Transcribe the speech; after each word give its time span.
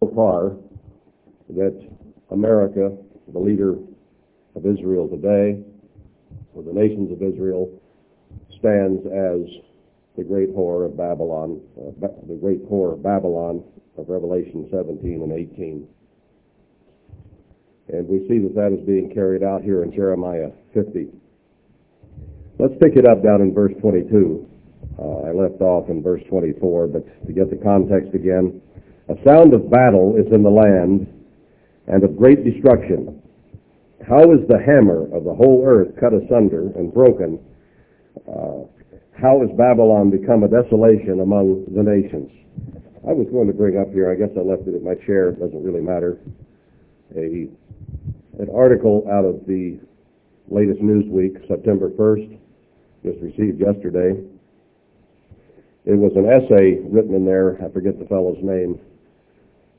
so 0.00 0.12
far 0.14 0.56
that 1.50 1.88
America, 2.30 2.96
the 3.32 3.38
leader 3.38 3.74
of 4.54 4.66
Israel 4.66 5.08
today, 5.08 5.62
or 6.54 6.62
the 6.62 6.72
nations 6.72 7.12
of 7.12 7.22
Israel, 7.22 7.70
stands 8.58 9.04
as 9.06 9.62
the 10.16 10.24
great 10.24 10.54
whore 10.54 10.86
of 10.86 10.96
Babylon, 10.96 11.60
uh, 11.78 12.08
the 12.26 12.38
great 12.40 12.64
whore 12.68 12.94
of 12.94 13.02
Babylon 13.02 13.62
of 13.98 14.08
Revelation 14.08 14.68
17 14.70 15.22
and 15.22 15.32
18. 15.32 15.86
And 17.88 18.08
we 18.08 18.26
see 18.28 18.38
that 18.40 18.54
that 18.54 18.76
is 18.76 18.84
being 18.86 19.12
carried 19.14 19.42
out 19.42 19.62
here 19.62 19.84
in 19.84 19.92
Jeremiah 19.92 20.50
50. 20.74 21.08
Let's 22.58 22.74
pick 22.80 22.96
it 22.96 23.06
up 23.06 23.22
down 23.22 23.42
in 23.42 23.54
verse 23.54 23.72
22. 23.80 24.48
Uh, 24.98 25.28
I 25.28 25.32
left 25.32 25.60
off 25.60 25.88
in 25.90 26.02
verse 26.02 26.22
24, 26.28 26.88
but 26.88 27.26
to 27.26 27.32
get 27.32 27.50
the 27.50 27.56
context 27.56 28.14
again, 28.14 28.60
a 29.08 29.14
sound 29.24 29.54
of 29.54 29.70
battle 29.70 30.16
is 30.18 30.26
in 30.32 30.42
the 30.42 30.50
land 30.50 31.06
and 31.86 32.02
of 32.02 32.16
great 32.16 32.44
destruction. 32.44 33.22
How 34.06 34.32
is 34.32 34.46
the 34.48 34.58
hammer 34.58 35.04
of 35.14 35.24
the 35.24 35.34
whole 35.34 35.64
earth 35.66 35.94
cut 35.98 36.12
asunder 36.12 36.72
and 36.76 36.92
broken? 36.92 37.38
Uh, 38.26 38.66
how 39.18 39.40
has 39.40 39.50
Babylon 39.56 40.10
become 40.10 40.42
a 40.42 40.48
desolation 40.48 41.20
among 41.20 41.64
the 41.74 41.82
nations? 41.82 42.30
I 43.06 43.12
was 43.12 43.28
going 43.30 43.46
to 43.46 43.54
bring 43.54 43.78
up 43.78 43.92
here, 43.92 44.10
I 44.10 44.16
guess 44.16 44.34
I 44.36 44.40
left 44.40 44.66
it 44.66 44.74
at 44.74 44.82
my 44.82 44.94
chair, 45.06 45.30
it 45.30 45.40
doesn't 45.40 45.62
really 45.62 45.80
matter, 45.80 46.18
a, 47.14 47.48
an 48.42 48.48
article 48.52 49.06
out 49.10 49.24
of 49.24 49.46
the 49.46 49.78
latest 50.48 50.80
Newsweek, 50.80 51.46
September 51.46 51.90
1st, 51.90 52.36
just 53.04 53.18
received 53.22 53.60
yesterday. 53.60 54.20
It 55.84 55.94
was 55.94 56.12
an 56.16 56.26
essay 56.26 56.82
written 56.82 57.14
in 57.14 57.24
there, 57.24 57.56
I 57.64 57.70
forget 57.70 57.98
the 57.98 58.06
fellow's 58.06 58.42
name, 58.42 58.80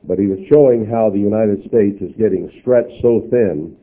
but 0.07 0.17
he 0.17 0.27
was 0.27 0.39
showing 0.49 0.87
how 0.87 1.09
the 1.09 1.19
United 1.19 1.59
States 1.67 1.99
is 2.01 2.15
getting 2.17 2.49
stretched 2.61 2.95
so 3.01 3.27
thin 3.29 3.75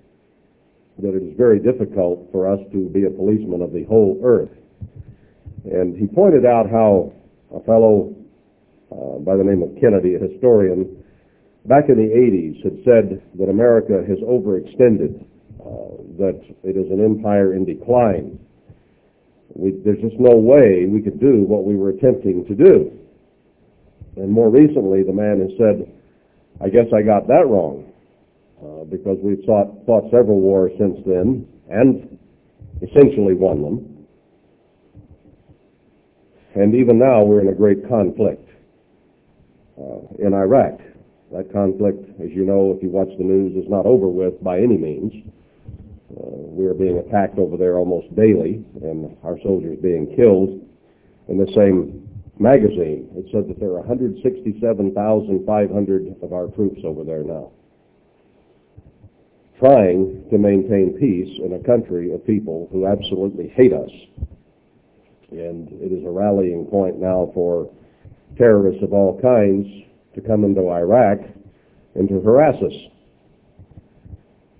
that 0.98 1.14
it 1.14 1.22
is 1.22 1.36
very 1.36 1.60
difficult 1.60 2.26
for 2.32 2.50
us 2.50 2.58
to 2.72 2.88
be 2.88 3.04
a 3.04 3.10
policeman 3.10 3.60
of 3.60 3.72
the 3.72 3.84
whole 3.84 4.20
earth. 4.24 4.50
And 5.64 5.96
he 5.96 6.06
pointed 6.06 6.46
out 6.46 6.70
how 6.70 7.12
a 7.54 7.60
fellow 7.64 8.14
uh, 8.92 9.18
by 9.20 9.36
the 9.36 9.44
name 9.44 9.62
of 9.62 9.74
Kennedy, 9.80 10.14
a 10.14 10.18
historian, 10.18 11.02
back 11.66 11.88
in 11.88 11.96
the 11.96 12.08
80s 12.08 12.62
had 12.62 12.76
said 12.84 13.22
that 13.38 13.48
America 13.48 14.04
has 14.06 14.18
overextended, 14.20 15.20
uh, 15.60 15.98
that 16.18 16.40
it 16.62 16.76
is 16.76 16.90
an 16.90 17.04
empire 17.04 17.54
in 17.54 17.64
decline. 17.64 18.38
We, 19.54 19.72
there's 19.84 20.00
just 20.00 20.18
no 20.18 20.36
way 20.36 20.86
we 20.86 21.02
could 21.02 21.20
do 21.20 21.42
what 21.42 21.64
we 21.64 21.76
were 21.76 21.90
attempting 21.90 22.44
to 22.46 22.54
do. 22.54 22.92
And 24.16 24.30
more 24.30 24.50
recently, 24.50 25.02
the 25.02 25.12
man 25.12 25.40
has 25.40 25.50
said, 25.58 25.90
I 26.60 26.68
guess 26.68 26.86
I 26.94 27.02
got 27.02 27.26
that 27.28 27.46
wrong, 27.46 27.92
uh, 28.62 28.84
because 28.84 29.18
we've 29.22 29.44
fought, 29.44 29.84
fought 29.86 30.10
several 30.10 30.40
wars 30.40 30.72
since 30.78 30.98
then, 31.06 31.46
and 31.68 32.18
essentially 32.82 33.34
won 33.34 33.62
them. 33.62 34.06
And 36.54 36.74
even 36.74 36.98
now, 36.98 37.24
we're 37.24 37.40
in 37.40 37.48
a 37.48 37.54
great 37.54 37.88
conflict 37.88 38.48
uh, 39.76 40.24
in 40.24 40.34
Iraq. 40.34 40.78
That 41.32 41.52
conflict, 41.52 42.08
as 42.22 42.30
you 42.30 42.44
know, 42.44 42.72
if 42.76 42.82
you 42.82 42.90
watch 42.90 43.08
the 43.18 43.24
news, 43.24 43.56
is 43.56 43.68
not 43.68 43.86
over 43.86 44.06
with 44.06 44.42
by 44.42 44.58
any 44.58 44.76
means. 44.76 45.12
Uh, 46.16 46.46
we 46.54 46.66
are 46.66 46.74
being 46.74 46.98
attacked 46.98 47.38
over 47.38 47.56
there 47.56 47.76
almost 47.76 48.14
daily, 48.14 48.64
and 48.82 49.16
our 49.24 49.36
soldiers 49.42 49.76
being 49.82 50.14
killed. 50.14 50.60
In 51.26 51.38
the 51.38 51.50
same 51.56 52.03
magazine, 52.38 53.08
it 53.14 53.26
said 53.30 53.46
that 53.48 53.60
there 53.60 53.70
are 53.70 53.80
167,500 53.80 56.16
of 56.22 56.32
our 56.32 56.46
troops 56.48 56.80
over 56.84 57.04
there 57.04 57.22
now, 57.22 57.52
trying 59.58 60.24
to 60.30 60.38
maintain 60.38 60.96
peace 60.98 61.38
in 61.44 61.52
a 61.54 61.64
country 61.64 62.12
of 62.12 62.26
people 62.26 62.68
who 62.72 62.86
absolutely 62.86 63.48
hate 63.48 63.72
us. 63.72 63.90
And 65.30 65.68
it 65.80 65.92
is 65.92 66.04
a 66.04 66.10
rallying 66.10 66.66
point 66.66 66.98
now 66.98 67.30
for 67.34 67.70
terrorists 68.36 68.82
of 68.82 68.92
all 68.92 69.20
kinds 69.20 69.66
to 70.14 70.20
come 70.20 70.44
into 70.44 70.68
Iraq 70.70 71.20
and 71.94 72.08
to 72.08 72.20
harass 72.20 72.56
us. 72.62 72.74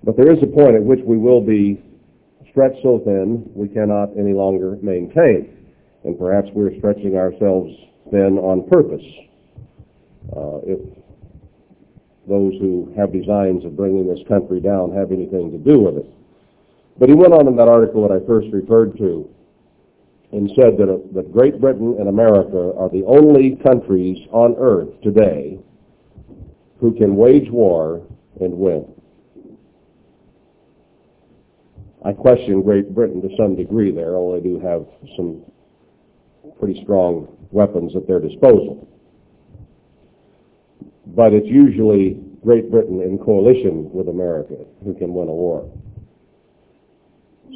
But 0.03 0.17
there 0.17 0.31
is 0.31 0.41
a 0.43 0.47
point 0.47 0.75
at 0.75 0.83
which 0.83 0.99
we 1.03 1.17
will 1.17 1.41
be 1.41 1.81
stretched 2.51 2.83
so 2.83 2.99
thin 3.03 3.49
we 3.53 3.67
cannot 3.67 4.15
any 4.17 4.33
longer 4.33 4.77
maintain. 4.81 5.54
And 6.05 6.17
perhaps 6.17 6.47
we're 6.53 6.77
stretching 6.77 7.17
ourselves 7.17 7.73
thin 8.11 8.37
on 8.37 8.69
purpose. 8.69 9.05
Uh, 10.35 10.61
if 10.63 10.79
those 12.27 12.53
who 12.59 12.93
have 12.97 13.11
designs 13.11 13.65
of 13.65 13.75
bringing 13.75 14.07
this 14.07 14.25
country 14.27 14.59
down 14.59 14.93
have 14.95 15.11
anything 15.11 15.51
to 15.51 15.57
do 15.57 15.79
with 15.79 15.97
it. 15.97 16.09
But 16.97 17.09
he 17.09 17.15
went 17.15 17.33
on 17.33 17.47
in 17.47 17.55
that 17.57 17.67
article 17.67 18.07
that 18.07 18.13
I 18.13 18.25
first 18.25 18.47
referred 18.51 18.97
to 18.97 19.29
and 20.31 20.49
said 20.55 20.77
that, 20.77 20.89
uh, 20.89 20.97
that 21.13 21.31
Great 21.31 21.59
Britain 21.59 21.97
and 21.99 22.07
America 22.07 22.73
are 22.77 22.89
the 22.89 23.03
only 23.05 23.57
countries 23.57 24.17
on 24.31 24.55
earth 24.57 24.89
today 25.01 25.59
who 26.79 26.93
can 26.95 27.15
wage 27.15 27.49
war 27.49 28.05
and 28.41 28.53
win. 28.53 28.91
I 32.03 32.13
question 32.13 32.61
Great 32.61 32.93
Britain 32.93 33.21
to 33.21 33.29
some 33.37 33.55
degree 33.55 33.91
there, 33.91 34.15
although 34.15 34.39
they 34.39 34.43
do 34.43 34.59
have 34.59 34.85
some 35.15 35.41
pretty 36.59 36.81
strong 36.83 37.27
weapons 37.51 37.95
at 37.95 38.07
their 38.07 38.19
disposal. 38.19 38.87
But 41.07 41.33
it's 41.33 41.47
usually 41.47 42.19
Great 42.43 42.69
Britain 42.69 43.01
in 43.01 43.17
coalition 43.17 43.91
with 43.91 44.07
America 44.07 44.55
who 44.83 44.93
can 44.93 45.13
win 45.13 45.27
a 45.27 45.33
war. 45.33 45.71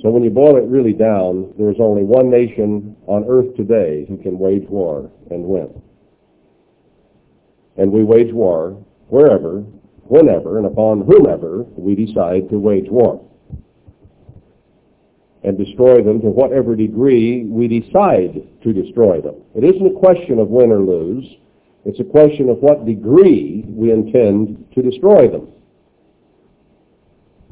So 0.02 0.10
when 0.10 0.24
you 0.24 0.30
boil 0.30 0.58
it 0.58 0.64
really 0.64 0.94
down, 0.94 1.54
there's 1.58 1.80
only 1.80 2.04
one 2.04 2.30
nation 2.30 2.96
on 3.06 3.26
earth 3.28 3.56
today 3.56 4.06
who 4.08 4.18
can 4.18 4.40
wage 4.40 4.68
war 4.70 5.12
and 5.30 5.44
win. 5.44 5.70
And 7.78 7.92
we 7.92 8.04
wage 8.04 8.34
war 8.34 8.72
wherever, 9.10 9.60
whenever, 10.04 10.58
and 10.58 10.66
upon 10.66 11.02
whomever 11.02 11.64
we 11.76 11.96
decide 11.96 12.50
to 12.50 12.58
wage 12.58 12.90
war. 12.90 13.26
And 15.44 15.58
destroy 15.58 16.04
them 16.04 16.20
to 16.22 16.28
whatever 16.28 16.76
degree 16.76 17.46
we 17.46 17.68
decide 17.68 18.46
to 18.62 18.74
destroy 18.74 19.22
them. 19.22 19.36
It 19.56 19.64
isn't 19.64 19.96
a 19.96 20.00
question 20.00 20.38
of 20.38 20.50
win 20.50 20.72
or 20.72 20.82
lose. 20.82 21.26
It's 21.86 22.00
a 22.02 22.04
question 22.04 22.50
of 22.50 22.58
what 22.58 22.86
degree 22.86 23.64
we 23.68 23.92
intend 23.92 24.66
to 24.76 24.82
destroy 24.82 25.30
them. 25.30 25.48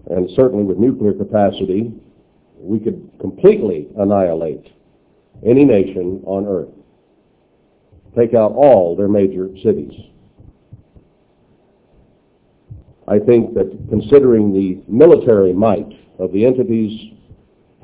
And 0.10 0.30
certainly 0.36 0.64
with 0.64 0.78
nuclear 0.78 1.14
capacity, 1.14 1.94
we 2.60 2.80
could 2.80 3.10
completely 3.20 3.88
annihilate 3.98 4.68
any 5.46 5.64
nation 5.64 6.22
on 6.26 6.46
earth. 6.46 6.70
Take 8.18 8.34
out 8.34 8.52
all 8.54 8.96
their 8.96 9.08
major 9.08 9.50
cities. 9.64 9.94
I 13.08 13.20
think 13.20 13.54
that 13.54 13.88
considering 13.90 14.54
the 14.54 14.82
military 14.92 15.54
might 15.54 15.88
of 16.20 16.34
the 16.34 16.46
entities 16.46 17.14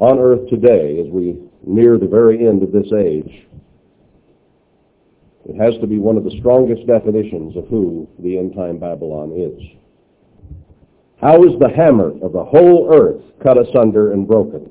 on 0.03 0.19
earth 0.19 0.49
today 0.49 0.99
as 0.99 1.07
we 1.09 1.39
near 1.65 1.97
the 1.97 2.07
very 2.07 2.45
end 2.45 2.61
of 2.61 2.73
this 2.73 2.91
age, 2.91 3.47
it 5.45 5.55
has 5.55 5.79
to 5.79 5.87
be 5.87 5.97
one 5.97 6.17
of 6.17 6.25
the 6.25 6.37
strongest 6.39 6.85
definitions 6.85 7.55
of 7.55 7.67
who 7.67 8.07
the 8.19 8.37
end-time 8.37 8.79
Babylon 8.79 9.31
is. 9.31 9.61
How 11.21 11.43
is 11.43 11.57
the 11.57 11.71
hammer 11.73 12.11
of 12.21 12.33
the 12.33 12.43
whole 12.43 12.89
earth 12.93 13.23
cut 13.41 13.57
asunder 13.57 14.11
and 14.11 14.27
broken? 14.27 14.69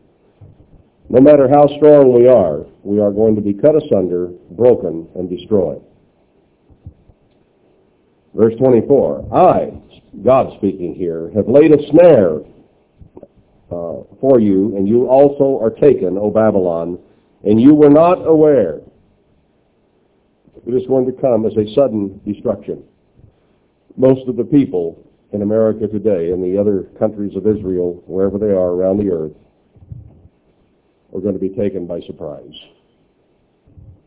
No 1.09 1.21
matter 1.21 1.49
how 1.49 1.67
strong 1.79 2.13
we 2.13 2.29
are, 2.29 2.67
we 2.83 3.01
are 3.01 3.11
going 3.11 3.35
to 3.35 3.41
be 3.41 3.55
cut 3.55 3.75
asunder, 3.75 4.27
broken, 4.51 5.09
and 5.15 5.31
destroyed. 5.31 5.83
Verse 8.35 8.55
24, 8.59 9.35
I, 9.35 9.73
God 10.23 10.53
speaking 10.59 10.95
here, 10.95 11.31
have 11.35 11.49
laid 11.49 11.73
a 11.73 11.91
snare 11.91 12.41
uh, 13.73 14.03
for 14.21 14.39
you, 14.39 14.77
and 14.77 14.87
you 14.87 15.07
also 15.09 15.59
are 15.63 15.71
taken, 15.71 16.19
O 16.19 16.31
Babylon, 16.31 16.99
and 17.43 17.61
you 17.61 17.75
were 17.75 17.89
not 17.89 18.27
aware. 18.27 18.81
It 20.67 20.75
is 20.75 20.87
going 20.87 21.07
to 21.07 21.21
come 21.21 21.47
as 21.47 21.57
a 21.57 21.73
sudden 21.75 22.21
destruction. 22.27 22.85
Most 23.97 24.29
of 24.29 24.37
the 24.37 24.45
people 24.45 25.03
in 25.33 25.43
America 25.43 25.89
today 25.89 26.31
and 26.33 26.45
the 26.45 26.61
other 26.61 26.85
countries 26.99 27.35
of 27.35 27.47
Israel, 27.47 28.03
wherever 28.07 28.39
they 28.39 28.53
are 28.53 28.73
around 28.73 28.99
the 28.99 29.11
earth, 29.11 29.33
are 31.15 31.21
going 31.21 31.35
to 31.35 31.41
be 31.41 31.49
taken 31.49 31.87
by 31.87 32.01
surprise. 32.01 32.55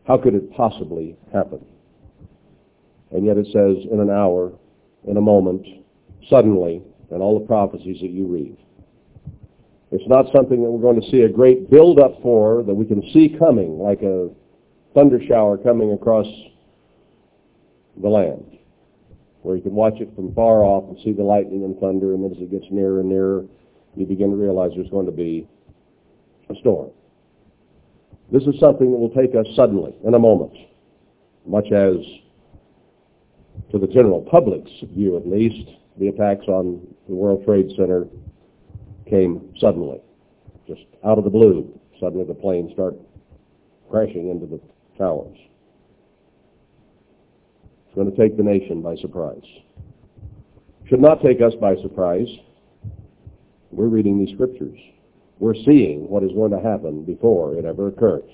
How 0.06 0.16
could 0.16 0.34
it 0.34 0.52
possibly 0.52 1.16
happen? 1.32 1.64
And 3.10 3.26
yet 3.26 3.36
it 3.36 3.46
says 3.46 3.84
in 3.90 4.00
an 4.00 4.10
hour, 4.10 4.52
in 5.06 5.16
a 5.16 5.20
moment, 5.20 5.66
suddenly, 6.30 6.82
and 7.10 7.20
all 7.20 7.38
the 7.38 7.46
prophecies 7.46 8.00
that 8.00 8.10
you 8.10 8.26
read. 8.26 8.56
It's 9.92 10.08
not 10.08 10.26
something 10.34 10.62
that 10.62 10.70
we're 10.70 10.82
going 10.82 11.00
to 11.00 11.10
see 11.10 11.22
a 11.22 11.28
great 11.28 11.70
build-up 11.70 12.20
for 12.20 12.62
that 12.64 12.74
we 12.74 12.84
can 12.84 13.02
see 13.12 13.36
coming 13.38 13.78
like 13.78 14.02
a 14.02 14.30
thunder 14.94 15.20
shower 15.26 15.56
coming 15.58 15.92
across 15.92 16.26
the 18.02 18.08
land. 18.08 18.58
where 19.46 19.54
you 19.54 19.62
can 19.62 19.74
watch 19.74 20.00
it 20.00 20.12
from 20.16 20.34
far 20.34 20.64
off 20.64 20.82
and 20.88 20.98
see 21.04 21.12
the 21.12 21.22
lightning 21.22 21.62
and 21.62 21.78
thunder, 21.78 22.14
and 22.14 22.24
then 22.24 22.32
as 22.32 22.42
it 22.42 22.50
gets 22.50 22.64
nearer 22.72 22.98
and 22.98 23.08
nearer, 23.08 23.44
you 23.94 24.04
begin 24.04 24.30
to 24.30 24.36
realize 24.36 24.72
there's 24.74 24.90
going 24.90 25.06
to 25.06 25.12
be 25.12 25.46
a 26.50 26.54
storm. 26.56 26.90
This 28.32 28.42
is 28.42 28.58
something 28.58 28.90
that 28.90 28.98
will 28.98 29.14
take 29.14 29.36
us 29.36 29.46
suddenly, 29.54 29.94
in 30.04 30.14
a 30.14 30.18
moment, 30.18 30.52
much 31.46 31.66
as, 31.66 31.94
to 33.70 33.78
the 33.78 33.86
general 33.86 34.20
public's 34.22 34.72
view 34.82 35.16
at 35.16 35.28
least, 35.28 35.70
the 36.00 36.08
attacks 36.08 36.46
on 36.48 36.84
the 37.08 37.14
World 37.14 37.44
Trade 37.46 37.70
Center 37.76 38.06
came 39.08 39.54
suddenly, 39.58 40.00
just 40.66 40.82
out 41.04 41.18
of 41.18 41.24
the 41.24 41.30
blue. 41.30 41.78
Suddenly 42.00 42.26
the 42.26 42.34
planes 42.34 42.72
start 42.72 42.94
crashing 43.90 44.30
into 44.30 44.46
the 44.46 44.60
towers. 44.98 45.38
It's 47.86 47.94
going 47.94 48.10
to 48.10 48.16
take 48.16 48.36
the 48.36 48.42
nation 48.42 48.82
by 48.82 48.96
surprise. 48.96 49.44
Should 50.88 51.00
not 51.00 51.22
take 51.22 51.40
us 51.40 51.54
by 51.60 51.76
surprise. 51.76 52.28
We're 53.70 53.88
reading 53.88 54.18
these 54.18 54.34
scriptures. 54.34 54.78
We're 55.38 55.54
seeing 55.54 56.08
what 56.08 56.22
is 56.22 56.32
going 56.32 56.52
to 56.52 56.60
happen 56.60 57.04
before 57.04 57.54
it 57.54 57.64
ever 57.64 57.88
occurs. 57.88 58.30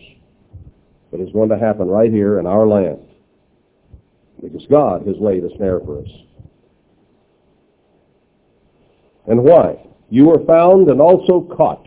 It's 1.12 1.32
going 1.32 1.50
to 1.50 1.58
happen 1.58 1.88
right 1.88 2.10
here 2.10 2.40
in 2.40 2.46
our 2.46 2.66
land. 2.66 2.98
Because 4.42 4.66
God 4.70 5.06
has 5.06 5.16
laid 5.20 5.44
a 5.44 5.56
snare 5.56 5.78
for 5.80 6.00
us. 6.00 6.08
And 9.28 9.42
why? 9.42 9.86
You 10.12 10.26
were 10.26 10.44
found 10.44 10.90
and 10.90 11.00
also 11.00 11.40
caught 11.56 11.86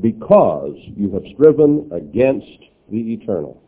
because 0.00 0.76
you 0.96 1.10
have 1.14 1.24
striven 1.34 1.90
against 1.90 2.46
the 2.88 3.14
eternal. 3.14 3.60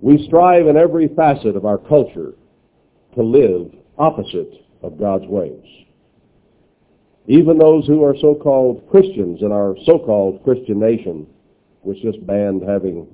We 0.00 0.26
strive 0.26 0.66
in 0.66 0.76
every 0.76 1.06
facet 1.14 1.54
of 1.54 1.64
our 1.64 1.78
culture 1.78 2.34
to 3.14 3.22
live 3.22 3.72
opposite 3.98 4.52
of 4.82 4.98
God's 4.98 5.28
ways. 5.28 5.64
Even 7.28 7.56
those 7.56 7.86
who 7.86 8.02
are 8.02 8.16
so-called 8.20 8.90
Christians 8.90 9.42
in 9.42 9.52
our 9.52 9.76
so-called 9.86 10.42
Christian 10.42 10.80
nation, 10.80 11.24
which 11.82 12.02
just 12.02 12.26
banned 12.26 12.68
having 12.68 13.06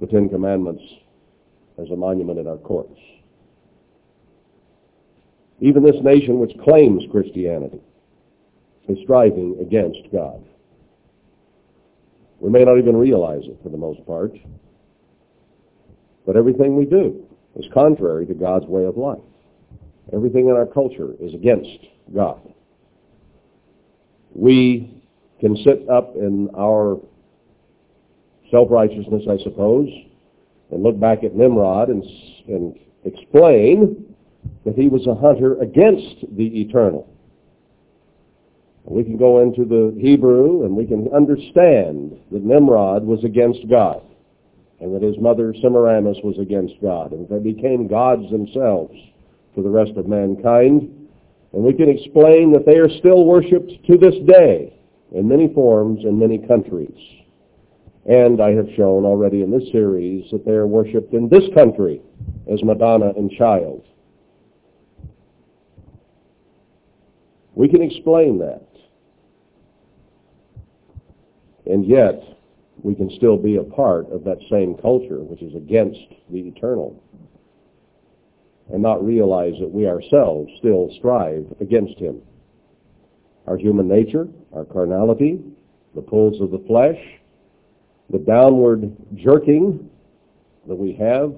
the 0.00 0.08
Ten 0.08 0.28
Commandments 0.28 0.82
as 1.80 1.88
a 1.90 1.96
monument 1.96 2.40
in 2.40 2.48
our 2.48 2.56
courts. 2.56 2.98
Even 5.60 5.82
this 5.82 5.96
nation 6.02 6.38
which 6.38 6.56
claims 6.64 7.02
Christianity 7.10 7.80
is 8.88 8.98
striving 9.02 9.58
against 9.60 10.00
God. 10.12 10.44
We 12.40 12.50
may 12.50 12.64
not 12.64 12.78
even 12.78 12.96
realize 12.96 13.42
it 13.44 13.58
for 13.62 13.68
the 13.68 13.76
most 13.76 14.04
part, 14.06 14.32
but 16.24 16.36
everything 16.36 16.76
we 16.76 16.84
do 16.84 17.24
is 17.56 17.66
contrary 17.74 18.26
to 18.26 18.34
God's 18.34 18.66
way 18.66 18.84
of 18.84 18.96
life. 18.96 19.22
Everything 20.12 20.48
in 20.48 20.54
our 20.54 20.66
culture 20.66 21.14
is 21.20 21.34
against 21.34 21.86
God. 22.14 22.40
We 24.34 25.02
can 25.40 25.56
sit 25.64 25.88
up 25.90 26.14
in 26.14 26.48
our 26.56 27.00
self-righteousness, 28.50 29.24
I 29.28 29.42
suppose, 29.42 29.88
and 30.70 30.82
look 30.82 30.98
back 30.98 31.24
at 31.24 31.34
Nimrod 31.34 31.88
and, 31.88 32.04
and 32.46 32.78
explain 33.04 34.07
that 34.64 34.74
he 34.74 34.88
was 34.88 35.06
a 35.06 35.14
hunter 35.14 35.60
against 35.60 36.24
the 36.36 36.60
eternal. 36.60 37.08
We 38.84 39.04
can 39.04 39.18
go 39.18 39.42
into 39.42 39.66
the 39.66 39.94
Hebrew 40.00 40.64
and 40.64 40.74
we 40.74 40.86
can 40.86 41.08
understand 41.14 42.18
that 42.32 42.42
Nimrod 42.42 43.04
was 43.04 43.22
against 43.22 43.68
God 43.68 44.02
and 44.80 44.94
that 44.94 45.02
his 45.02 45.18
mother 45.18 45.54
Semiramis 45.60 46.18
was 46.24 46.38
against 46.38 46.74
God 46.80 47.12
and 47.12 47.28
they 47.28 47.38
became 47.38 47.86
gods 47.86 48.30
themselves 48.30 48.94
for 49.54 49.62
the 49.62 49.68
rest 49.68 49.92
of 49.96 50.06
mankind. 50.06 50.82
And 51.52 51.62
we 51.62 51.74
can 51.74 51.90
explain 51.90 52.52
that 52.52 52.64
they 52.64 52.76
are 52.76 52.88
still 52.88 53.26
worshipped 53.26 53.72
to 53.86 53.98
this 53.98 54.14
day 54.26 54.72
in 55.12 55.28
many 55.28 55.52
forms 55.52 56.04
in 56.04 56.18
many 56.18 56.38
countries. 56.38 56.96
And 58.06 58.40
I 58.40 58.52
have 58.52 58.68
shown 58.74 59.04
already 59.04 59.42
in 59.42 59.50
this 59.50 59.70
series 59.70 60.30
that 60.30 60.46
they 60.46 60.52
are 60.52 60.66
worshipped 60.66 61.12
in 61.12 61.28
this 61.28 61.44
country 61.54 62.00
as 62.50 62.62
Madonna 62.62 63.12
and 63.16 63.30
Child. 63.30 63.84
We 67.58 67.66
can 67.66 67.82
explain 67.82 68.38
that. 68.38 68.62
And 71.66 71.84
yet, 71.84 72.22
we 72.84 72.94
can 72.94 73.10
still 73.16 73.36
be 73.36 73.56
a 73.56 73.64
part 73.64 74.08
of 74.12 74.22
that 74.22 74.38
same 74.48 74.76
culture 74.76 75.18
which 75.18 75.42
is 75.42 75.56
against 75.56 75.98
the 76.30 76.38
eternal 76.38 77.02
and 78.72 78.80
not 78.80 79.04
realize 79.04 79.54
that 79.58 79.68
we 79.68 79.88
ourselves 79.88 80.52
still 80.58 80.88
strive 80.98 81.52
against 81.60 81.98
him. 81.98 82.22
Our 83.48 83.56
human 83.56 83.88
nature, 83.88 84.28
our 84.54 84.64
carnality, 84.64 85.40
the 85.96 86.02
pulls 86.02 86.40
of 86.40 86.52
the 86.52 86.62
flesh, 86.68 87.00
the 88.08 88.18
downward 88.20 88.94
jerking 89.16 89.90
that 90.68 90.76
we 90.76 90.92
have 90.92 91.34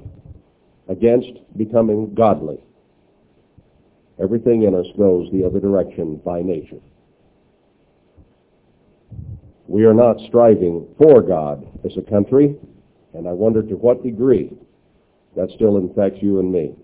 against 0.86 1.40
becoming 1.56 2.12
godly. 2.12 2.60
Everything 4.22 4.64
in 4.64 4.74
us 4.74 4.86
goes 4.98 5.30
the 5.32 5.44
other 5.44 5.60
direction 5.60 6.20
by 6.24 6.42
nature. 6.42 6.80
We 9.66 9.84
are 9.84 9.94
not 9.94 10.20
striving 10.26 10.86
for 10.98 11.22
God 11.22 11.66
as 11.84 11.96
a 11.96 12.10
country, 12.10 12.56
and 13.14 13.26
I 13.26 13.32
wonder 13.32 13.62
to 13.62 13.76
what 13.76 14.02
degree 14.02 14.52
that 15.36 15.50
still 15.54 15.76
infects 15.78 16.22
you 16.22 16.40
and 16.40 16.52
me. 16.52 16.74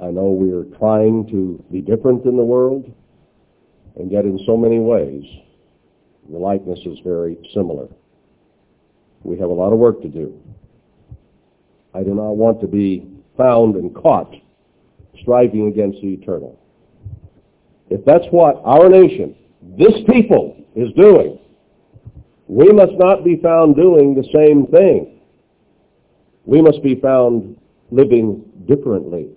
I 0.00 0.10
know 0.10 0.30
we 0.30 0.52
are 0.52 0.64
trying 0.78 1.26
to 1.30 1.62
be 1.70 1.82
different 1.82 2.24
in 2.24 2.36
the 2.36 2.44
world, 2.44 2.90
and 3.96 4.10
yet 4.10 4.24
in 4.24 4.38
so 4.46 4.56
many 4.56 4.78
ways, 4.78 5.24
the 6.30 6.38
likeness 6.38 6.78
is 6.86 6.98
very 7.04 7.36
similar. 7.52 7.88
We 9.22 9.38
have 9.38 9.50
a 9.50 9.52
lot 9.52 9.72
of 9.72 9.78
work 9.78 10.00
to 10.02 10.08
do. 10.08 10.40
I 11.92 12.02
do 12.02 12.14
not 12.14 12.36
want 12.36 12.60
to 12.62 12.68
be 12.68 13.06
found 13.36 13.74
and 13.74 13.94
caught 13.94 14.32
striving 15.20 15.68
against 15.68 16.00
the 16.00 16.08
eternal. 16.08 16.58
If 17.88 18.04
that's 18.04 18.26
what 18.30 18.60
our 18.64 18.88
nation, 18.88 19.34
this 19.76 19.94
people, 20.08 20.56
is 20.76 20.92
doing, 20.92 21.38
we 22.46 22.70
must 22.72 22.92
not 22.94 23.24
be 23.24 23.36
found 23.36 23.76
doing 23.76 24.14
the 24.14 24.24
same 24.32 24.66
thing. 24.66 25.20
We 26.44 26.62
must 26.62 26.82
be 26.82 26.94
found 26.96 27.56
living 27.90 28.44
differently, 28.66 29.28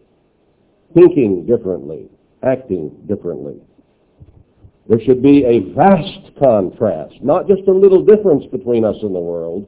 thinking 0.93 1.45
differently, 1.45 2.09
acting 2.43 2.89
differently. 3.07 3.59
There 4.87 4.99
should 4.99 5.21
be 5.21 5.45
a 5.45 5.73
vast 5.73 6.31
contrast, 6.39 7.15
not 7.21 7.47
just 7.47 7.67
a 7.67 7.71
little 7.71 8.03
difference 8.03 8.45
between 8.51 8.83
us 8.83 8.97
and 9.01 9.15
the 9.15 9.19
world. 9.19 9.67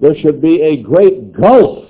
There 0.00 0.14
should 0.16 0.40
be 0.40 0.60
a 0.62 0.82
great 0.82 1.32
gulf, 1.32 1.88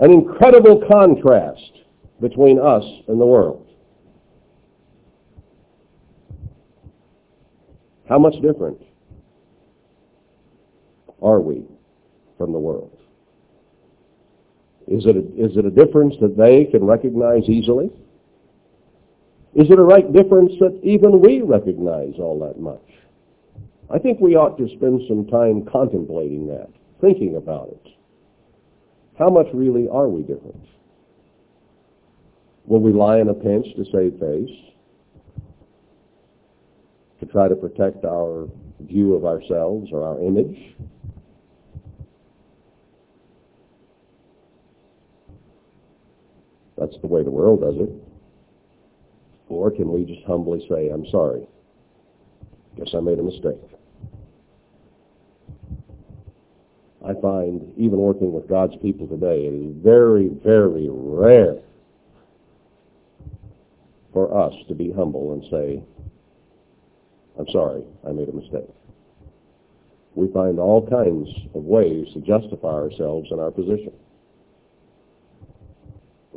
an 0.00 0.10
incredible 0.10 0.82
contrast 0.90 1.72
between 2.20 2.58
us 2.58 2.84
and 3.08 3.20
the 3.20 3.26
world. 3.26 3.66
How 8.08 8.18
much 8.18 8.34
different 8.42 8.78
are 11.22 11.40
we 11.40 11.64
from 12.38 12.52
the 12.52 12.58
world? 12.58 12.96
Is 14.88 15.04
it, 15.06 15.16
a, 15.16 15.20
is 15.20 15.56
it 15.56 15.64
a 15.64 15.70
difference 15.70 16.16
that 16.20 16.36
they 16.36 16.64
can 16.64 16.84
recognize 16.84 17.48
easily? 17.48 17.90
Is 19.54 19.70
it 19.70 19.78
a 19.78 19.82
right 19.82 20.10
difference 20.12 20.52
that 20.60 20.80
even 20.82 21.20
we 21.20 21.42
recognize 21.42 22.14
all 22.18 22.40
that 22.40 22.58
much? 22.58 22.80
I 23.92 23.98
think 23.98 24.18
we 24.20 24.34
ought 24.34 24.56
to 24.58 24.68
spend 24.76 25.02
some 25.06 25.26
time 25.26 25.66
contemplating 25.70 26.46
that, 26.48 26.70
thinking 27.00 27.36
about 27.36 27.68
it. 27.68 27.99
How 29.20 29.28
much 29.28 29.48
really 29.52 29.86
are 29.86 30.08
we 30.08 30.22
different? 30.22 30.64
Will 32.64 32.80
we 32.80 32.90
lie 32.90 33.20
in 33.20 33.28
a 33.28 33.34
pinch 33.34 33.66
to 33.76 33.84
save 33.92 34.18
face? 34.18 34.56
To 37.20 37.26
try 37.26 37.46
to 37.46 37.54
protect 37.54 38.06
our 38.06 38.48
view 38.80 39.14
of 39.14 39.26
ourselves 39.26 39.90
or 39.92 40.04
our 40.06 40.18
image? 40.22 40.74
That's 46.78 46.96
the 47.02 47.06
way 47.06 47.22
the 47.22 47.30
world 47.30 47.60
does 47.60 47.74
it. 47.76 47.90
Or 49.50 49.70
can 49.70 49.92
we 49.92 50.06
just 50.06 50.26
humbly 50.26 50.66
say, 50.66 50.88
I'm 50.88 51.04
sorry. 51.10 51.46
Guess 52.78 52.94
I 52.94 53.00
made 53.00 53.18
a 53.18 53.22
mistake. 53.22 53.79
I 57.10 57.20
find, 57.20 57.72
even 57.76 57.98
working 57.98 58.32
with 58.32 58.48
God's 58.48 58.76
people 58.82 59.08
today, 59.08 59.46
it 59.46 59.54
is 59.54 59.74
very, 59.82 60.28
very 60.44 60.88
rare 60.88 61.56
for 64.12 64.46
us 64.46 64.54
to 64.68 64.74
be 64.74 64.92
humble 64.92 65.32
and 65.32 65.42
say, 65.50 65.82
I'm 67.36 67.48
sorry, 67.50 67.82
I 68.06 68.12
made 68.12 68.28
a 68.28 68.32
mistake. 68.32 68.68
we 70.14 70.30
find 70.32 70.58
all 70.60 70.86
kinds 70.88 71.28
of 71.54 71.64
ways 71.64 72.06
to 72.14 72.20
justify 72.20 72.74
ourselves 72.74 73.28
and 73.30 73.40
our 73.40 73.50
position. 73.50 73.92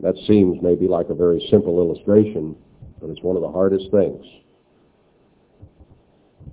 That 0.01 0.15
seems 0.27 0.61
maybe 0.61 0.87
like 0.87 1.09
a 1.09 1.15
very 1.15 1.45
simple 1.51 1.79
illustration, 1.79 2.55
but 2.99 3.09
it's 3.09 3.21
one 3.21 3.35
of 3.35 3.41
the 3.41 3.51
hardest 3.51 3.91
things. 3.91 4.25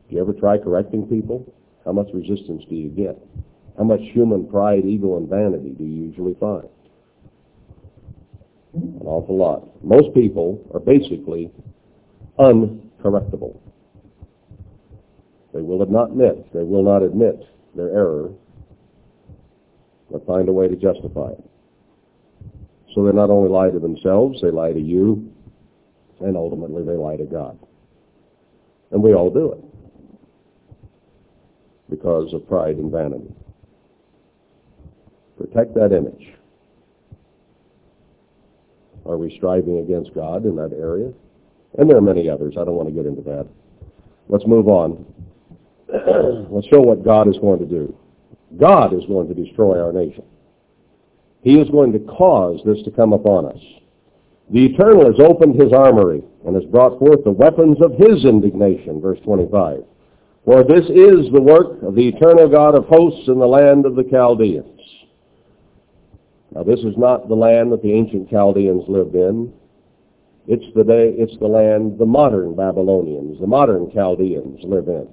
Do 0.08 0.16
you 0.16 0.20
ever 0.20 0.34
try 0.34 0.58
correcting 0.58 1.06
people? 1.06 1.52
How 1.84 1.92
much 1.92 2.08
resistance 2.12 2.64
do 2.68 2.74
you 2.74 2.88
get? 2.88 3.18
How 3.80 3.86
much 3.86 4.00
human 4.12 4.46
pride, 4.46 4.84
ego, 4.84 5.16
and 5.16 5.26
vanity 5.26 5.70
do 5.70 5.84
you 5.84 6.04
usually 6.04 6.34
find? 6.38 6.68
An 8.74 9.00
awful 9.06 9.38
lot. 9.38 9.82
Most 9.82 10.12
people 10.12 10.62
are 10.74 10.80
basically 10.80 11.50
uncorrectable. 12.38 13.58
They 15.54 15.62
will 15.62 15.86
not 15.86 16.10
admit, 16.10 16.52
they 16.52 16.62
will 16.62 16.82
not 16.84 17.02
admit 17.02 17.42
their 17.74 17.88
error, 17.88 18.28
but 20.12 20.26
find 20.26 20.50
a 20.50 20.52
way 20.52 20.68
to 20.68 20.76
justify 20.76 21.30
it. 21.30 21.50
So 22.94 23.06
they 23.06 23.12
not 23.12 23.30
only 23.30 23.48
lie 23.48 23.70
to 23.70 23.78
themselves, 23.78 24.42
they 24.42 24.50
lie 24.50 24.74
to 24.74 24.80
you, 24.80 25.32
and 26.20 26.36
ultimately 26.36 26.84
they 26.84 26.98
lie 26.98 27.16
to 27.16 27.24
God. 27.24 27.58
And 28.90 29.02
we 29.02 29.14
all 29.14 29.30
do 29.30 29.52
it 29.52 29.64
because 31.88 32.34
of 32.34 32.46
pride 32.46 32.76
and 32.76 32.92
vanity. 32.92 33.32
Protect 35.40 35.74
that 35.74 35.92
image. 35.92 36.34
Are 39.06 39.16
we 39.16 39.34
striving 39.38 39.78
against 39.78 40.14
God 40.14 40.44
in 40.44 40.54
that 40.56 40.72
area? 40.78 41.12
And 41.78 41.88
there 41.88 41.96
are 41.96 42.02
many 42.02 42.28
others. 42.28 42.54
I 42.60 42.64
don't 42.64 42.74
want 42.74 42.88
to 42.90 42.94
get 42.94 43.06
into 43.06 43.22
that. 43.22 43.48
Let's 44.28 44.46
move 44.46 44.68
on. 44.68 45.06
Let's 46.50 46.66
show 46.66 46.80
what 46.80 47.02
God 47.02 47.26
is 47.26 47.38
going 47.38 47.58
to 47.60 47.64
do. 47.64 47.96
God 48.58 48.92
is 48.92 49.04
going 49.06 49.28
to 49.28 49.34
destroy 49.34 49.80
our 49.82 49.92
nation. 49.92 50.24
He 51.42 51.54
is 51.54 51.70
going 51.70 51.92
to 51.92 52.00
cause 52.00 52.60
this 52.66 52.82
to 52.84 52.90
come 52.90 53.14
upon 53.14 53.46
us. 53.46 53.62
The 54.50 54.66
Eternal 54.66 55.06
has 55.06 55.18
opened 55.20 55.58
his 55.58 55.72
armory 55.72 56.22
and 56.44 56.54
has 56.54 56.64
brought 56.64 56.98
forth 56.98 57.24
the 57.24 57.30
weapons 57.30 57.78
of 57.80 57.92
his 57.92 58.26
indignation, 58.26 59.00
verse 59.00 59.18
25. 59.24 59.84
For 60.44 60.64
this 60.64 60.84
is 60.84 61.32
the 61.32 61.40
work 61.40 61.82
of 61.82 61.94
the 61.94 62.08
eternal 62.08 62.48
God 62.48 62.74
of 62.74 62.86
hosts 62.86 63.28
in 63.28 63.38
the 63.38 63.46
land 63.46 63.86
of 63.86 63.94
the 63.94 64.04
Chaldeans. 64.04 64.80
Now 66.52 66.62
this 66.64 66.80
is 66.80 66.96
not 66.96 67.28
the 67.28 67.34
land 67.34 67.72
that 67.72 67.82
the 67.82 67.92
ancient 67.92 68.30
Chaldeans 68.30 68.84
lived 68.88 69.14
in. 69.14 69.52
It's 70.46 70.74
the 70.74 70.82
day, 70.82 71.14
it's 71.16 71.36
the 71.38 71.46
land 71.46 71.98
the 71.98 72.06
modern 72.06 72.56
Babylonians, 72.56 73.40
the 73.40 73.46
modern 73.46 73.90
Chaldeans 73.92 74.60
live 74.64 74.88
in. 74.88 75.08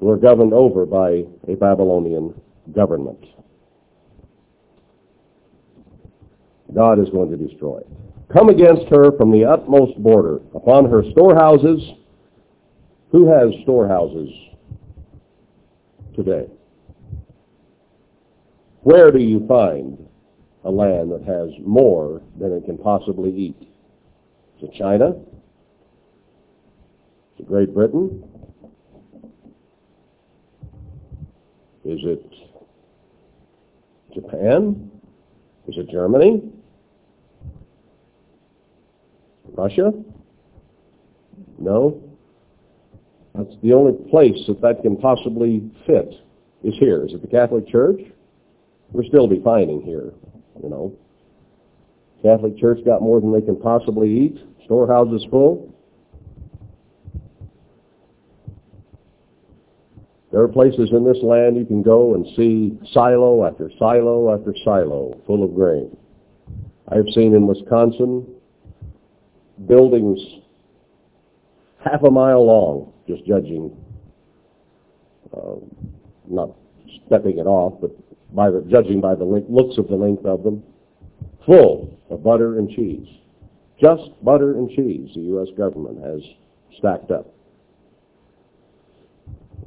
Who 0.00 0.10
are 0.10 0.16
governed 0.16 0.52
over 0.52 0.84
by 0.84 1.24
a 1.48 1.56
Babylonian 1.56 2.34
government. 2.72 3.24
God 6.74 6.98
is 7.00 7.08
going 7.08 7.30
to 7.30 7.36
destroy 7.36 7.78
it. 7.78 7.86
Come 8.32 8.50
against 8.50 8.88
her 8.90 9.16
from 9.16 9.32
the 9.32 9.44
utmost 9.44 9.96
border, 10.02 10.40
upon 10.54 10.90
her 10.90 11.02
storehouses. 11.12 11.80
Who 13.10 13.26
has 13.32 13.50
storehouses 13.62 14.28
today? 16.14 16.46
Where 18.82 19.10
do 19.10 19.18
you 19.18 19.46
find 19.46 20.08
a 20.64 20.70
land 20.70 21.10
that 21.12 21.22
has 21.24 21.50
more 21.64 22.22
than 22.38 22.52
it 22.52 22.64
can 22.64 22.78
possibly 22.78 23.30
eat? 23.30 23.68
Is 24.58 24.68
it 24.68 24.74
China? 24.78 25.10
Is 27.34 27.40
it 27.40 27.48
Great 27.48 27.74
Britain? 27.74 28.24
Is 31.84 32.00
it 32.02 32.32
Japan? 34.14 34.90
Is 35.68 35.76
it 35.76 35.90
Germany? 35.90 36.42
Russia? 39.54 39.92
No. 41.58 42.02
That's 43.34 43.54
the 43.62 43.72
only 43.72 43.92
place 44.10 44.36
that 44.46 44.60
that 44.60 44.82
can 44.82 44.96
possibly 44.96 45.70
fit 45.86 46.14
is 46.62 46.74
here. 46.78 47.04
Is 47.04 47.12
it 47.12 47.22
the 47.22 47.28
Catholic 47.28 47.68
Church? 47.68 48.00
We're 48.92 49.04
still 49.04 49.26
defining 49.26 49.82
here, 49.82 50.12
you 50.62 50.68
know. 50.68 50.94
Catholic 52.22 52.58
Church 52.58 52.78
got 52.84 53.02
more 53.02 53.20
than 53.20 53.32
they 53.32 53.42
can 53.42 53.56
possibly 53.56 54.10
eat. 54.10 54.38
Storehouses 54.64 55.26
full. 55.30 55.74
There 60.32 60.42
are 60.42 60.48
places 60.48 60.90
in 60.92 61.04
this 61.04 61.22
land 61.22 61.56
you 61.56 61.64
can 61.64 61.82
go 61.82 62.14
and 62.14 62.26
see 62.36 62.78
silo 62.92 63.46
after 63.46 63.70
silo 63.78 64.34
after 64.34 64.54
silo 64.64 65.20
full 65.26 65.42
of 65.42 65.54
grain. 65.54 65.96
I 66.90 66.96
have 66.96 67.06
seen 67.14 67.34
in 67.34 67.46
Wisconsin 67.46 68.26
buildings 69.66 70.18
half 71.84 72.02
a 72.02 72.10
mile 72.10 72.46
long, 72.46 72.92
just 73.06 73.24
judging, 73.26 73.74
uh, 75.36 75.56
not 76.28 76.50
stepping 77.06 77.38
it 77.38 77.46
off, 77.46 77.80
but 77.80 77.90
by 78.32 78.50
the, 78.50 78.60
judging 78.70 79.00
by 79.00 79.14
the 79.14 79.24
looks 79.24 79.78
of 79.78 79.88
the 79.88 79.96
length 79.96 80.24
of 80.24 80.42
them, 80.42 80.62
full 81.46 81.98
of 82.10 82.22
butter 82.22 82.58
and 82.58 82.70
cheese. 82.70 83.06
Just 83.80 84.10
butter 84.22 84.52
and 84.58 84.68
cheese 84.70 85.10
the 85.14 85.20
U.S. 85.20 85.48
government 85.56 86.04
has 86.04 86.20
stacked 86.78 87.10
up. 87.10 87.32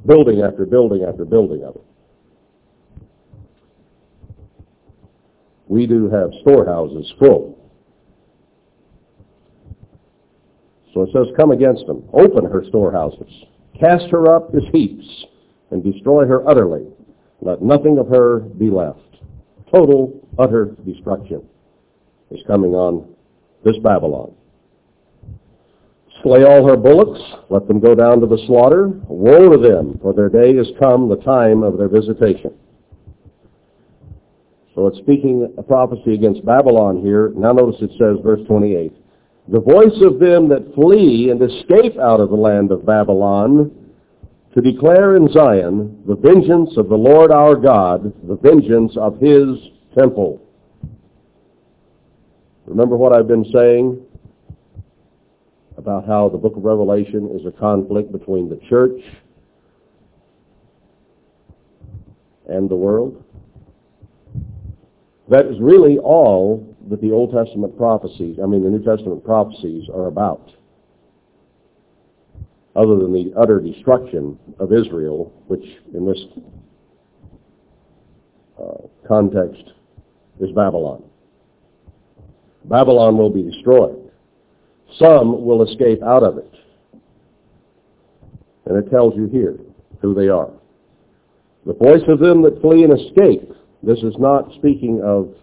Building 0.06 0.42
after 0.42 0.66
building 0.66 1.04
after 1.08 1.24
building 1.24 1.64
of 1.64 1.76
it. 1.76 1.84
We 5.66 5.86
do 5.86 6.10
have 6.10 6.30
storehouses 6.42 7.10
full. 7.18 7.58
So 10.92 11.02
it 11.02 11.10
says, 11.14 11.34
come 11.36 11.52
against 11.52 11.86
them. 11.86 12.04
Open 12.12 12.44
her 12.44 12.62
storehouses. 12.68 13.32
Cast 13.80 14.10
her 14.10 14.34
up 14.34 14.54
as 14.54 14.62
heaps 14.72 15.06
and 15.70 15.82
destroy 15.82 16.26
her 16.26 16.46
utterly. 16.46 16.86
Let 17.42 17.60
nothing 17.60 17.98
of 17.98 18.06
her 18.08 18.38
be 18.38 18.70
left. 18.70 19.00
Total, 19.70 20.12
utter 20.38 20.76
destruction 20.86 21.42
is 22.30 22.40
coming 22.46 22.72
on 22.72 23.14
this 23.64 23.76
Babylon. 23.82 24.32
Slay 26.22 26.44
all 26.44 26.66
her 26.68 26.76
bullocks, 26.76 27.20
let 27.50 27.66
them 27.66 27.80
go 27.80 27.96
down 27.96 28.20
to 28.20 28.26
the 28.26 28.38
slaughter. 28.46 28.88
Woe 29.08 29.48
to 29.48 29.58
them, 29.58 29.98
for 30.00 30.14
their 30.14 30.28
day 30.28 30.52
is 30.52 30.68
come, 30.78 31.08
the 31.08 31.16
time 31.16 31.64
of 31.64 31.78
their 31.78 31.88
visitation. 31.88 32.54
So 34.76 34.86
it's 34.86 34.98
speaking 34.98 35.52
a 35.58 35.62
prophecy 35.62 36.14
against 36.14 36.46
Babylon 36.46 37.02
here. 37.02 37.32
Now 37.34 37.52
notice 37.52 37.80
it 37.82 37.90
says, 37.98 38.22
verse 38.22 38.40
28, 38.46 38.92
The 39.48 39.60
voice 39.60 40.00
of 40.02 40.20
them 40.20 40.48
that 40.48 40.74
flee 40.76 41.30
and 41.30 41.42
escape 41.42 41.98
out 41.98 42.20
of 42.20 42.30
the 42.30 42.36
land 42.36 42.70
of 42.70 42.86
Babylon 42.86 43.72
to 44.54 44.60
declare 44.60 45.16
in 45.16 45.28
Zion 45.32 46.02
the 46.06 46.14
vengeance 46.14 46.76
of 46.76 46.88
the 46.88 46.96
Lord 46.96 47.30
our 47.30 47.56
God, 47.56 48.12
the 48.28 48.36
vengeance 48.36 48.96
of 48.96 49.18
his 49.18 49.56
temple. 49.96 50.42
Remember 52.66 52.96
what 52.96 53.12
I've 53.12 53.28
been 53.28 53.46
saying 53.52 54.04
about 55.78 56.06
how 56.06 56.28
the 56.28 56.38
book 56.38 56.56
of 56.56 56.64
Revelation 56.64 57.30
is 57.38 57.46
a 57.46 57.50
conflict 57.50 58.12
between 58.12 58.48
the 58.48 58.60
church 58.68 59.00
and 62.48 62.68
the 62.68 62.76
world? 62.76 63.24
That 65.28 65.46
is 65.46 65.58
really 65.60 65.98
all 65.98 66.76
that 66.90 67.00
the 67.00 67.10
Old 67.10 67.32
Testament 67.32 67.76
prophecies, 67.78 68.38
I 68.42 68.46
mean 68.46 68.62
the 68.62 68.70
New 68.70 68.84
Testament 68.84 69.24
prophecies 69.24 69.88
are 69.88 70.08
about 70.08 70.50
other 72.74 72.96
than 72.96 73.12
the 73.12 73.32
utter 73.38 73.60
destruction 73.60 74.38
of 74.58 74.72
Israel, 74.72 75.32
which 75.46 75.64
in 75.94 76.06
this 76.06 76.18
uh, 78.58 78.86
context 79.06 79.72
is 80.40 80.50
Babylon. 80.52 81.02
Babylon 82.64 83.18
will 83.18 83.30
be 83.30 83.42
destroyed. 83.42 84.10
Some 84.98 85.44
will 85.44 85.62
escape 85.62 86.02
out 86.02 86.22
of 86.22 86.38
it. 86.38 86.54
And 88.66 88.76
it 88.76 88.90
tells 88.90 89.14
you 89.16 89.26
here 89.28 89.58
who 90.00 90.14
they 90.14 90.28
are. 90.28 90.50
The 91.66 91.74
voice 91.74 92.02
of 92.08 92.18
them 92.18 92.42
that 92.42 92.60
flee 92.60 92.84
and 92.84 92.92
escape. 92.98 93.52
This 93.82 93.98
is 93.98 94.14
not 94.18 94.52
speaking 94.54 95.00
of 95.02 95.34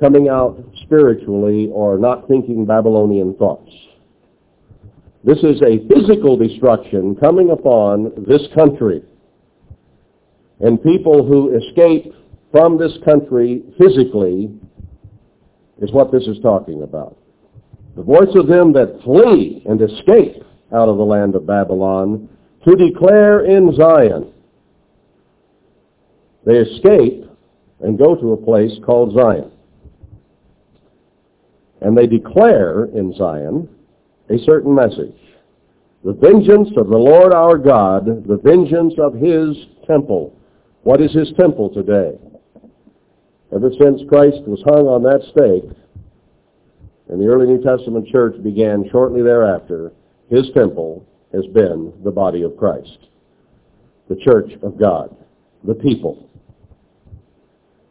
coming 0.00 0.28
out 0.28 0.62
spiritually 0.82 1.68
or 1.72 1.98
not 1.98 2.26
thinking 2.28 2.64
Babylonian 2.64 3.34
thoughts. 3.34 3.70
This 5.22 5.38
is 5.38 5.60
a 5.60 5.86
physical 5.88 6.36
destruction 6.36 7.14
coming 7.16 7.50
upon 7.50 8.24
this 8.26 8.42
country. 8.54 9.02
And 10.60 10.82
people 10.82 11.26
who 11.26 11.56
escape 11.56 12.14
from 12.50 12.78
this 12.78 12.96
country 13.04 13.62
physically 13.78 14.50
is 15.80 15.92
what 15.92 16.10
this 16.10 16.26
is 16.26 16.38
talking 16.42 16.82
about. 16.82 17.16
The 17.96 18.02
voice 18.02 18.34
of 18.34 18.46
them 18.46 18.72
that 18.72 19.00
flee 19.04 19.62
and 19.68 19.80
escape 19.82 20.42
out 20.72 20.88
of 20.88 20.96
the 20.96 21.04
land 21.04 21.34
of 21.34 21.46
Babylon 21.46 22.28
to 22.64 22.76
declare 22.76 23.44
in 23.44 23.74
Zion. 23.74 24.32
They 26.46 26.56
escape 26.56 27.24
and 27.80 27.98
go 27.98 28.14
to 28.14 28.32
a 28.32 28.36
place 28.36 28.72
called 28.84 29.14
Zion. 29.14 29.50
And 31.82 31.96
they 31.96 32.06
declare 32.06 32.84
in 32.86 33.14
Zion 33.14 33.68
a 34.30 34.38
certain 34.44 34.74
message. 34.74 35.16
The 36.04 36.12
vengeance 36.12 36.70
of 36.76 36.88
the 36.88 36.96
Lord 36.96 37.32
our 37.32 37.58
God, 37.58 38.06
the 38.06 38.40
vengeance 38.42 38.94
of 38.98 39.14
his 39.14 39.56
temple. 39.86 40.34
What 40.82 41.00
is 41.00 41.12
his 41.12 41.32
temple 41.38 41.68
today? 41.70 42.18
Ever 43.54 43.70
since 43.78 44.02
Christ 44.08 44.42
was 44.46 44.62
hung 44.64 44.86
on 44.86 45.02
that 45.02 45.22
stake, 45.32 45.68
and 47.08 47.20
the 47.20 47.26
early 47.26 47.46
New 47.46 47.62
Testament 47.62 48.06
church 48.06 48.40
began 48.42 48.88
shortly 48.90 49.20
thereafter, 49.20 49.92
his 50.28 50.48
temple 50.54 51.04
has 51.34 51.44
been 51.48 51.92
the 52.04 52.10
body 52.10 52.42
of 52.42 52.56
Christ, 52.56 52.98
the 54.08 54.16
church 54.16 54.52
of 54.62 54.78
God, 54.78 55.14
the 55.64 55.74
people. 55.74 56.28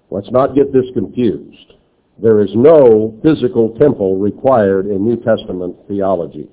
Let's 0.09 0.31
not 0.31 0.55
get 0.55 0.73
this 0.73 0.85
confused. 0.93 1.73
There 2.21 2.41
is 2.41 2.49
no 2.53 3.17
physical 3.23 3.77
temple 3.77 4.17
required 4.17 4.87
in 4.87 5.05
New 5.05 5.17
Testament 5.17 5.75
theology. 5.87 6.49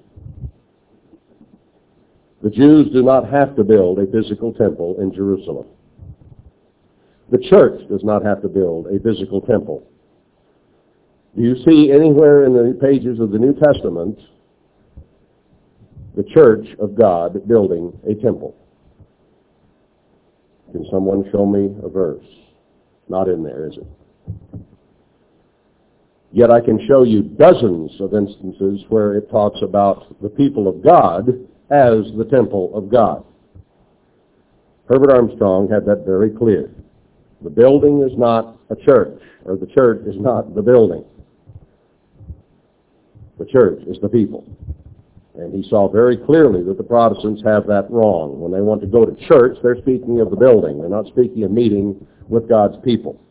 The 2.43 2.51
Jews 2.51 2.93
do 2.93 3.03
not 3.03 3.29
have 3.29 3.57
to 3.57 3.65
build 3.65 3.99
a 3.99 4.07
physical 4.07 4.53
temple 4.53 4.97
in 5.01 5.13
Jerusalem. 5.13 5.67
The 7.33 7.39
church 7.39 7.81
does 7.89 8.05
not 8.05 8.25
have 8.25 8.43
to 8.43 8.49
build 8.49 8.87
a 8.87 9.01
physical 9.01 9.41
temple. 9.41 9.85
Do 11.37 11.43
you 11.43 11.57
see 11.65 11.91
anywhere 11.91 12.45
in 12.45 12.53
the 12.53 12.79
pages 12.81 13.19
of 13.19 13.33
the 13.33 13.39
New 13.39 13.55
Testament 13.55 14.21
the 16.17 16.23
church 16.23 16.67
of 16.79 16.95
God 16.95 17.47
building 17.49 17.93
a 18.09 18.15
temple? 18.15 18.55
Can 20.71 20.87
someone 20.91 21.29
show 21.33 21.45
me 21.45 21.75
a 21.83 21.89
verse? 21.89 22.25
Not 23.09 23.29
in 23.29 23.43
there, 23.43 23.67
is 23.67 23.77
it? 23.77 23.87
Yet 26.37 26.51
I 26.51 26.61
can 26.61 26.87
show 26.87 27.03
you 27.03 27.23
dozens 27.23 27.99
of 27.99 28.13
instances 28.13 28.85
where 28.91 29.15
it 29.15 29.31
talks 29.31 29.59
about 29.63 30.21
the 30.21 30.29
people 30.29 30.69
of 30.69 30.85
God 30.85 31.31
as 31.71 32.13
the 32.19 32.29
temple 32.31 32.77
of 32.77 32.91
God. 32.91 33.25
Herbert 34.87 35.13
Armstrong 35.13 35.67
had 35.71 35.87
that 35.87 36.05
very 36.05 36.29
clear. 36.29 36.71
The 37.41 37.49
building 37.49 38.03
is 38.03 38.13
not 38.19 38.59
a 38.69 38.77
church, 38.77 39.19
or 39.47 39.57
the 39.57 39.67
church 39.69 40.03
is 40.07 40.17
not 40.19 40.55
the 40.55 40.61
building. 40.61 41.07
The 43.39 43.47
church 43.47 43.81
is 43.87 43.97
the 44.03 44.11
people. 44.11 44.45
And 45.37 45.55
he 45.55 45.67
saw 45.71 45.91
very 45.91 46.19
clearly 46.19 46.63
that 46.65 46.77
the 46.77 46.85
Protestants 46.85 47.43
have 47.47 47.67
that 47.69 47.91
wrong. 47.91 48.39
When 48.41 48.53
they 48.53 48.61
want 48.61 48.83
to 48.83 48.87
go 48.87 49.07
to 49.07 49.27
church, 49.27 49.57
they're 49.63 49.81
speaking 49.81 50.21
of 50.21 50.29
the 50.29 50.37
building. 50.37 50.81
They're 50.81 50.91
not 50.91 51.07
speaking 51.07 51.45
of 51.45 51.51
meeting 51.51 52.07
with 52.29 52.47
God's 52.47 52.77
people. 52.85 53.23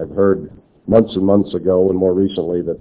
I've 0.00 0.10
heard 0.10 0.50
months 0.86 1.14
and 1.14 1.24
months 1.24 1.54
ago 1.54 1.90
and 1.90 1.98
more 1.98 2.14
recently 2.14 2.62
that 2.62 2.80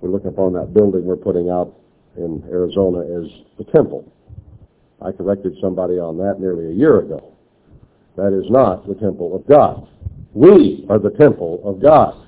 we're 0.00 0.10
looking 0.10 0.28
upon 0.28 0.52
that 0.54 0.74
building 0.74 1.04
we're 1.04 1.16
putting 1.16 1.50
out 1.50 1.74
in 2.16 2.42
Arizona 2.50 3.00
as 3.00 3.30
the 3.58 3.64
temple. 3.72 4.10
I 5.00 5.12
corrected 5.12 5.56
somebody 5.60 5.94
on 5.94 6.18
that 6.18 6.40
nearly 6.40 6.66
a 6.66 6.74
year 6.74 7.00
ago. 7.00 7.32
That 8.16 8.32
is 8.32 8.50
not 8.50 8.86
the 8.86 8.94
temple 8.94 9.34
of 9.34 9.46
God. 9.46 9.88
We 10.32 10.86
are 10.88 10.98
the 10.98 11.10
temple 11.10 11.60
of 11.64 11.80
God. 11.80 12.26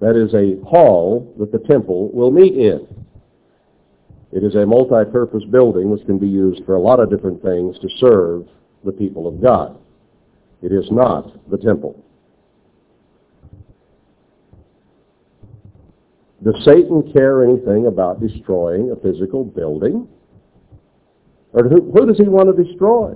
That 0.00 0.16
is 0.16 0.32
a 0.34 0.62
hall 0.68 1.34
that 1.38 1.50
the 1.50 1.66
temple 1.66 2.10
will 2.12 2.30
meet 2.30 2.54
in. 2.54 2.86
It 4.32 4.44
is 4.44 4.54
a 4.54 4.66
multi-purpose 4.66 5.44
building 5.50 5.90
which 5.90 6.04
can 6.06 6.18
be 6.18 6.28
used 6.28 6.64
for 6.64 6.74
a 6.74 6.80
lot 6.80 7.00
of 7.00 7.10
different 7.10 7.42
things 7.42 7.78
to 7.78 7.88
serve 7.98 8.46
the 8.84 8.92
people 8.92 9.26
of 9.26 9.42
God. 9.42 9.78
It 10.62 10.72
is 10.72 10.86
not 10.90 11.50
the 11.50 11.56
temple. 11.58 12.04
Does 16.44 16.54
Satan 16.64 17.12
care 17.12 17.42
anything 17.42 17.86
about 17.86 18.20
destroying 18.20 18.90
a 18.92 18.96
physical 18.96 19.44
building? 19.44 20.06
Or 21.52 21.68
who, 21.68 21.90
who 21.92 22.06
does 22.06 22.18
he 22.18 22.28
want 22.28 22.54
to 22.54 22.64
destroy? 22.64 23.14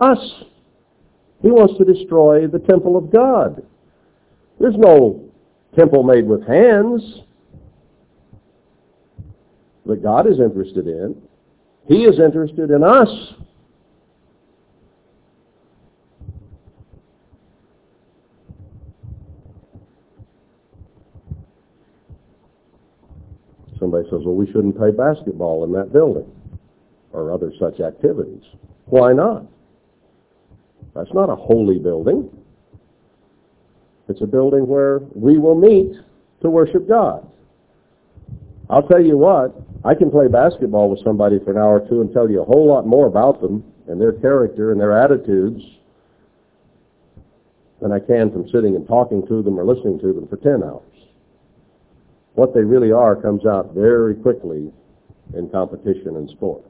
Us. 0.00 0.44
He 1.42 1.48
wants 1.48 1.74
to 1.78 1.84
destroy 1.84 2.46
the 2.46 2.60
temple 2.60 2.96
of 2.96 3.12
God. 3.12 3.62
There's 4.60 4.76
no 4.78 5.28
temple 5.76 6.02
made 6.04 6.26
with 6.26 6.46
hands 6.46 7.02
that 9.86 10.02
God 10.02 10.26
is 10.26 10.38
interested 10.38 10.86
in. 10.86 11.20
He 11.88 12.04
is 12.04 12.18
interested 12.18 12.70
in 12.70 12.84
us. 12.84 13.08
Somebody 24.02 24.22
says, 24.22 24.26
well, 24.26 24.34
we 24.34 24.46
shouldn't 24.46 24.76
play 24.76 24.90
basketball 24.90 25.64
in 25.64 25.72
that 25.72 25.92
building 25.92 26.30
or 27.12 27.32
other 27.32 27.52
such 27.58 27.80
activities. 27.80 28.42
Why 28.86 29.12
not? 29.12 29.44
That's 30.94 31.12
not 31.14 31.30
a 31.30 31.36
holy 31.36 31.78
building. 31.78 32.30
It's 34.08 34.20
a 34.20 34.26
building 34.26 34.66
where 34.66 34.98
we 35.14 35.38
will 35.38 35.54
meet 35.54 35.94
to 36.42 36.50
worship 36.50 36.88
God. 36.88 37.28
I'll 38.68 38.86
tell 38.86 39.00
you 39.02 39.16
what, 39.16 39.54
I 39.84 39.94
can 39.94 40.10
play 40.10 40.28
basketball 40.28 40.90
with 40.90 41.02
somebody 41.04 41.38
for 41.38 41.50
an 41.50 41.58
hour 41.58 41.80
or 41.80 41.88
two 41.88 42.00
and 42.00 42.12
tell 42.12 42.30
you 42.30 42.42
a 42.42 42.44
whole 42.44 42.66
lot 42.66 42.86
more 42.86 43.06
about 43.06 43.40
them 43.40 43.64
and 43.88 44.00
their 44.00 44.12
character 44.12 44.72
and 44.72 44.80
their 44.80 44.96
attitudes 44.96 45.62
than 47.80 47.92
I 47.92 47.98
can 47.98 48.30
from 48.30 48.48
sitting 48.48 48.76
and 48.76 48.86
talking 48.86 49.26
to 49.26 49.42
them 49.42 49.58
or 49.58 49.64
listening 49.64 49.98
to 50.00 50.12
them 50.12 50.28
for 50.28 50.36
10 50.36 50.62
hours. 50.62 50.82
What 52.34 52.54
they 52.54 52.62
really 52.62 52.92
are 52.92 53.14
comes 53.14 53.44
out 53.44 53.74
very 53.74 54.14
quickly 54.14 54.72
in 55.34 55.50
competition 55.50 56.16
and 56.16 56.28
sports. 56.30 56.68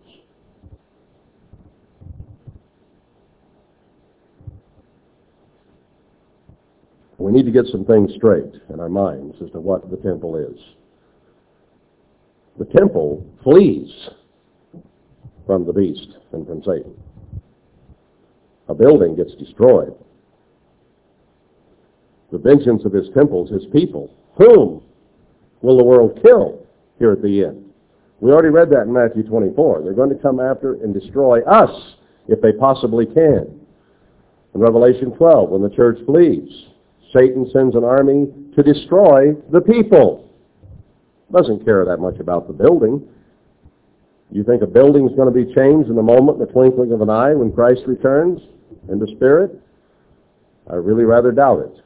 We 7.18 7.30
need 7.30 7.46
to 7.46 7.52
get 7.52 7.66
some 7.70 7.84
things 7.84 8.10
straight 8.16 8.52
in 8.68 8.80
our 8.80 8.88
minds 8.88 9.36
as 9.42 9.50
to 9.52 9.60
what 9.60 9.88
the 9.88 9.96
temple 9.96 10.36
is. 10.36 10.58
The 12.58 12.64
temple 12.64 13.24
flees 13.44 13.90
from 15.46 15.64
the 15.64 15.72
beast 15.72 16.16
and 16.32 16.44
from 16.46 16.62
Satan. 16.64 16.94
A 18.68 18.74
building 18.74 19.14
gets 19.14 19.34
destroyed. 19.36 19.94
The 22.32 22.38
vengeance 22.38 22.84
of 22.84 22.92
his 22.92 23.08
temples, 23.14 23.50
his 23.50 23.66
people. 23.72 24.12
Whom 24.36 24.82
will 25.62 25.76
the 25.76 25.84
world 25.84 26.18
kill 26.22 26.66
here 26.98 27.12
at 27.12 27.22
the 27.22 27.44
end? 27.44 27.64
We 28.20 28.30
already 28.30 28.50
read 28.50 28.70
that 28.70 28.82
in 28.82 28.92
Matthew 28.92 29.24
24. 29.24 29.82
They're 29.82 29.94
going 29.94 30.10
to 30.10 30.22
come 30.22 30.38
after 30.38 30.74
and 30.74 30.94
destroy 30.94 31.42
us 31.42 31.96
if 32.28 32.40
they 32.40 32.52
possibly 32.52 33.06
can. 33.06 33.60
In 34.54 34.60
Revelation 34.60 35.10
12, 35.16 35.48
when 35.48 35.62
the 35.62 35.74
church 35.74 35.98
flees, 36.06 36.48
Satan 37.12 37.50
sends 37.52 37.74
an 37.74 37.84
army 37.84 38.26
to 38.54 38.62
destroy 38.62 39.32
the 39.50 39.60
people. 39.60 40.30
Doesn't 41.32 41.64
care 41.64 41.84
that 41.84 41.98
much 41.98 42.18
about 42.20 42.46
the 42.46 42.52
building. 42.52 43.08
You 44.30 44.44
think 44.44 44.62
a 44.62 44.66
building's 44.66 45.14
going 45.16 45.32
to 45.32 45.44
be 45.44 45.52
changed 45.54 45.90
in 45.90 45.98
a 45.98 46.02
moment, 46.02 46.40
in 46.40 46.46
the 46.46 46.52
twinkling 46.52 46.92
of 46.92 47.00
an 47.00 47.10
eye, 47.10 47.34
when 47.34 47.52
Christ 47.52 47.82
returns 47.86 48.40
in 48.88 48.98
the 48.98 49.08
Spirit? 49.16 49.60
I 50.70 50.74
really 50.74 51.04
rather 51.04 51.32
doubt 51.32 51.60
it. 51.60 51.84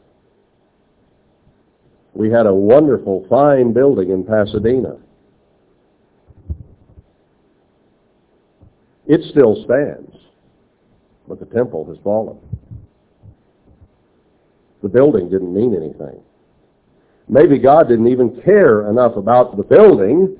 We 2.17 2.31
had 2.31 2.47
a 2.47 2.55
wonderful, 2.55 3.27
fine 3.29 3.75
building 3.75 4.11
in 4.11 4.25
Pasadena. 4.25 4.97
It 9.07 9.21
still 9.31 9.63
stands, 9.67 10.17
but 11.29 11.39
the 11.39 11.45
temple 11.45 11.85
has 11.85 11.99
fallen. 12.03 12.39
The 14.83 14.89
building 14.89 15.29
didn't 15.29 15.55
mean 15.55 15.77
anything. 15.77 16.19
Maybe 17.29 17.59
God 17.59 17.89
didn't 17.89 18.09
even 18.09 18.41
care 18.41 18.89
enough 18.89 19.17
about 19.17 19.59
the 19.59 19.63
building 19.63 20.39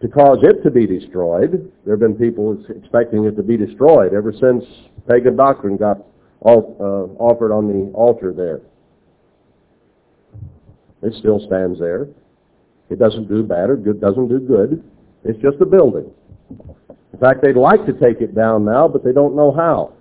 to 0.00 0.08
cause 0.08 0.38
it 0.42 0.64
to 0.64 0.72
be 0.72 0.88
destroyed. 0.88 1.70
There 1.84 1.92
have 1.92 2.00
been 2.00 2.16
people 2.16 2.58
expecting 2.68 3.26
it 3.26 3.36
to 3.36 3.44
be 3.44 3.56
destroyed 3.56 4.12
ever 4.12 4.32
since 4.32 4.64
pagan 5.08 5.36
doctrine 5.36 5.76
got 5.76 5.98
uh, 6.44 6.48
offered 6.48 7.52
on 7.52 7.68
the 7.68 7.92
altar 7.92 8.32
there. 8.32 8.60
It 11.02 11.14
still 11.18 11.40
stands 11.46 11.78
there. 11.78 12.08
It 12.90 12.98
doesn't 12.98 13.28
do 13.28 13.42
bad 13.42 13.70
or 13.70 13.76
good, 13.76 14.00
doesn't 14.00 14.28
do 14.28 14.38
good. 14.38 14.82
It's 15.24 15.40
just 15.40 15.60
a 15.60 15.66
building. 15.66 16.10
In 17.12 17.18
fact, 17.18 17.42
they'd 17.42 17.56
like 17.56 17.84
to 17.86 17.92
take 17.92 18.20
it 18.20 18.34
down 18.34 18.64
now, 18.64 18.88
but 18.88 19.04
they 19.04 19.12
don't 19.12 19.34
know 19.34 19.52
how. 19.52 19.94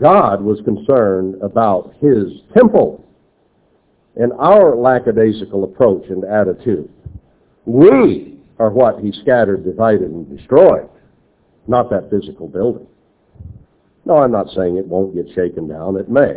God 0.00 0.42
was 0.42 0.60
concerned 0.64 1.40
about 1.42 1.94
his 2.00 2.42
temple. 2.54 3.04
and 4.16 4.32
our 4.38 4.74
lackadaisical 4.74 5.64
approach 5.64 6.04
and 6.08 6.24
attitude. 6.24 6.90
We 7.66 8.38
are 8.58 8.70
what 8.70 9.00
he 9.00 9.12
scattered, 9.12 9.64
divided, 9.64 10.10
and 10.10 10.36
destroyed, 10.36 10.88
not 11.66 11.90
that 11.90 12.10
physical 12.10 12.48
building. 12.48 12.86
No, 14.04 14.18
I'm 14.18 14.32
not 14.32 14.48
saying 14.50 14.76
it 14.76 14.86
won't 14.86 15.14
get 15.14 15.26
shaken 15.34 15.68
down. 15.68 15.96
It 15.96 16.08
may. 16.08 16.36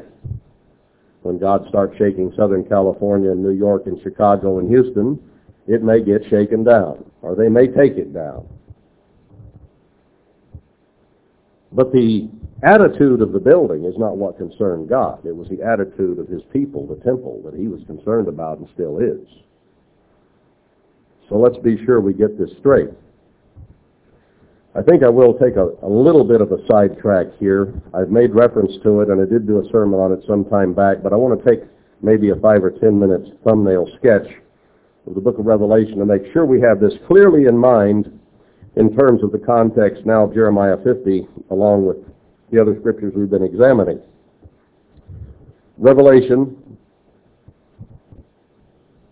When 1.21 1.38
God 1.38 1.65
starts 1.67 1.97
shaking 1.97 2.34
Southern 2.38 2.63
California 2.63 3.32
and 3.32 3.43
New 3.43 3.51
York 3.51 3.88
and 3.88 4.01
Chicago 4.01 4.60
and 4.60 4.69
Houston, 4.69 5.19
it 5.67 5.84
may 5.84 6.01
get 6.01 6.23
shaken 6.29 6.63
down, 6.63 7.05
or 7.21 7.36
they 7.36 7.49
may 7.49 7.67
take 7.67 7.97
it 7.97 8.13
down. 8.13 8.47
But 11.71 11.91
the 11.91 12.29
attitude 12.63 13.21
of 13.21 13.32
the 13.32 13.39
building 13.39 13.86
is 13.86 13.95
not 13.97 14.17
what 14.17 14.38
concerned 14.38 14.89
God. 14.89 15.25
It 15.25 15.36
was 15.36 15.47
the 15.49 15.62
attitude 15.62 16.19
of 16.19 16.27
his 16.27 16.41
people, 16.51 16.88
the 16.88 16.95
temple, 17.03 17.41
that 17.45 17.53
he 17.53 17.67
was 17.67 17.82
concerned 17.86 18.27
about 18.27 18.58
and 18.58 18.67
still 18.73 18.97
is. 18.97 19.27
So 21.29 21.36
let's 21.36 21.58
be 21.58 21.84
sure 21.86 22.01
we 22.01 22.13
get 22.13 22.39
this 22.39 22.49
straight. 22.60 22.89
I 24.79 24.81
think 24.81 25.03
I 25.03 25.09
will 25.09 25.33
take 25.33 25.57
a, 25.57 25.71
a 25.83 25.89
little 25.89 26.23
bit 26.23 26.39
of 26.39 26.53
a 26.53 26.65
sidetrack 26.65 27.37
here. 27.37 27.73
I've 27.93 28.11
made 28.11 28.33
reference 28.33 28.71
to 28.83 29.01
it, 29.01 29.09
and 29.09 29.19
I 29.19 29.25
did 29.25 29.45
do 29.45 29.59
a 29.59 29.69
sermon 29.73 29.99
on 29.99 30.13
it 30.13 30.23
some 30.25 30.45
time 30.45 30.73
back, 30.73 31.03
but 31.03 31.11
I 31.11 31.17
want 31.17 31.37
to 31.37 31.49
take 31.49 31.67
maybe 32.01 32.29
a 32.29 32.35
five 32.37 32.63
or 32.63 32.71
ten 32.71 32.97
minutes 32.97 33.27
thumbnail 33.43 33.89
sketch 33.97 34.25
of 35.05 35.15
the 35.15 35.19
book 35.19 35.37
of 35.37 35.45
Revelation 35.45 35.97
to 35.97 36.05
make 36.05 36.31
sure 36.31 36.45
we 36.45 36.61
have 36.61 36.79
this 36.79 36.93
clearly 37.07 37.47
in 37.47 37.57
mind 37.57 38.17
in 38.77 38.95
terms 38.95 39.21
of 39.21 39.33
the 39.33 39.37
context 39.37 40.05
now 40.05 40.23
of 40.23 40.33
Jeremiah 40.33 40.77
50, 40.81 41.27
along 41.49 41.85
with 41.85 41.97
the 42.49 42.61
other 42.61 42.77
scriptures 42.79 43.11
we've 43.13 43.29
been 43.29 43.43
examining. 43.43 43.99
Revelation, 45.77 46.77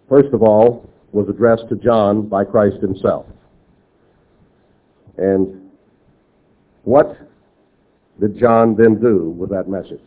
first 0.08 0.34
of 0.34 0.44
all, 0.44 0.90
was 1.12 1.28
addressed 1.28 1.68
to 1.68 1.76
John 1.76 2.30
by 2.30 2.46
Christ 2.46 2.78
himself. 2.78 3.26
And 5.18 5.57
what 6.88 7.18
did 8.18 8.40
John 8.40 8.74
then 8.74 8.98
do 8.98 9.36
with 9.38 9.50
that 9.50 9.68
message? 9.68 10.00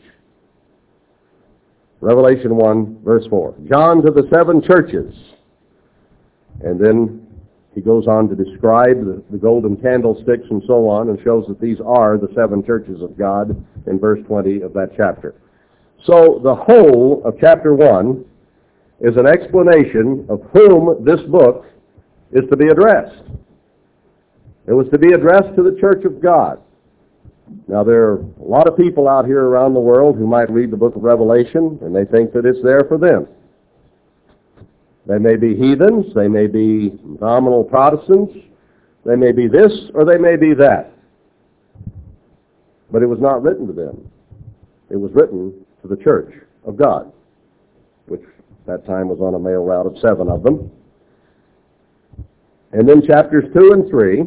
Revelation 2.01 2.57
1, 2.57 3.03
verse 3.05 3.27
4. 3.29 3.55
John 3.69 4.01
to 4.01 4.11
the 4.11 4.27
seven 4.33 4.63
churches. 4.63 5.15
And 6.63 6.81
then 6.81 7.27
he 7.75 7.83
goes 7.83 8.07
on 8.07 8.31
to 8.31 8.35
describe 8.35 9.05
the, 9.05 9.23
the, 9.31 9.37
golden 9.37 9.77
candlesticks 9.77 10.47
and 10.49 10.63
so 10.67 10.89
on 10.89 11.11
and 11.11 11.23
shows 11.23 11.45
that 11.49 11.61
these 11.61 11.77
are 11.85 12.17
the 12.17 12.33
seven 12.35 12.65
churches 12.65 13.03
of 13.03 13.19
God 13.19 13.51
in 13.87 13.99
verse 13.99 14.21
20 14.27 14.63
of 14.63 14.73
that 14.73 14.93
chapter. 14.97 15.35
So 16.07 16.41
the 16.43 16.55
whole 16.55 17.21
of 17.27 17.35
chapter 17.39 17.75
1 17.75 18.25
is 19.01 19.19
an 19.19 19.27
explanation 19.27 20.25
of 20.31 20.41
whom 20.55 21.05
this 21.05 21.21
book 21.29 21.67
is 22.33 22.49
to 22.49 22.57
be 22.57 22.69
addressed. 22.69 23.23
It 24.67 24.73
was 24.73 24.87
to 24.93 24.99
be 24.99 25.13
addressed 25.13 25.55
to 25.57 25.63
the 25.63 25.77
church 25.79 26.07
of 26.07 26.23
God. 26.23 26.63
Now 27.67 27.85
there 27.85 28.05
are 28.05 28.15
a 28.17 28.45
lot 28.45 28.67
of 28.67 28.77
people 28.77 29.09
out 29.09 29.27
here 29.27 29.45
around 29.45 29.75
the 29.75 29.81
world 29.81 30.17
who 30.17 30.27
might 30.27 30.51
read 30.51 30.71
the 30.71 30.77
book 30.77 30.97
of 30.97 31.03
Revelation 31.03 31.79
and 31.83 31.95
they 31.95 32.05
think 32.05 32.33
that 32.33 32.45
it's 32.45 32.63
there 32.63 32.85
for 32.89 32.99
them. 32.99 33.27
They 35.07 35.19
may 35.19 35.37
be 35.37 35.57
heathens, 35.57 36.15
they 36.15 36.29
may 36.29 36.47
be 36.47 36.99
nominal 37.21 37.65
Protestants, 37.65 38.35
they 39.05 39.17
may 39.17 39.33
be 39.33 39.49
this 39.49 39.73
or 39.95 40.05
they 40.05 40.19
may 40.19 40.37
be 40.37 40.55
that. 40.55 40.93
But 42.91 43.03
it 43.03 43.07
was 43.07 43.21
not 43.21 43.43
written 43.43 43.67
to 43.67 43.73
them. 43.73 44.11
It 44.91 44.97
was 44.97 45.13
written 45.13 45.55
to 45.83 45.89
the 45.89 45.97
church 45.97 46.35
of 46.65 46.77
God, 46.77 47.13
which 48.07 48.23
at 48.23 48.67
that 48.67 48.87
time 48.87 49.09
was 49.09 49.21
on 49.21 49.35
a 49.35 49.39
mail 49.39 49.65
route 49.65 49.87
of 49.87 49.97
seven 50.01 50.29
of 50.29 50.43
them. 50.43 50.71
And 52.73 52.89
then 52.89 53.03
chapters 53.07 53.45
2 53.55 53.73
and 53.73 53.91
3 53.91 54.25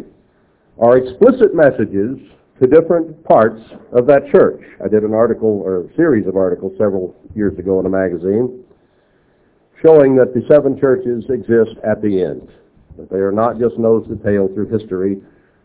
are 0.80 0.98
explicit 0.98 1.54
messages 1.54 2.18
to 2.64 2.82
different 2.82 3.22
parts 3.26 3.62
of 3.92 4.08
that 4.08 4.30
church. 4.32 4.62
I 4.84 4.88
did 4.88 5.04
an 5.04 5.14
article 5.14 5.62
or 5.66 5.82
a 5.82 5.96
series 5.96 6.28
of 6.28 6.38
articles 6.38 6.72
several 6.78 7.14
years 7.36 7.60
ago 7.60 7.80
in 7.82 7.86
a 7.86 7.90
magazine 7.90 8.64
showing 9.82 10.16
that 10.16 10.34
the 10.34 10.42
seven 10.48 10.80
churches 10.80 11.26
exist 11.30 11.78
at 11.84 12.02
the 12.02 12.24
end. 12.24 12.48
That 12.98 13.10
they 13.10 13.18
are 13.18 13.34
not 13.34 13.60
just 13.60 13.78
nose 13.78 14.08
to 14.08 14.16
tail 14.16 14.48
through 14.48 14.70
history, 14.70 15.22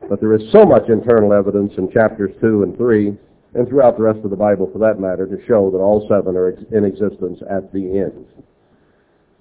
but 0.09 0.19
there 0.19 0.35
is 0.35 0.43
so 0.51 0.65
much 0.65 0.89
internal 0.89 1.33
evidence 1.33 1.73
in 1.79 1.89
chapters 1.93 2.35
2 2.41 2.65
and 2.65 2.77
3, 2.77 3.17
and 3.55 3.69
throughout 3.69 3.97
the 3.97 4.03
rest 4.03 4.19
of 4.25 4.31
the 4.31 4.37
Bible 4.37 4.69
for 4.73 4.81
that 4.81 4.99
matter, 4.99 5.25
to 5.25 5.39
show 5.47 5.71
that 5.71 5.79
all 5.79 6.05
seven 6.09 6.37
are 6.37 6.51
in 6.73 6.85
existence 6.85 7.39
at 7.49 7.73
the 7.73 8.01
end. 8.01 8.27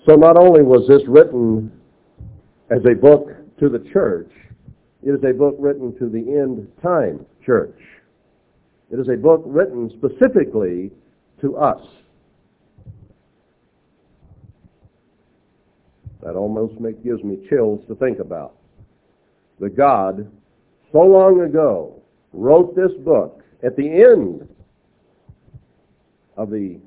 So 0.05 0.15
not 0.15 0.37
only 0.37 0.61
was 0.61 0.87
this 0.87 1.01
written 1.07 1.71
as 2.69 2.85
a 2.85 2.93
book 2.93 3.29
to 3.59 3.67
the 3.67 3.79
church, 3.91 4.29
it 5.01 5.09
is 5.09 5.23
a 5.23 5.33
book 5.33 5.55
written 5.57 5.97
to 5.97 6.07
the 6.07 6.19
end 6.19 6.67
time 6.83 7.25
church. 7.47 7.79
It 8.91 8.99
is 8.99 9.07
a 9.07 9.15
book 9.15 9.41
written 9.45 9.89
specifically 9.97 10.91
to 11.41 11.57
us. 11.57 11.81
That 16.21 16.35
almost 16.35 16.79
make, 16.79 17.03
gives 17.03 17.23
me 17.23 17.47
chills 17.49 17.79
to 17.87 17.95
think 17.95 18.19
about. 18.19 18.55
The 19.59 19.69
God, 19.69 20.29
so 20.91 20.99
long 20.99 21.41
ago, 21.41 22.01
wrote 22.33 22.75
this 22.75 22.91
book 23.03 23.43
at 23.63 23.75
the 23.75 23.87
end 23.87 24.47
of 26.35 26.49
the 26.49 26.79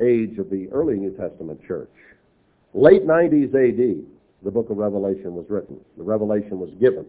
age 0.00 0.38
of 0.38 0.50
the 0.50 0.68
early 0.72 0.96
New 0.96 1.10
Testament 1.16 1.60
church. 1.66 1.90
Late 2.74 3.06
90s 3.06 3.54
AD, 3.54 4.04
the 4.42 4.50
book 4.50 4.70
of 4.70 4.78
Revelation 4.78 5.34
was 5.34 5.44
written. 5.48 5.78
The 5.96 6.02
revelation 6.02 6.58
was 6.58 6.70
given. 6.80 7.06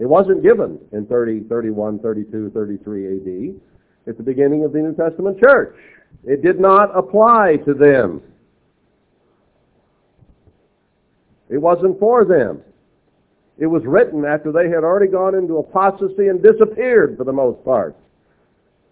It 0.00 0.08
wasn't 0.08 0.42
given 0.42 0.78
in 0.92 1.06
30, 1.06 1.40
31, 1.40 1.98
32, 1.98 2.50
33 2.50 3.06
AD. 3.06 3.60
At 4.08 4.16
the 4.16 4.22
beginning 4.22 4.64
of 4.64 4.72
the 4.72 4.78
New 4.78 4.94
Testament 4.94 5.38
church. 5.38 5.76
It 6.24 6.42
did 6.42 6.58
not 6.58 6.96
apply 6.96 7.56
to 7.66 7.74
them. 7.74 8.22
It 11.50 11.58
wasn't 11.58 11.98
for 12.00 12.24
them. 12.24 12.62
It 13.58 13.66
was 13.66 13.84
written 13.84 14.24
after 14.24 14.50
they 14.50 14.70
had 14.70 14.84
already 14.84 15.10
gone 15.10 15.34
into 15.34 15.58
apostasy 15.58 16.28
and 16.28 16.42
disappeared 16.42 17.18
for 17.18 17.24
the 17.24 17.32
most 17.32 17.62
part. 17.62 17.94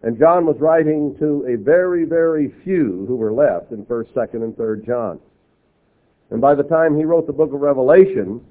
And 0.03 0.19
John 0.19 0.45
was 0.45 0.57
writing 0.61 1.17
to 1.19 1.47
a 1.49 1.57
very, 1.57 2.05
very 2.05 2.53
few 2.65 3.07
who 3.09 3.17
were 3.17 3.33
left 3.33 3.73
in 3.73 3.87
1st, 3.87 4.13
2nd, 4.13 4.45
and 4.45 4.55
3rd 4.55 4.85
John. 4.87 5.21
And 6.31 6.41
by 6.41 6.55
the 6.55 6.63
time 6.63 6.97
he 6.97 7.05
wrote 7.05 7.27
the 7.27 7.33
book 7.33 7.55
of 7.55 7.61
Revelation, 7.61 8.45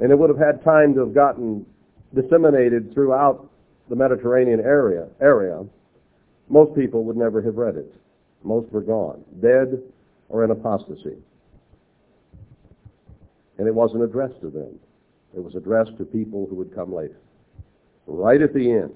and 0.00 0.10
it 0.10 0.18
would 0.18 0.30
have 0.30 0.38
had 0.38 0.64
time 0.64 0.92
to 0.94 1.00
have 1.00 1.14
gotten 1.14 1.64
disseminated 2.20 2.92
throughout 2.92 3.48
the 3.88 3.94
Mediterranean 3.94 4.60
area, 4.60 5.06
area, 5.20 5.64
most 6.48 6.74
people 6.74 7.04
would 7.04 7.16
never 7.16 7.40
have 7.42 7.56
read 7.56 7.76
it. 7.76 7.92
Most 8.42 8.70
were 8.72 8.80
gone, 8.80 9.24
dead 9.40 9.80
or 10.28 10.44
in 10.44 10.50
apostasy. 10.50 11.16
And 13.58 13.66
it 13.66 13.74
wasn't 13.74 14.02
addressed 14.02 14.40
to 14.40 14.50
them. 14.50 14.78
It 15.36 15.42
was 15.42 15.54
addressed 15.54 15.96
to 15.98 16.04
people 16.04 16.46
who 16.48 16.56
would 16.56 16.74
come 16.74 16.92
later. 16.92 17.18
Right 18.06 18.40
at 18.40 18.54
the 18.54 18.72
end. 18.72 18.94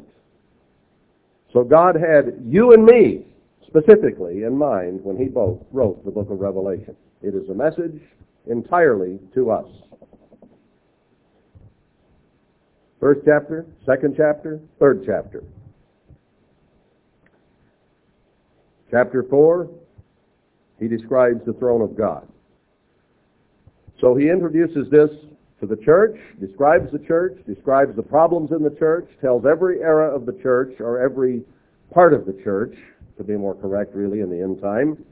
So 1.53 1.65
God 1.65 1.97
had 1.97 2.43
you 2.47 2.73
and 2.73 2.85
me 2.85 3.27
specifically 3.67 4.45
in 4.45 4.57
mind 4.57 5.03
when 5.03 5.17
he 5.17 5.27
both 5.27 5.61
wrote 5.73 6.05
the 6.05 6.11
book 6.11 6.31
of 6.31 6.41
Revelation. 6.41 6.97
It 7.23 7.35
is 7.35 7.49
a 7.49 7.55
message 7.55 8.01
entirely 8.47 9.19
to 9.35 9.51
us. 9.51 9.67
First 13.01 13.23
chapter, 13.25 13.65
second 13.87 14.15
chapter, 14.15 14.61
third 14.79 15.05
chapter. 15.07 15.43
Chapter 18.91 19.23
4, 19.23 19.71
he 20.79 20.87
describes 20.87 21.41
the 21.47 21.55
throne 21.55 21.81
of 21.81 21.97
God. 21.97 22.29
So 24.01 24.15
he 24.15 24.29
introduces 24.29 24.91
this 24.91 25.11
to 25.61 25.67
the 25.67 25.77
church, 25.77 26.19
describes 26.41 26.93
the 26.93 26.99
church, 26.99 27.39
describes 27.47 27.97
the 27.97 28.03
problems 28.03 28.51
in 28.51 28.63
the 28.63 28.75
church, 28.79 29.09
tells 29.21 29.45
every 29.47 29.81
era 29.81 30.15
of 30.15 30.27
the 30.27 30.33
church, 30.43 30.81
or 30.81 31.01
every 31.01 31.43
part 31.93 32.13
of 32.13 32.27
the 32.27 32.33
church, 32.45 32.75
to 33.17 33.25
be 33.25 33.37
more 33.37 33.55
correct 33.55 33.95
really 33.95 34.21
in 34.21 34.31
the 34.31 34.43
end 34.43 34.61
time, 34.61 35.03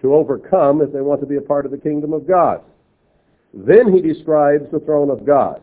to 0.00 0.14
overcome 0.14 0.80
if 0.80 0.92
they 0.92 1.00
want 1.00 1.20
to 1.20 1.26
be 1.26 1.36
a 1.36 1.40
part 1.40 1.66
of 1.66 1.72
the 1.72 1.78
kingdom 1.78 2.12
of 2.12 2.26
God. 2.26 2.62
Then 3.54 3.92
he 3.92 4.00
describes 4.00 4.70
the 4.72 4.80
throne 4.80 5.10
of 5.10 5.24
God. 5.24 5.62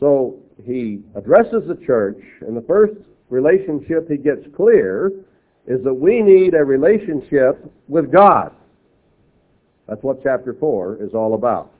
So 0.00 0.41
he 0.64 1.02
addresses 1.14 1.62
the 1.66 1.78
church, 1.86 2.20
and 2.40 2.56
the 2.56 2.62
first 2.62 2.94
relationship 3.30 4.08
he 4.08 4.16
gets 4.16 4.42
clear 4.56 5.12
is 5.66 5.82
that 5.84 5.94
we 5.94 6.22
need 6.22 6.54
a 6.54 6.64
relationship 6.64 7.64
with 7.88 8.12
God. 8.12 8.52
That's 9.88 10.02
what 10.02 10.22
chapter 10.22 10.54
4 10.58 11.02
is 11.02 11.14
all 11.14 11.34
about. 11.34 11.72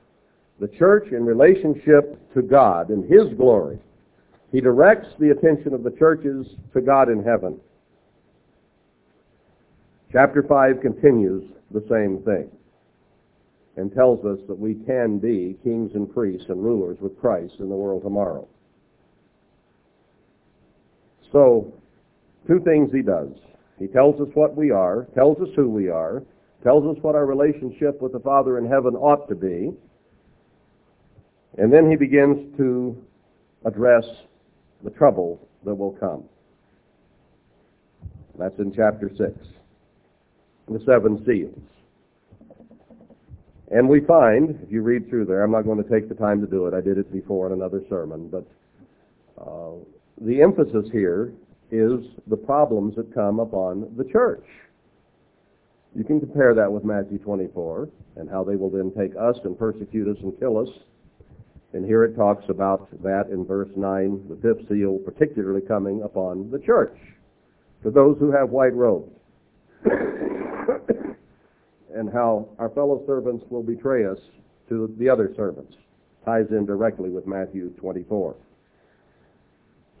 The 0.59 0.67
church 0.67 1.11
in 1.11 1.25
relationship 1.25 2.33
to 2.33 2.41
God 2.41 2.89
and 2.89 3.03
His 3.11 3.33
glory. 3.35 3.79
He 4.51 4.61
directs 4.61 5.07
the 5.19 5.31
attention 5.31 5.73
of 5.73 5.83
the 5.83 5.91
churches 5.91 6.47
to 6.73 6.81
God 6.81 7.09
in 7.09 7.23
heaven. 7.23 7.59
Chapter 10.11 10.43
5 10.43 10.79
continues 10.79 11.43
the 11.71 11.83
same 11.89 12.21
thing 12.23 12.49
and 13.75 13.91
tells 13.91 14.23
us 14.25 14.37
that 14.47 14.57
we 14.57 14.75
can 14.75 15.17
be 15.17 15.57
kings 15.63 15.91
and 15.95 16.13
priests 16.13 16.45
and 16.49 16.63
rulers 16.63 16.99
with 17.01 17.19
Christ 17.19 17.55
in 17.59 17.69
the 17.69 17.75
world 17.75 18.03
tomorrow. 18.03 18.47
So, 21.33 21.73
two 22.47 22.61
things 22.61 22.91
he 22.93 23.01
does. 23.01 23.31
He 23.79 23.87
tells 23.87 24.21
us 24.21 24.27
what 24.35 24.55
we 24.55 24.71
are, 24.71 25.07
tells 25.15 25.37
us 25.39 25.49
who 25.55 25.67
we 25.69 25.89
are, 25.89 26.23
tells 26.63 26.85
us 26.85 27.01
what 27.03 27.15
our 27.15 27.25
relationship 27.25 28.01
with 28.01 28.13
the 28.13 28.19
Father 28.19 28.57
in 28.57 28.65
heaven 28.65 28.95
ought 28.95 29.27
to 29.27 29.35
be, 29.35 29.71
and 31.57 31.73
then 31.73 31.89
he 31.89 31.97
begins 31.97 32.55
to 32.57 32.95
address 33.65 34.05
the 34.83 34.91
trouble 34.91 35.45
that 35.65 35.75
will 35.75 35.93
come. 35.93 36.23
That's 38.37 38.57
in 38.59 38.73
chapter 38.73 39.09
6. 39.09 39.31
The 40.69 40.79
seven 40.85 41.23
seals. 41.25 41.59
And 43.69 43.89
we 43.89 44.01
find, 44.01 44.59
if 44.63 44.71
you 44.71 44.81
read 44.81 45.09
through 45.09 45.25
there, 45.25 45.43
I'm 45.43 45.51
not 45.51 45.63
going 45.63 45.83
to 45.83 45.89
take 45.89 46.07
the 46.07 46.15
time 46.15 46.39
to 46.41 46.47
do 46.47 46.67
it. 46.67 46.73
I 46.73 46.81
did 46.81 46.97
it 46.97 47.11
before 47.11 47.47
in 47.47 47.53
another 47.53 47.81
sermon, 47.89 48.29
but 48.29 48.45
uh, 49.39 49.73
the 50.21 50.41
emphasis 50.41 50.85
here 50.91 51.33
is 51.71 52.05
the 52.27 52.37
problems 52.37 52.95
that 52.95 53.13
come 53.13 53.39
upon 53.39 53.93
the 53.97 54.03
church. 54.05 54.45
You 55.95 56.03
can 56.03 56.19
compare 56.19 56.53
that 56.55 56.71
with 56.71 56.83
Matthew 56.83 57.19
24 57.19 57.89
and 58.15 58.29
how 58.29 58.43
they 58.43 58.55
will 58.55 58.69
then 58.69 58.91
take 58.97 59.11
us 59.19 59.37
and 59.43 59.57
persecute 59.57 60.07
us 60.07 60.21
and 60.23 60.37
kill 60.39 60.57
us. 60.57 60.69
And 61.73 61.85
here 61.85 62.03
it 62.03 62.15
talks 62.15 62.45
about 62.49 62.89
that 63.01 63.29
in 63.31 63.45
verse 63.45 63.69
9, 63.75 64.25
the 64.29 64.35
fifth 64.35 64.67
seal 64.69 64.99
particularly 64.99 65.61
coming 65.61 66.03
upon 66.03 66.51
the 66.51 66.59
church, 66.59 66.95
for 67.81 67.89
those 67.89 68.17
who 68.19 68.31
have 68.31 68.49
white 68.49 68.75
robes. 68.75 69.11
and 71.95 72.11
how 72.11 72.47
our 72.59 72.69
fellow 72.69 73.03
servants 73.05 73.43
will 73.49 73.63
betray 73.63 74.05
us 74.05 74.17
to 74.69 74.93
the 74.99 75.09
other 75.09 75.33
servants. 75.35 75.75
Ties 76.25 76.45
in 76.51 76.65
directly 76.65 77.09
with 77.09 77.27
Matthew 77.27 77.69
24. 77.71 78.35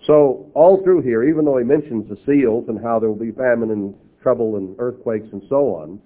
So 0.05 0.51
all 0.53 0.83
through 0.83 1.01
here, 1.01 1.23
even 1.23 1.45
though 1.45 1.57
he 1.57 1.63
mentions 1.63 2.09
the 2.09 2.17
seals 2.25 2.65
and 2.67 2.81
how 2.81 2.99
there 2.99 3.09
will 3.09 3.15
be 3.15 3.31
famine 3.31 3.71
and 3.71 3.95
trouble 4.21 4.57
and 4.57 4.75
earthquakes 4.79 5.27
and 5.31 5.41
so 5.49 5.75
on, 5.75 6.01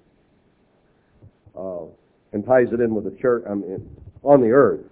uh, 1.58 1.86
and 2.34 2.46
ties 2.46 2.68
it 2.72 2.80
in 2.80 2.94
with 2.94 3.06
the 3.06 3.18
church 3.20 3.44
I 3.50 3.56
mean, 3.56 3.90
on 4.24 4.42
the 4.42 4.50
earth, 4.50 4.86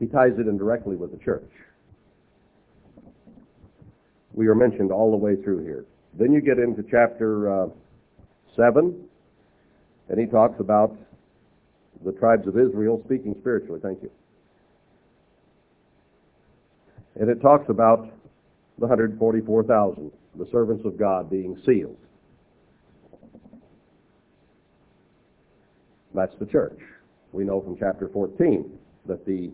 he 0.00 0.06
ties 0.06 0.32
it 0.38 0.46
in 0.46 0.56
directly 0.56 0.96
with 0.96 1.10
the 1.12 1.22
church. 1.22 1.50
We 4.32 4.48
are 4.48 4.54
mentioned 4.54 4.90
all 4.90 5.10
the 5.10 5.16
way 5.16 5.36
through 5.36 5.64
here. 5.64 5.84
Then 6.18 6.32
you 6.32 6.40
get 6.40 6.58
into 6.58 6.82
chapter 6.90 7.64
uh, 7.64 7.68
7, 8.56 9.08
and 10.08 10.18
he 10.18 10.26
talks 10.26 10.58
about 10.60 10.96
the 12.04 12.12
tribes 12.12 12.46
of 12.46 12.58
Israel 12.58 13.00
speaking 13.04 13.34
spiritually. 13.40 13.80
Thank 13.82 14.02
you. 14.02 14.10
And 17.16 17.30
it 17.30 17.40
talks 17.40 17.68
about 17.68 18.12
the 18.78 18.86
144,000, 18.86 20.10
the 20.36 20.46
servants 20.50 20.84
of 20.84 20.98
God 20.98 21.30
being 21.30 21.56
sealed. 21.64 21.96
That's 26.14 26.34
the 26.38 26.46
church. 26.46 26.78
We 27.32 27.44
know 27.44 27.60
from 27.60 27.76
chapter 27.78 28.08
14 28.08 28.78
that 29.06 29.26
the 29.26 29.50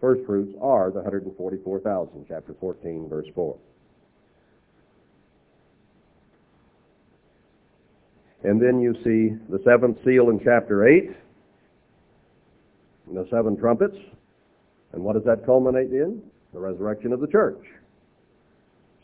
first 0.00 0.24
fruits 0.26 0.54
are 0.60 0.90
the 0.90 1.00
144,000, 1.00 2.24
chapter 2.28 2.54
14, 2.60 3.08
verse 3.08 3.26
4. 3.34 3.58
And 8.44 8.60
then 8.60 8.80
you 8.80 8.94
see 9.04 9.36
the 9.50 9.60
seventh 9.64 9.98
seal 10.04 10.30
in 10.30 10.40
chapter 10.42 10.86
8, 10.86 11.10
and 13.06 13.16
the 13.16 13.26
seven 13.30 13.56
trumpets. 13.56 13.96
And 14.92 15.02
what 15.02 15.14
does 15.14 15.24
that 15.24 15.46
culminate 15.46 15.92
in? 15.92 16.22
The 16.52 16.60
resurrection 16.60 17.12
of 17.12 17.20
the 17.20 17.26
church. 17.26 17.64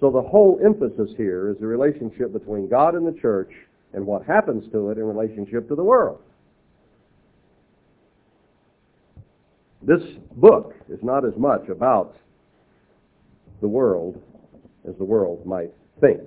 So 0.01 0.11
the 0.11 0.23
whole 0.23 0.61
emphasis 0.65 1.11
here 1.17 1.51
is 1.51 1.59
the 1.59 1.67
relationship 1.67 2.33
between 2.33 2.69
God 2.69 2.95
and 2.95 3.07
the 3.07 3.19
church 3.21 3.51
and 3.93 4.07
what 4.07 4.25
happens 4.25 4.71
to 4.73 4.91
it 4.91 4.99
in 4.99 5.05
relationship 5.05 5.69
to 5.69 5.75
the 5.75 5.83
world. 5.83 6.21
This 9.83 10.03
book 10.37 10.75
is 10.89 10.99
not 11.03 11.25
as 11.25 11.33
much 11.37 11.69
about 11.69 12.17
the 13.61 13.69
world 13.69 14.21
as 14.89 14.95
the 14.99 15.05
world 15.05 15.45
might 15.47 15.73
think. 16.01 16.23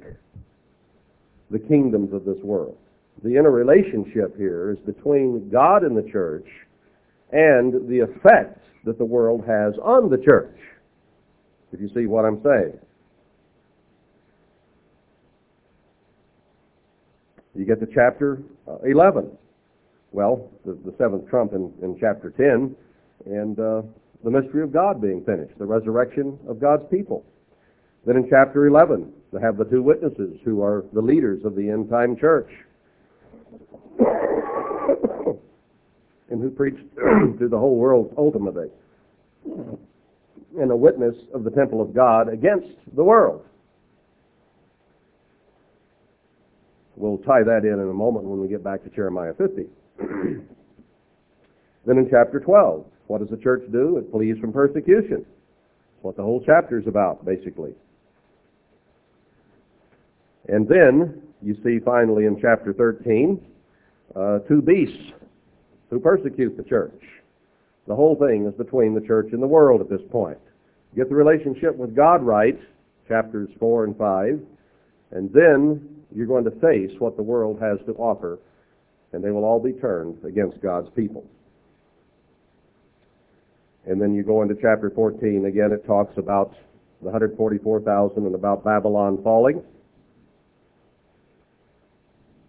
The 1.50 1.60
kingdoms 1.60 2.14
of 2.14 2.26
this 2.26 2.42
world. 2.44 2.78
The 3.24 3.38
interrelationship 3.38 4.38
here 4.38 4.72
is 4.72 4.80
between 4.80 5.50
God 5.50 5.84
and 5.84 5.96
the 5.96 6.10
church 6.10 6.48
and 7.32 7.88
the 7.90 8.00
effect 8.00 8.60
that 8.86 8.98
the 8.98 9.06
world 9.06 9.44
has 9.46 9.76
on 9.84 10.10
the 10.10 10.18
church. 10.18 10.56
If 11.72 11.80
you 11.80 11.90
see 11.94 12.06
what 12.06 12.26
I'm 12.26 12.42
saying. 12.44 12.78
You 17.56 17.66
get 17.66 17.80
to 17.80 17.88
chapter 17.94 18.42
uh, 18.68 18.78
11. 18.86 19.30
Well, 20.12 20.50
the, 20.66 20.74
the 20.86 20.94
seventh 20.98 21.30
trump 21.30 21.54
in, 21.54 21.72
in 21.82 21.98
chapter 22.00 22.32
10, 22.32 22.76
and 23.26 23.60
uh, 23.60 23.82
the 24.24 24.30
mystery 24.30 24.64
of 24.64 24.72
God 24.72 25.02
being 25.02 25.24
finished, 25.24 25.58
the 25.58 25.66
resurrection 25.66 26.38
of 26.48 26.60
God's 26.60 26.84
people. 26.92 27.26
Then 28.06 28.18
in 28.18 28.28
chapter 28.30 28.68
11, 28.68 29.12
they 29.32 29.40
have 29.42 29.58
the 29.58 29.66
two 29.66 29.82
witnesses 29.82 30.40
who 30.44 30.62
are 30.64 30.86
the 30.94 31.02
leaders 31.02 31.44
of 31.46 31.56
the 31.56 31.70
end 31.70 31.90
time 31.90 32.16
church. 32.18 32.50
and 36.30 36.42
who 36.42 36.50
preached 36.50 36.84
to 36.96 37.48
the 37.50 37.58
whole 37.58 37.76
world 37.76 38.14
ultimately, 38.18 38.68
and 40.60 40.72
a 40.72 40.76
witness 40.76 41.16
of 41.34 41.44
the 41.44 41.52
temple 41.52 41.82
of 41.82 41.94
God 41.94 42.28
against 42.32 42.68
the 42.96 43.04
world. 43.04 43.46
We'll 46.96 47.18
tie 47.20 47.44
that 47.44 47.64
in 47.64 47.74
in 47.74 47.90
a 47.90 47.94
moment 47.94 48.26
when 48.26 48.40
we 48.42 48.48
get 48.48 48.64
back 48.64 48.84
to 48.84 48.90
Jeremiah 48.90 49.34
50. 49.34 49.66
then 50.00 50.48
in 51.98 52.08
chapter 52.12 52.40
12, 52.40 52.86
what 53.08 53.22
does 53.22 53.30
the 53.30 53.38
church 53.38 53.64
do? 53.72 53.98
It 53.98 54.12
flees 54.12 54.38
from 54.40 54.54
persecution. 54.54 55.26
That's 55.26 56.04
what 56.04 56.16
the 56.16 56.24
whole 56.24 56.44
chapter 56.46 56.80
is 56.80 56.88
about, 56.88 57.26
basically. 57.26 57.74
And 60.48 60.68
then 60.68 61.22
you 61.42 61.56
see 61.64 61.80
finally 61.84 62.26
in 62.26 62.40
chapter 62.42 62.74
13 62.74 63.40
uh, 64.16 64.40
two 64.40 64.62
beasts 64.62 65.14
who 65.90 66.00
persecute 66.00 66.58
the 66.58 66.64
church. 66.64 67.02
The 67.92 67.98
whole 67.98 68.16
thing 68.16 68.46
is 68.46 68.54
between 68.54 68.96
the 68.96 69.02
church 69.02 69.34
and 69.34 69.44
the 69.44 69.48
world 69.48 69.82
at 69.82 69.90
this 69.90 70.00
point. 70.10 70.38
Get 70.96 71.10
the 71.10 71.16
relationship 71.16 71.76
with 71.76 71.94
God 71.94 72.24
right, 72.24 72.58
chapters 73.06 73.50
4 73.60 73.84
and 73.84 73.98
5, 73.98 74.40
and 75.12 75.34
then 75.34 76.02
you're 76.16 76.26
going 76.26 76.46
to 76.46 76.52
face 76.52 76.98
what 77.00 77.18
the 77.18 77.22
world 77.22 77.60
has 77.62 77.80
to 77.88 77.92
offer, 77.96 78.40
and 79.12 79.22
they 79.22 79.30
will 79.30 79.44
all 79.44 79.60
be 79.60 79.74
turned 79.74 80.24
against 80.24 80.62
God's 80.62 80.88
people. 80.96 81.26
And 83.86 84.02
then 84.02 84.14
you 84.14 84.24
go 84.24 84.42
into 84.42 84.56
chapter 84.56 84.90
14. 84.96 85.44
Again, 85.44 85.74
it 85.74 85.86
talks 85.86 86.18
about 86.18 86.56
the 87.02 87.10
144,000 87.10 88.26
and 88.26 88.36
about 88.36 88.64
Babylon 88.64 89.22
falling 89.22 89.62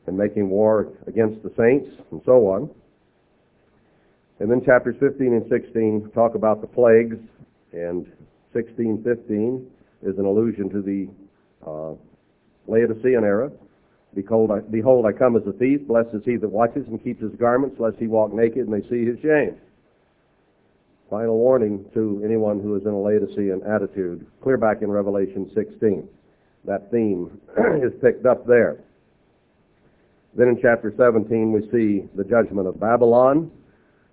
and 0.06 0.16
making 0.16 0.48
war 0.48 0.92
against 1.08 1.42
the 1.42 1.50
saints 1.58 2.00
and 2.12 2.22
so 2.24 2.46
on. 2.46 2.70
And 4.42 4.50
then 4.50 4.60
chapters 4.64 4.96
15 4.98 5.34
and 5.34 5.48
16 5.48 6.10
talk 6.12 6.34
about 6.34 6.60
the 6.60 6.66
plagues, 6.66 7.16
and 7.72 8.10
16:15 8.52 9.64
is 10.02 10.18
an 10.18 10.24
allusion 10.24 10.68
to 10.70 10.82
the 10.82 11.06
uh, 11.64 11.94
Laodicean 12.66 13.22
era. 13.22 13.52
Behold 14.16 14.50
I, 14.50 14.58
behold, 14.58 15.06
I 15.06 15.12
come 15.12 15.36
as 15.36 15.46
a 15.46 15.52
thief. 15.52 15.86
Blessed 15.86 16.12
is 16.14 16.22
he 16.24 16.34
that 16.38 16.48
watches 16.48 16.88
and 16.88 17.00
keeps 17.04 17.22
his 17.22 17.30
garments, 17.36 17.78
lest 17.78 17.98
he 17.98 18.08
walk 18.08 18.32
naked 18.32 18.66
and 18.66 18.72
they 18.74 18.82
see 18.88 19.04
his 19.06 19.16
shame. 19.20 19.54
Final 21.08 21.38
warning 21.38 21.84
to 21.94 22.20
anyone 22.24 22.58
who 22.58 22.74
is 22.74 22.82
in 22.82 22.88
a 22.88 22.98
Laodicean 22.98 23.62
attitude. 23.62 24.26
Clear 24.42 24.56
back 24.56 24.82
in 24.82 24.90
Revelation 24.90 25.52
16. 25.54 26.08
That 26.64 26.90
theme 26.90 27.40
is 27.80 27.92
picked 28.02 28.26
up 28.26 28.44
there. 28.44 28.80
Then 30.34 30.48
in 30.48 30.58
chapter 30.60 30.92
17 30.96 31.52
we 31.52 31.60
see 31.70 32.08
the 32.16 32.24
judgment 32.24 32.66
of 32.66 32.80
Babylon, 32.80 33.52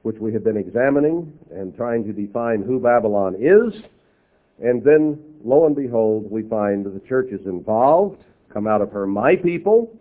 which 0.03 0.17
we 0.17 0.31
have 0.33 0.43
been 0.43 0.57
examining 0.57 1.31
and 1.51 1.75
trying 1.75 2.03
to 2.05 2.13
define 2.13 2.63
who 2.63 2.79
Babylon 2.79 3.35
is. 3.35 3.81
And 4.61 4.83
then, 4.83 5.19
lo 5.43 5.65
and 5.65 5.75
behold, 5.75 6.29
we 6.29 6.43
find 6.43 6.85
the 6.85 7.01
church 7.07 7.31
is 7.31 7.45
involved. 7.45 8.21
Come 8.53 8.67
out 8.67 8.81
of 8.81 8.91
her, 8.91 9.05
my 9.05 9.35
people. 9.35 9.93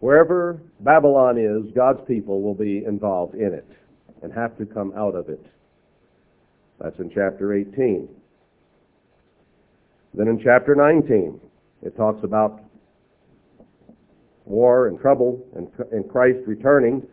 Wherever 0.00 0.60
Babylon 0.80 1.38
is, 1.38 1.72
God's 1.74 2.00
people 2.06 2.42
will 2.42 2.54
be 2.54 2.84
involved 2.84 3.34
in 3.34 3.54
it 3.54 3.66
and 4.22 4.32
have 4.32 4.56
to 4.58 4.66
come 4.66 4.92
out 4.96 5.14
of 5.14 5.28
it. 5.28 5.44
That's 6.80 6.98
in 6.98 7.08
chapter 7.08 7.54
18. 7.54 8.08
Then 10.14 10.28
in 10.28 10.40
chapter 10.42 10.74
19, 10.74 11.40
it 11.82 11.96
talks 11.96 12.22
about 12.22 12.62
war 14.44 14.88
and 14.88 15.00
trouble 15.00 15.44
and, 15.56 15.68
and 15.92 16.08
Christ 16.08 16.38
returning, 16.46 17.06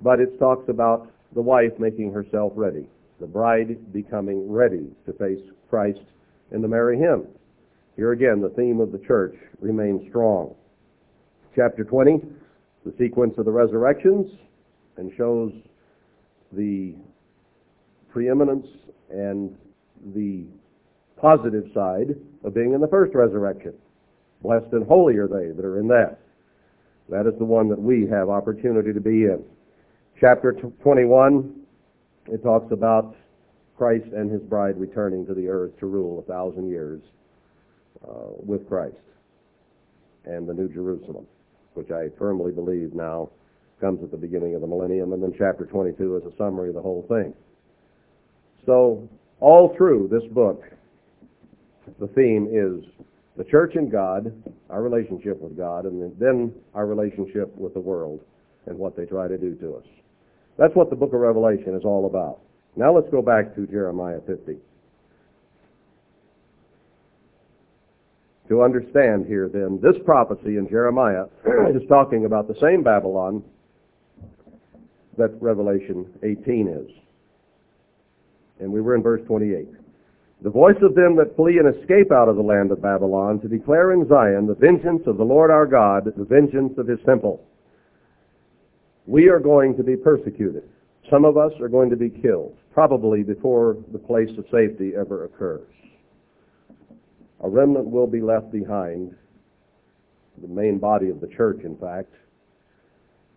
but 0.00 0.20
it 0.20 0.38
talks 0.38 0.68
about 0.68 1.10
the 1.36 1.42
wife 1.42 1.78
making 1.78 2.12
herself 2.12 2.50
ready, 2.56 2.86
the 3.20 3.26
bride 3.26 3.92
becoming 3.92 4.50
ready 4.50 4.90
to 5.04 5.12
face 5.12 5.38
Christ 5.68 6.00
and 6.50 6.62
to 6.62 6.68
marry 6.68 6.98
him. 6.98 7.26
Here 7.94 8.12
again, 8.12 8.40
the 8.40 8.48
theme 8.56 8.80
of 8.80 8.90
the 8.90 8.98
church 9.06 9.36
remains 9.60 10.08
strong. 10.08 10.54
Chapter 11.54 11.84
20, 11.84 12.22
the 12.86 12.94
sequence 12.98 13.34
of 13.36 13.44
the 13.44 13.50
resurrections, 13.50 14.32
and 14.96 15.12
shows 15.14 15.52
the 16.52 16.94
preeminence 18.10 18.66
and 19.10 19.54
the 20.14 20.46
positive 21.20 21.64
side 21.74 22.16
of 22.44 22.54
being 22.54 22.72
in 22.72 22.80
the 22.80 22.88
first 22.88 23.14
resurrection. 23.14 23.74
Blessed 24.42 24.72
and 24.72 24.86
holy 24.86 25.16
are 25.16 25.28
they 25.28 25.54
that 25.54 25.64
are 25.66 25.80
in 25.80 25.88
that. 25.88 26.18
That 27.10 27.26
is 27.26 27.38
the 27.38 27.44
one 27.44 27.68
that 27.68 27.80
we 27.80 28.06
have 28.10 28.30
opportunity 28.30 28.94
to 28.94 29.00
be 29.00 29.24
in. 29.24 29.44
Chapter 30.18 30.52
21, 30.52 31.54
it 32.32 32.42
talks 32.42 32.72
about 32.72 33.14
Christ 33.76 34.06
and 34.14 34.30
his 34.30 34.40
bride 34.40 34.80
returning 34.80 35.26
to 35.26 35.34
the 35.34 35.46
earth 35.46 35.78
to 35.78 35.86
rule 35.86 36.20
a 36.20 36.22
thousand 36.22 36.70
years 36.70 37.02
uh, 38.02 38.30
with 38.38 38.66
Christ 38.66 38.96
and 40.24 40.48
the 40.48 40.54
New 40.54 40.72
Jerusalem, 40.72 41.26
which 41.74 41.90
I 41.90 42.08
firmly 42.18 42.50
believe 42.50 42.94
now 42.94 43.28
comes 43.78 44.02
at 44.02 44.10
the 44.10 44.16
beginning 44.16 44.54
of 44.54 44.62
the 44.62 44.66
millennium. 44.66 45.12
And 45.12 45.22
then 45.22 45.34
chapter 45.36 45.66
22 45.66 46.16
is 46.16 46.22
a 46.24 46.34
summary 46.38 46.70
of 46.70 46.76
the 46.76 46.80
whole 46.80 47.04
thing. 47.10 47.34
So 48.64 49.06
all 49.40 49.74
through 49.76 50.08
this 50.10 50.24
book, 50.32 50.62
the 52.00 52.08
theme 52.08 52.48
is 52.50 52.88
the 53.36 53.44
church 53.44 53.74
and 53.74 53.92
God, 53.92 54.32
our 54.70 54.82
relationship 54.82 55.38
with 55.42 55.58
God, 55.58 55.84
and 55.84 56.18
then 56.18 56.54
our 56.74 56.86
relationship 56.86 57.54
with 57.54 57.74
the 57.74 57.80
world 57.80 58.20
and 58.64 58.78
what 58.78 58.96
they 58.96 59.04
try 59.04 59.28
to 59.28 59.36
do 59.36 59.54
to 59.56 59.74
us. 59.76 59.84
That's 60.58 60.74
what 60.74 60.90
the 60.90 60.96
book 60.96 61.12
of 61.12 61.20
Revelation 61.20 61.74
is 61.74 61.84
all 61.84 62.06
about. 62.06 62.40
Now 62.76 62.94
let's 62.94 63.08
go 63.10 63.22
back 63.22 63.54
to 63.54 63.66
Jeremiah 63.66 64.20
50. 64.26 64.56
To 68.48 68.62
understand 68.62 69.26
here 69.26 69.48
then, 69.48 69.80
this 69.82 69.96
prophecy 70.04 70.56
in 70.56 70.68
Jeremiah 70.68 71.24
is 71.74 71.82
talking 71.88 72.26
about 72.26 72.46
the 72.46 72.54
same 72.60 72.82
Babylon 72.82 73.42
that 75.18 75.36
Revelation 75.40 76.06
18 76.22 76.68
is. 76.68 76.90
And 78.60 78.72
we 78.72 78.80
were 78.80 78.94
in 78.94 79.02
verse 79.02 79.22
28. 79.26 79.66
The 80.42 80.50
voice 80.50 80.76
of 80.82 80.94
them 80.94 81.16
that 81.16 81.34
flee 81.34 81.58
and 81.58 81.74
escape 81.74 82.12
out 82.12 82.28
of 82.28 82.36
the 82.36 82.42
land 82.42 82.70
of 82.70 82.82
Babylon 82.82 83.40
to 83.40 83.48
declare 83.48 83.92
in 83.92 84.06
Zion 84.06 84.46
the 84.46 84.54
vengeance 84.54 85.02
of 85.06 85.16
the 85.16 85.24
Lord 85.24 85.50
our 85.50 85.66
God, 85.66 86.04
the 86.04 86.24
vengeance 86.24 86.76
of 86.78 86.86
his 86.86 87.00
temple. 87.06 87.42
We 89.06 89.28
are 89.28 89.38
going 89.38 89.76
to 89.76 89.84
be 89.84 89.96
persecuted. 89.96 90.64
Some 91.10 91.24
of 91.24 91.36
us 91.36 91.52
are 91.60 91.68
going 91.68 91.90
to 91.90 91.96
be 91.96 92.10
killed, 92.10 92.56
probably 92.74 93.22
before 93.22 93.76
the 93.92 93.98
place 93.98 94.30
of 94.36 94.44
safety 94.50 94.92
ever 94.98 95.24
occurs. 95.24 95.68
A 97.44 97.48
remnant 97.48 97.86
will 97.86 98.08
be 98.08 98.20
left 98.20 98.50
behind, 98.50 99.14
the 100.42 100.48
main 100.48 100.78
body 100.78 101.08
of 101.08 101.20
the 101.20 101.28
church, 101.28 101.60
in 101.62 101.76
fact, 101.76 102.12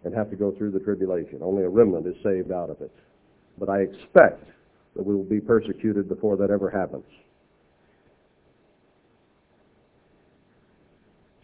and 0.03 0.13
have 0.15 0.29
to 0.32 0.36
go 0.36 0.51
through 0.51 0.71
the 0.71 0.79
tribulation. 0.79 1.39
Only 1.41 1.63
a 1.63 1.69
remnant 1.69 2.08
is 2.08 2.15
saved 2.23 2.51
out 2.51 2.69
of 2.69 2.82
it. 2.82 2.91
But 3.60 3.69
I 3.69 3.82
expect 3.82 4.45
that 4.95 5.05
we 5.05 5.13
will 5.13 5.23
be 5.23 5.39
persecuted 5.39 6.10
before 6.10 6.36
that 6.38 6.49
ever 6.49 6.69
happens. 6.69 7.05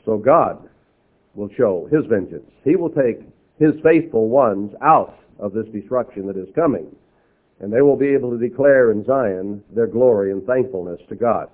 So 0.06 0.18
God 0.18 0.70
will 1.36 1.50
show 1.58 1.88
his 1.92 2.06
vengeance. 2.06 2.50
He 2.64 2.76
will 2.76 2.90
take 2.90 3.20
his 3.60 3.74
faithful 3.84 4.30
ones 4.30 4.74
out 4.82 5.18
of 5.39 5.54
this 5.54 5.68
destruction 5.74 6.28
that 6.28 6.38
is 6.38 6.48
coming. 6.56 6.94
And 7.60 7.72
they 7.72 7.82
will 7.82 7.96
be 7.96 8.10
able 8.10 8.32
to 8.32 8.38
declare 8.38 8.91
in 8.91 9.06
Zion 9.06 9.63
their 9.74 9.88
glory 9.88 10.32
and 10.32 10.46
thankfulness 10.46 11.00
to 11.10 11.15
God. 11.15 11.50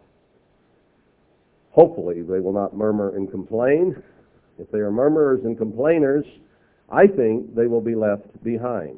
Hopefully 1.71 2.21
they 2.21 2.39
will 2.39 2.53
not 2.53 2.75
murmur 2.75 3.15
and 3.15 3.29
complain. 3.29 4.01
If 4.57 4.69
they 4.71 4.79
are 4.79 4.91
murmurers 4.91 5.45
and 5.45 5.57
complainers, 5.57 6.25
I 6.89 7.07
think 7.07 7.55
they 7.55 7.67
will 7.67 7.81
be 7.81 7.95
left 7.95 8.43
behind. 8.43 8.97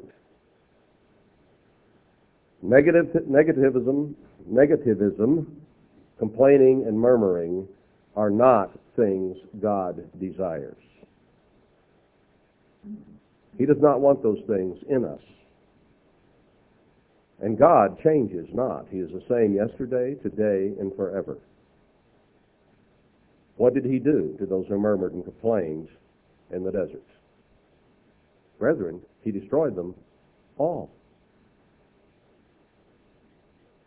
Negative, 2.62 3.06
negativism, 3.28 4.14
negativism, 4.50 5.46
complaining 6.18 6.84
and 6.86 6.98
murmuring 6.98 7.68
are 8.16 8.30
not 8.30 8.70
things 8.96 9.36
God 9.60 10.02
desires. 10.20 10.76
He 13.58 13.66
does 13.66 13.80
not 13.80 14.00
want 14.00 14.22
those 14.22 14.42
things 14.46 14.78
in 14.88 15.04
us. 15.04 15.20
And 17.40 17.58
God 17.58 17.98
changes 18.02 18.48
not. 18.52 18.86
He 18.90 18.98
is 18.98 19.10
the 19.10 19.22
same 19.28 19.54
yesterday, 19.54 20.14
today, 20.22 20.72
and 20.80 20.94
forever. 20.96 21.38
What 23.56 23.74
did 23.74 23.84
he 23.84 23.98
do 23.98 24.34
to 24.38 24.46
those 24.46 24.66
who 24.68 24.78
murmured 24.78 25.12
and 25.12 25.24
complained 25.24 25.88
in 26.50 26.64
the 26.64 26.72
desert? 26.72 27.04
Brethren, 28.58 29.00
he 29.22 29.30
destroyed 29.30 29.76
them 29.76 29.94
all. 30.58 30.90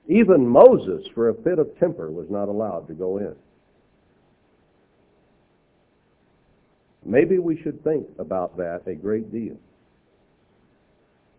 Even 0.07 0.47
Moses, 0.47 1.05
for 1.13 1.29
a 1.29 1.33
fit 1.33 1.60
of 1.60 1.77
temper, 1.79 2.10
was 2.12 2.29
not 2.29 2.47
allowed 2.47 2.88
to 2.88 2.93
go 2.93 3.17
in. 3.17 3.36
Maybe 7.08 7.39
we 7.39 7.60
should 7.63 7.82
think 7.86 8.06
about 8.20 8.58
that 8.58 8.82
a 8.86 8.93
great 8.93 9.32
deal. 9.32 9.56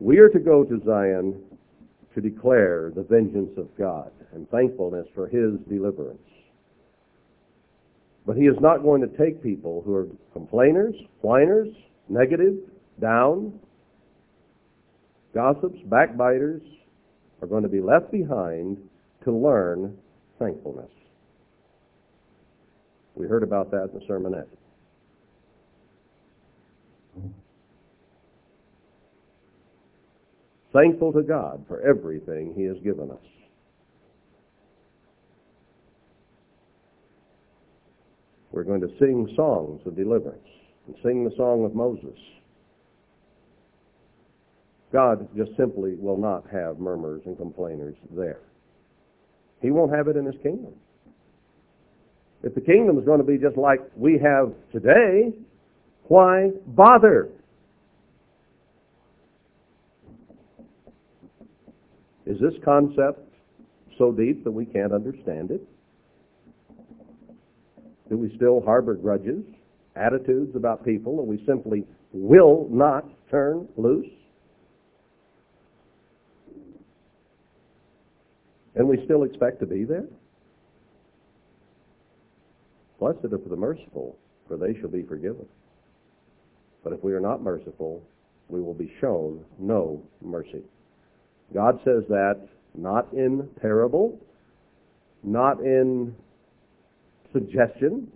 We 0.01 0.19
are 0.19 0.31
to 0.31 0.39
go 0.39 0.65
to 0.65 0.83
Zion 0.85 1.43
to 2.15 2.21
declare 2.23 2.91
the 2.97 3.03
vengeance 3.03 3.51
of 3.59 3.69
God 3.77 4.11
and 4.33 4.49
thankfulness 4.49 5.07
for 5.15 5.29
his 5.29 5.61
deliverance. 5.69 6.19
But 8.25 8.37
he 8.37 8.45
is 8.45 8.57
not 8.61 8.83
going 8.83 9.03
to 9.03 9.19
take 9.19 9.43
people 9.43 9.83
who 9.85 9.95
are 9.95 10.07
complainers, 10.33 10.95
whiners, 11.21 11.69
negative, 12.09 12.55
down, 12.99 13.61
gossips, 15.35 15.79
backbiters, 15.85 16.63
are 17.43 17.47
going 17.47 17.63
to 17.63 17.69
be 17.69 17.81
left 17.81 18.11
behind 18.11 18.79
to 19.25 19.33
learn 19.33 19.97
thankfulness. 20.39 20.91
We 23.15 23.27
heard 23.27 23.43
about 23.43 23.71
that 23.73 23.91
in 23.93 24.01
the 24.01 24.07
sermonette. 24.07 24.47
Thankful 30.73 31.13
to 31.15 31.23
God 31.23 31.65
for 31.67 31.81
everything 31.81 32.53
He 32.55 32.65
has 32.65 32.77
given 32.85 33.11
us. 33.11 33.17
We're 38.51 38.65
going 38.65 38.81
to 38.81 38.91
sing 38.99 39.33
songs 39.37 39.81
of 39.87 39.97
deliverance 39.97 40.49
and 40.87 40.97
sing 41.03 41.25
the 41.25 41.35
song 41.37 41.65
of 41.65 41.75
Moses. 41.75 42.19
God 44.93 45.29
just 45.37 45.51
simply 45.57 45.95
will 45.95 46.17
not 46.17 46.45
have 46.51 46.79
murmurers 46.79 47.23
and 47.27 47.37
complainers 47.37 47.95
there. 48.11 48.41
He 49.61 49.71
won't 49.71 49.95
have 49.95 50.09
it 50.09 50.17
in 50.17 50.25
his 50.25 50.37
kingdom. 50.43 50.73
If 52.43 52.55
the 52.55 52.61
kingdom 52.61 52.99
is 52.99 53.05
going 53.05 53.19
to 53.19 53.25
be 53.25 53.37
just 53.37 53.57
like 53.57 53.81
we 53.97 54.19
have 54.19 54.53
today, 54.73 55.33
why 56.05 56.51
bother? 56.69 57.29
Is 62.29 62.39
this 62.41 62.53
concept 62.63 63.21
so 63.97 64.13
deep 64.13 64.45
that 64.45 64.51
we 64.51 64.67
can't 64.67 64.93
understand 64.93 65.51
it? 65.51 65.63
Do 68.11 68.19
we 68.19 68.35
still 68.37 68.61
harbor 68.61 68.95
grudges, 68.95 69.43
attitudes 69.97 70.55
about 70.55 70.85
people 70.85 71.17
that 71.17 71.23
we 71.23 71.43
simply 71.47 71.87
will 72.13 72.69
not 72.71 73.07
turn 73.31 73.67
loose? 73.79 74.11
And 78.75 78.87
we 78.87 79.03
still 79.07 79.23
expect 79.23 79.61
to 79.61 79.67
be 79.67 79.85
there? 79.85 80.05
Blessed 83.01 83.25
are 83.25 83.29
the 83.29 83.57
merciful, 83.57 84.19
for 84.47 84.59
they 84.59 84.79
shall 84.79 84.91
be 84.91 85.03
forgiven. 85.03 85.47
But 86.85 86.93
if 86.93 87.03
we 87.03 87.15
are 87.15 87.21
not 87.21 87.43
merciful, 87.43 88.03
we 88.49 88.61
will 88.61 88.75
be 88.75 88.93
shown 89.01 89.45
no 89.59 90.03
mercy. 90.21 90.63
God 91.55 91.81
says 91.85 92.05
that 92.09 92.49
not 92.75 93.13
in 93.13 93.49
parable, 93.61 94.19
not 95.23 95.61
in 95.61 96.15
suggestion. 97.33 98.11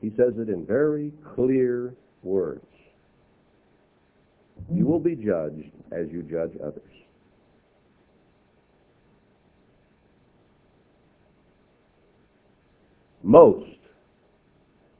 He 0.00 0.10
says 0.10 0.34
it 0.36 0.48
in 0.48 0.66
very 0.66 1.12
clear 1.34 1.94
words. 2.22 2.66
You 4.72 4.86
will 4.86 5.00
be 5.00 5.14
judged 5.14 5.70
as 5.92 6.08
you 6.10 6.22
judge 6.22 6.52
others. 6.62 6.82
Most 13.22 13.78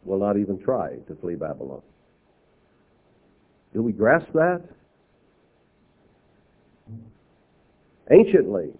will 0.04 0.18
not 0.18 0.38
even 0.38 0.58
try 0.62 0.96
to 1.08 1.14
flee 1.20 1.34
Babylon. 1.34 1.82
Do 3.74 3.82
we 3.82 3.92
grasp 3.92 4.32
that? 4.32 4.62
Anciently, 8.10 8.70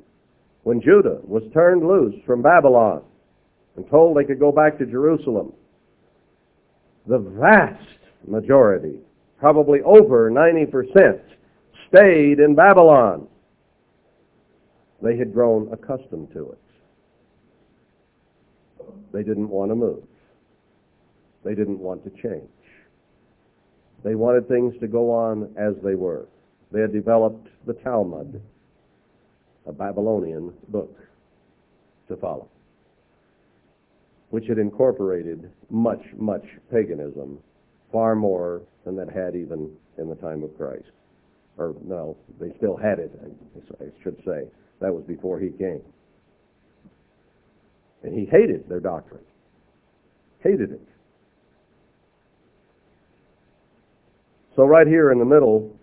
when 0.65 0.81
Judah 0.81 1.19
was 1.23 1.43
turned 1.53 1.87
loose 1.87 2.15
from 2.27 2.43
Babylon 2.43 3.03
and 3.77 3.89
told 3.89 4.17
they 4.17 4.25
could 4.25 4.39
go 4.39 4.53
back 4.53 4.79
to 4.79 4.87
Jerusalem, 4.87 5.53
the 7.07 7.19
vast 7.19 7.83
majority, 8.27 9.01
probably 9.39 9.81
over 9.83 10.31
90%, 10.31 11.21
stayed 11.89 12.39
in 12.39 12.55
Babylon. 12.55 13.27
They 15.03 15.17
had 15.17 15.33
grown 15.35 15.71
accustomed 15.73 16.33
to 16.33 16.53
it. 16.53 16.59
They 19.13 19.23
didn't 19.23 19.49
want 19.49 19.71
to 19.71 19.75
move. 19.75 20.03
They 21.45 21.55
didn't 21.55 21.79
want 21.79 22.05
to 22.05 22.11
change. 22.23 22.49
They 24.03 24.15
wanted 24.15 24.49
things 24.49 24.75
to 24.81 24.89
go 24.89 25.11
on 25.11 25.55
as 25.57 25.75
they 25.83 25.95
were. 25.95 26.27
They 26.73 26.81
had 26.81 26.93
developed 26.93 27.49
the 27.67 27.75
Talmud, 27.75 28.41
a 29.67 29.73
Babylonian 29.73 30.53
book, 30.69 30.97
to 32.09 32.17
follow, 32.17 32.49
which 34.31 34.47
had 34.47 34.59
incorporated 34.59 35.51
much, 35.71 36.03
much 36.17 36.45
paganism, 36.71 37.39
far 37.91 38.15
more 38.15 38.63
than 38.85 38.97
that 38.97 39.09
had 39.09 39.35
even 39.35 39.71
in 39.99 40.09
the 40.09 40.17
time 40.17 40.43
of 40.43 40.57
Christ. 40.57 40.91
Or, 41.57 41.75
no, 41.85 42.17
they 42.41 42.53
still 42.57 42.77
had 42.77 42.99
it, 42.99 43.13
I 43.81 43.85
should 44.03 44.17
say. 44.27 44.49
That 44.81 44.93
was 44.93 45.05
before 45.05 45.39
he 45.39 45.51
came. 45.51 45.81
And 48.03 48.13
he 48.13 48.27
hated 48.27 48.69
their 48.69 48.81
doctrine. 48.81 49.23
Hated 50.43 50.73
it. 50.73 50.89
So 54.57 54.65
right 54.65 54.87
here 54.87 55.11
in 55.11 55.19
the 55.19 55.25
middle 55.25 55.75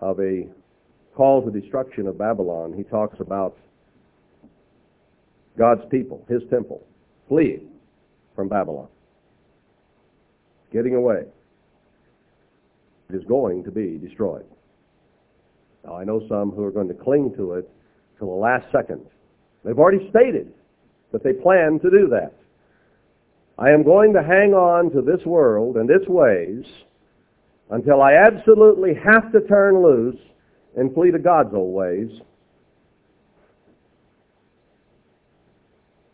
of 0.00 0.20
a 0.20 0.48
call 1.14 1.42
the 1.42 1.50
destruction 1.50 2.06
of 2.06 2.18
Babylon, 2.18 2.72
he 2.76 2.82
talks 2.84 3.20
about 3.20 3.56
God's 5.58 5.82
people, 5.90 6.24
his 6.28 6.42
temple, 6.50 6.86
fleeing 7.28 7.68
from 8.34 8.48
Babylon, 8.48 8.88
getting 10.72 10.94
away. 10.94 11.24
It 13.10 13.16
is 13.16 13.24
going 13.24 13.64
to 13.64 13.70
be 13.70 13.98
destroyed. 13.98 14.46
Now, 15.84 15.96
I 15.96 16.04
know 16.04 16.22
some 16.28 16.50
who 16.50 16.64
are 16.64 16.70
going 16.70 16.88
to 16.88 16.94
cling 16.94 17.34
to 17.36 17.54
it 17.54 17.68
till 18.18 18.28
the 18.28 18.40
last 18.40 18.66
second. 18.72 19.04
They've 19.64 19.78
already 19.78 20.08
stated 20.10 20.52
that 21.12 21.22
they 21.22 21.32
plan 21.32 21.78
to 21.80 21.90
do 21.90 22.08
that. 22.08 22.32
I 23.58 23.70
am 23.70 23.82
going 23.82 24.14
to 24.14 24.22
hang 24.22 24.54
on 24.54 24.90
to 24.92 25.02
this 25.02 25.24
world 25.26 25.76
and 25.76 25.90
its 25.90 26.08
ways 26.08 26.64
until 27.70 28.00
I 28.00 28.14
absolutely 28.14 28.94
have 28.94 29.30
to 29.32 29.40
turn 29.42 29.82
loose 29.82 30.18
and 30.76 30.92
flee 30.94 31.10
to 31.10 31.18
God's 31.18 31.54
old 31.54 31.74
ways, 31.74 32.10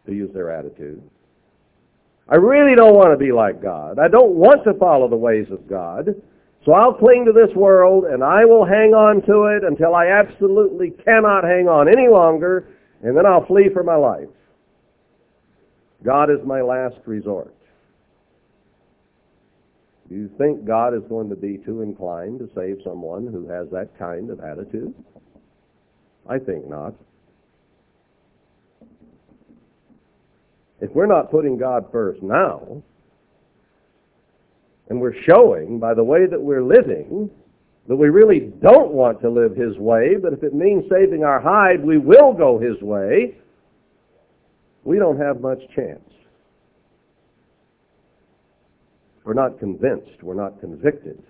to 0.06 0.14
use 0.14 0.32
their 0.32 0.50
attitude. 0.50 1.02
I 2.28 2.36
really 2.36 2.74
don't 2.74 2.94
want 2.94 3.12
to 3.12 3.16
be 3.16 3.32
like 3.32 3.62
God. 3.62 3.98
I 3.98 4.08
don't 4.08 4.32
want 4.32 4.64
to 4.64 4.74
follow 4.74 5.08
the 5.08 5.16
ways 5.16 5.46
of 5.50 5.66
God. 5.68 6.14
So 6.64 6.72
I'll 6.72 6.92
cling 6.92 7.24
to 7.24 7.32
this 7.32 7.54
world 7.56 8.04
and 8.04 8.22
I 8.22 8.44
will 8.44 8.64
hang 8.64 8.92
on 8.92 9.22
to 9.22 9.44
it 9.56 9.64
until 9.64 9.94
I 9.94 10.08
absolutely 10.08 10.90
cannot 10.90 11.44
hang 11.44 11.68
on 11.68 11.88
any 11.88 12.08
longer 12.08 12.68
and 13.02 13.16
then 13.16 13.24
I'll 13.24 13.46
flee 13.46 13.70
for 13.72 13.82
my 13.82 13.94
life. 13.94 14.28
God 16.04 16.30
is 16.30 16.38
my 16.44 16.60
last 16.60 16.96
resort. 17.06 17.54
Do 20.08 20.14
you 20.14 20.30
think 20.38 20.64
God 20.64 20.94
is 20.94 21.02
going 21.08 21.28
to 21.28 21.36
be 21.36 21.58
too 21.58 21.82
inclined 21.82 22.38
to 22.38 22.48
save 22.54 22.78
someone 22.82 23.26
who 23.26 23.46
has 23.48 23.68
that 23.72 23.98
kind 23.98 24.30
of 24.30 24.40
attitude? 24.40 24.94
I 26.28 26.38
think 26.38 26.68
not. 26.68 26.94
If 30.80 30.90
we're 30.92 31.06
not 31.06 31.30
putting 31.30 31.58
God 31.58 31.86
first 31.92 32.22
now, 32.22 32.82
and 34.88 35.00
we're 35.00 35.20
showing 35.28 35.78
by 35.78 35.92
the 35.92 36.04
way 36.04 36.26
that 36.26 36.40
we're 36.40 36.62
living 36.62 37.30
that 37.88 37.96
we 37.96 38.08
really 38.08 38.52
don't 38.62 38.92
want 38.92 39.20
to 39.22 39.30
live 39.30 39.56
His 39.56 39.76
way, 39.78 40.16
but 40.20 40.32
if 40.32 40.42
it 40.42 40.54
means 40.54 40.84
saving 40.90 41.24
our 41.24 41.40
hide, 41.40 41.82
we 41.82 41.98
will 41.98 42.32
go 42.32 42.58
His 42.58 42.80
way, 42.82 43.36
we 44.84 44.98
don't 44.98 45.18
have 45.18 45.40
much 45.40 45.60
chance. 45.74 46.00
We're 49.28 49.34
not 49.34 49.58
convinced, 49.58 50.22
we're 50.22 50.32
not 50.32 50.58
convicted 50.58 51.22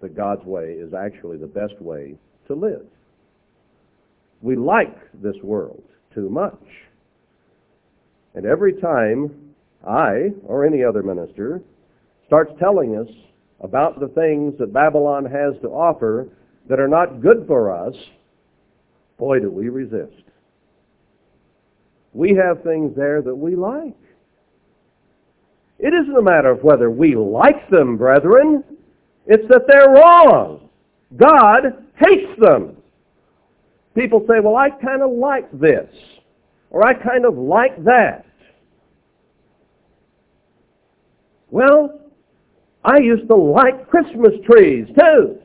that 0.00 0.16
God's 0.16 0.44
way 0.44 0.74
is 0.74 0.94
actually 0.94 1.36
the 1.36 1.48
best 1.48 1.74
way 1.80 2.14
to 2.46 2.54
live. 2.54 2.86
We 4.40 4.54
like 4.54 4.96
this 5.20 5.34
world 5.42 5.82
too 6.14 6.30
much. 6.30 6.62
And 8.36 8.46
every 8.46 8.80
time 8.80 9.52
I, 9.84 10.28
or 10.46 10.64
any 10.64 10.84
other 10.84 11.02
minister, 11.02 11.60
starts 12.24 12.52
telling 12.60 12.96
us 12.96 13.12
about 13.60 13.98
the 13.98 14.14
things 14.14 14.54
that 14.60 14.72
Babylon 14.72 15.24
has 15.24 15.60
to 15.62 15.70
offer 15.70 16.28
that 16.68 16.78
are 16.78 16.86
not 16.86 17.20
good 17.20 17.48
for 17.48 17.72
us, 17.72 17.96
boy, 19.18 19.40
do 19.40 19.50
we 19.50 19.70
resist. 19.70 20.22
We 22.12 22.38
have 22.40 22.62
things 22.62 22.94
there 22.94 23.22
that 23.22 23.34
we 23.34 23.56
like. 23.56 23.96
It 25.78 25.92
isn't 25.92 26.16
a 26.16 26.22
matter 26.22 26.50
of 26.50 26.62
whether 26.62 26.90
we 26.90 27.14
like 27.16 27.68
them, 27.70 27.96
brethren. 27.96 28.64
It's 29.26 29.46
that 29.48 29.66
they're 29.66 29.90
wrong. 29.90 30.68
God 31.16 31.84
hates 31.96 32.38
them. 32.40 32.76
People 33.94 34.24
say, 34.28 34.40
well, 34.40 34.56
I 34.56 34.70
kind 34.70 35.02
of 35.02 35.10
like 35.10 35.50
this, 35.52 35.88
or 36.70 36.84
I 36.84 36.94
kind 36.94 37.24
of 37.24 37.36
like 37.36 37.82
that. 37.84 38.26
Well, 41.50 42.00
I 42.84 42.98
used 42.98 43.28
to 43.28 43.36
like 43.36 43.88
Christmas 43.88 44.32
trees, 44.44 44.88
too. 44.98 45.38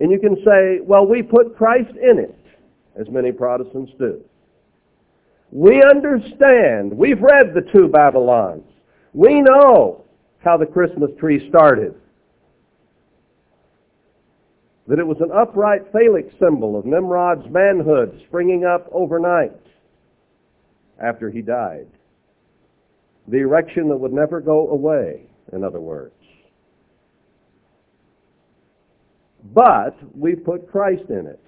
And 0.00 0.10
you 0.10 0.18
can 0.20 0.36
say, 0.44 0.80
well, 0.82 1.06
we 1.06 1.22
put 1.22 1.56
Christ 1.56 1.90
in 1.96 2.18
it, 2.18 2.36
as 2.98 3.08
many 3.08 3.32
Protestants 3.32 3.92
do. 3.98 4.20
We 5.52 5.82
understand. 5.82 6.96
We've 6.96 7.20
read 7.20 7.52
the 7.52 7.60
two 7.72 7.86
Babylons. 7.88 8.64
We 9.12 9.42
know 9.42 10.04
how 10.42 10.56
the 10.56 10.64
Christmas 10.64 11.10
tree 11.20 11.46
started. 11.50 11.94
That 14.88 14.98
it 14.98 15.06
was 15.06 15.18
an 15.20 15.30
upright 15.30 15.92
phallic 15.92 16.32
symbol 16.40 16.76
of 16.76 16.86
Nimrod's 16.86 17.48
manhood 17.50 18.18
springing 18.26 18.64
up 18.64 18.88
overnight 18.92 19.52
after 20.98 21.30
he 21.30 21.42
died. 21.42 21.86
The 23.28 23.38
erection 23.38 23.88
that 23.90 23.96
would 23.96 24.12
never 24.12 24.40
go 24.40 24.70
away, 24.70 25.26
in 25.52 25.62
other 25.62 25.80
words. 25.80 26.14
But 29.52 29.96
we 30.16 30.34
put 30.34 30.70
Christ 30.70 31.10
in 31.10 31.26
it. 31.26 31.40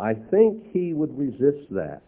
I 0.00 0.14
think 0.14 0.72
he 0.72 0.94
would 0.94 1.16
resist 1.16 1.68
that. 1.70 2.02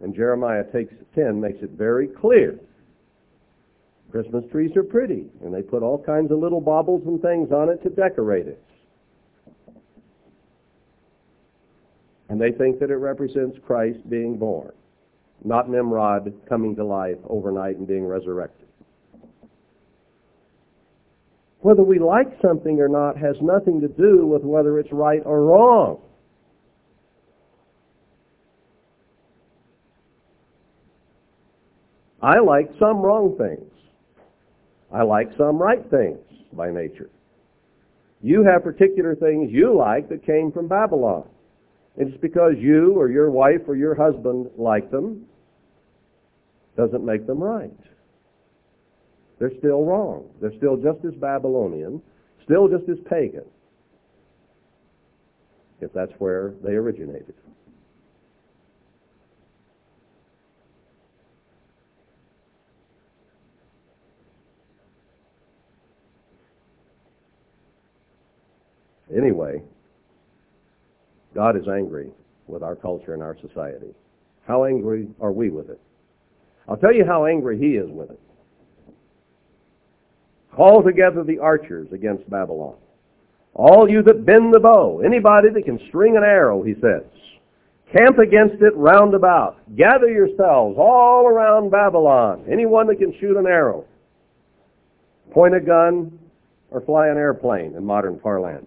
And 0.00 0.14
Jeremiah 0.14 0.64
takes 0.72 0.92
10 1.14 1.40
makes 1.40 1.62
it 1.62 1.70
very 1.70 2.08
clear. 2.08 2.58
Christmas 4.10 4.44
trees 4.52 4.76
are 4.76 4.82
pretty, 4.82 5.26
and 5.42 5.54
they 5.54 5.62
put 5.62 5.82
all 5.82 6.02
kinds 6.02 6.30
of 6.30 6.38
little 6.38 6.60
baubles 6.60 7.02
and 7.06 7.22
things 7.22 7.50
on 7.50 7.70
it 7.70 7.82
to 7.82 7.88
decorate 7.88 8.46
it. 8.46 8.62
And 12.28 12.40
they 12.40 12.52
think 12.52 12.78
that 12.80 12.90
it 12.90 12.96
represents 12.96 13.58
Christ 13.66 13.98
being 14.10 14.36
born, 14.36 14.72
not 15.44 15.70
Nimrod 15.70 16.32
coming 16.48 16.76
to 16.76 16.84
life 16.84 17.18
overnight 17.28 17.76
and 17.76 17.86
being 17.86 18.04
resurrected. 18.04 18.61
Whether 21.62 21.84
we 21.84 21.98
like 22.00 22.26
something 22.42 22.80
or 22.80 22.88
not 22.88 23.16
has 23.16 23.36
nothing 23.40 23.80
to 23.80 23.88
do 23.88 24.26
with 24.26 24.42
whether 24.42 24.78
it's 24.80 24.92
right 24.92 25.22
or 25.24 25.44
wrong. 25.44 26.00
I 32.20 32.40
like 32.40 32.68
some 32.78 32.98
wrong 32.98 33.36
things. 33.38 33.70
I 34.92 35.02
like 35.02 35.28
some 35.38 35.56
right 35.56 35.88
things 35.88 36.18
by 36.52 36.70
nature. 36.70 37.10
You 38.22 38.44
have 38.44 38.62
particular 38.62 39.14
things 39.14 39.50
you 39.52 39.76
like 39.76 40.08
that 40.08 40.26
came 40.26 40.52
from 40.52 40.68
Babylon. 40.68 41.28
It's 41.96 42.16
because 42.20 42.54
you 42.58 42.92
or 42.96 43.08
your 43.08 43.30
wife 43.30 43.62
or 43.68 43.76
your 43.76 43.94
husband 43.94 44.50
like 44.56 44.90
them 44.90 45.26
doesn't 46.76 47.04
make 47.04 47.26
them 47.26 47.42
right. 47.42 47.70
They're 49.42 49.58
still 49.58 49.84
wrong. 49.84 50.30
They're 50.40 50.56
still 50.56 50.76
just 50.76 51.04
as 51.04 51.14
Babylonian, 51.14 52.00
still 52.44 52.68
just 52.68 52.88
as 52.88 52.96
pagan, 53.10 53.42
if 55.80 55.92
that's 55.92 56.12
where 56.18 56.54
they 56.62 56.74
originated. 56.74 57.34
Anyway, 69.12 69.60
God 71.34 71.56
is 71.56 71.66
angry 71.66 72.12
with 72.46 72.62
our 72.62 72.76
culture 72.76 73.12
and 73.12 73.24
our 73.24 73.36
society. 73.40 73.92
How 74.46 74.66
angry 74.66 75.08
are 75.20 75.32
we 75.32 75.50
with 75.50 75.68
it? 75.68 75.80
I'll 76.68 76.76
tell 76.76 76.94
you 76.94 77.04
how 77.04 77.26
angry 77.26 77.58
he 77.58 77.72
is 77.72 77.90
with 77.90 78.10
it. 78.12 78.20
Call 80.54 80.82
together 80.82 81.24
the 81.24 81.38
archers 81.38 81.88
against 81.92 82.28
Babylon. 82.28 82.74
All 83.54 83.88
you 83.88 84.02
that 84.02 84.24
bend 84.24 84.52
the 84.52 84.60
bow, 84.60 85.00
anybody 85.00 85.48
that 85.50 85.64
can 85.64 85.80
string 85.88 86.16
an 86.16 86.22
arrow, 86.22 86.62
he 86.62 86.74
says. 86.74 87.04
Camp 87.94 88.18
against 88.18 88.62
it 88.62 88.74
round 88.74 89.14
about. 89.14 89.58
Gather 89.76 90.08
yourselves 90.08 90.76
all 90.78 91.26
around 91.26 91.70
Babylon. 91.70 92.44
Anyone 92.50 92.86
that 92.86 92.96
can 92.96 93.14
shoot 93.20 93.36
an 93.36 93.46
arrow. 93.46 93.84
Point 95.30 95.54
a 95.54 95.60
gun 95.60 96.18
or 96.70 96.80
fly 96.80 97.08
an 97.08 97.18
airplane 97.18 97.74
in 97.74 97.84
modern 97.84 98.18
parlance. 98.18 98.66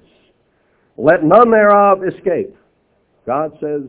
Let 0.98 1.24
none 1.24 1.50
thereof 1.50 2.04
escape. 2.04 2.56
God 3.26 3.58
says, 3.60 3.84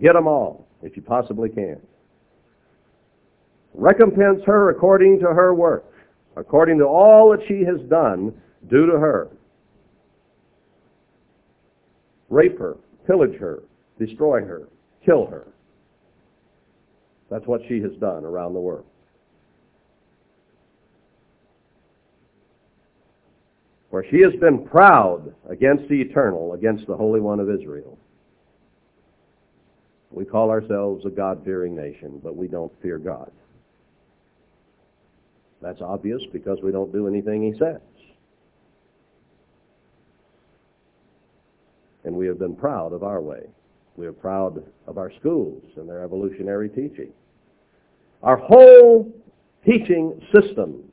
get 0.00 0.12
them 0.14 0.28
all 0.28 0.66
if 0.82 0.96
you 0.96 1.02
possibly 1.02 1.48
can. 1.48 1.80
Recompense 3.74 4.42
her 4.46 4.70
according 4.70 5.18
to 5.18 5.26
her 5.26 5.52
work, 5.52 5.84
according 6.36 6.78
to 6.78 6.84
all 6.84 7.30
that 7.30 7.46
she 7.46 7.62
has 7.64 7.80
done, 7.88 8.34
do 8.68 8.86
to 8.86 8.98
her. 8.98 9.30
Rape 12.30 12.58
her, 12.58 12.76
pillage 13.06 13.38
her, 13.38 13.62
destroy 13.98 14.40
her, 14.44 14.68
kill 15.04 15.26
her. 15.26 15.46
That's 17.30 17.46
what 17.46 17.60
she 17.68 17.80
has 17.80 17.92
done 18.00 18.24
around 18.24 18.54
the 18.54 18.60
world. 18.60 18.86
For 23.90 24.04
she 24.10 24.20
has 24.22 24.32
been 24.40 24.66
proud 24.66 25.32
against 25.48 25.88
the 25.88 26.00
eternal, 26.00 26.54
against 26.54 26.86
the 26.86 26.96
Holy 26.96 27.20
One 27.20 27.38
of 27.38 27.48
Israel. 27.48 27.96
We 30.10 30.24
call 30.24 30.50
ourselves 30.50 31.04
a 31.06 31.10
God-fearing 31.10 31.76
nation, 31.76 32.20
but 32.22 32.36
we 32.36 32.48
don't 32.48 32.72
fear 32.82 32.98
God. 32.98 33.30
That's 35.64 35.80
obvious 35.80 36.20
because 36.30 36.58
we 36.62 36.72
don't 36.72 36.92
do 36.92 37.08
anything 37.08 37.42
he 37.42 37.58
says. 37.58 37.80
And 42.04 42.14
we 42.14 42.26
have 42.26 42.38
been 42.38 42.54
proud 42.54 42.92
of 42.92 43.02
our 43.02 43.22
way. 43.22 43.44
We 43.96 44.06
are 44.06 44.12
proud 44.12 44.62
of 44.86 44.98
our 44.98 45.10
schools 45.18 45.62
and 45.76 45.88
their 45.88 46.04
evolutionary 46.04 46.68
teaching. 46.68 47.12
Our 48.22 48.36
whole 48.36 49.10
teaching 49.64 50.20
system 50.34 50.84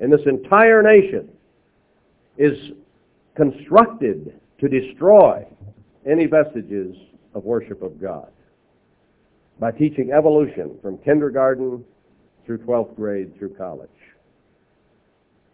in 0.00 0.10
this 0.10 0.20
entire 0.26 0.82
nation 0.82 1.30
is 2.36 2.72
constructed 3.36 4.38
to 4.60 4.68
destroy 4.68 5.46
any 6.04 6.26
vestiges 6.26 6.94
of 7.32 7.44
worship 7.44 7.82
of 7.82 7.98
God 7.98 8.30
by 9.58 9.70
teaching 9.70 10.10
evolution 10.12 10.76
from 10.82 10.98
kindergarten 10.98 11.82
through 12.44 12.58
12th 12.58 12.94
grade 12.96 13.34
through 13.38 13.54
college. 13.54 13.88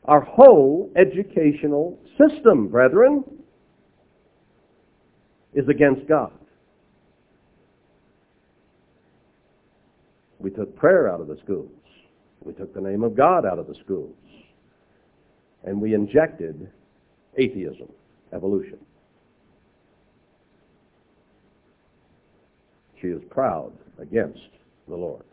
Our 0.07 0.21
whole 0.21 0.93
educational 0.95 1.99
system, 2.17 2.69
brethren, 2.69 3.25
is 5.53 5.69
against 5.69 6.07
God. 6.07 6.33
We 10.39 10.51
took 10.51 10.77
prayer 10.77 11.11
out 11.11 11.21
of 11.21 11.27
the 11.27 11.39
schools. 11.43 11.71
We 12.45 12.53
took 12.53 12.73
the 12.73 12.81
name 12.81 13.03
of 13.03 13.17
God 13.17 13.45
out 13.45 13.59
of 13.59 13.67
the 13.67 13.75
schools. 13.85 14.15
And 15.65 15.81
we 15.81 15.95
injected 15.95 16.71
atheism, 17.37 17.89
evolution. 18.33 18.79
She 23.01 23.09
is 23.09 23.23
proud 23.29 23.73
against 23.99 24.49
the 24.89 24.95
Lord. 24.95 25.25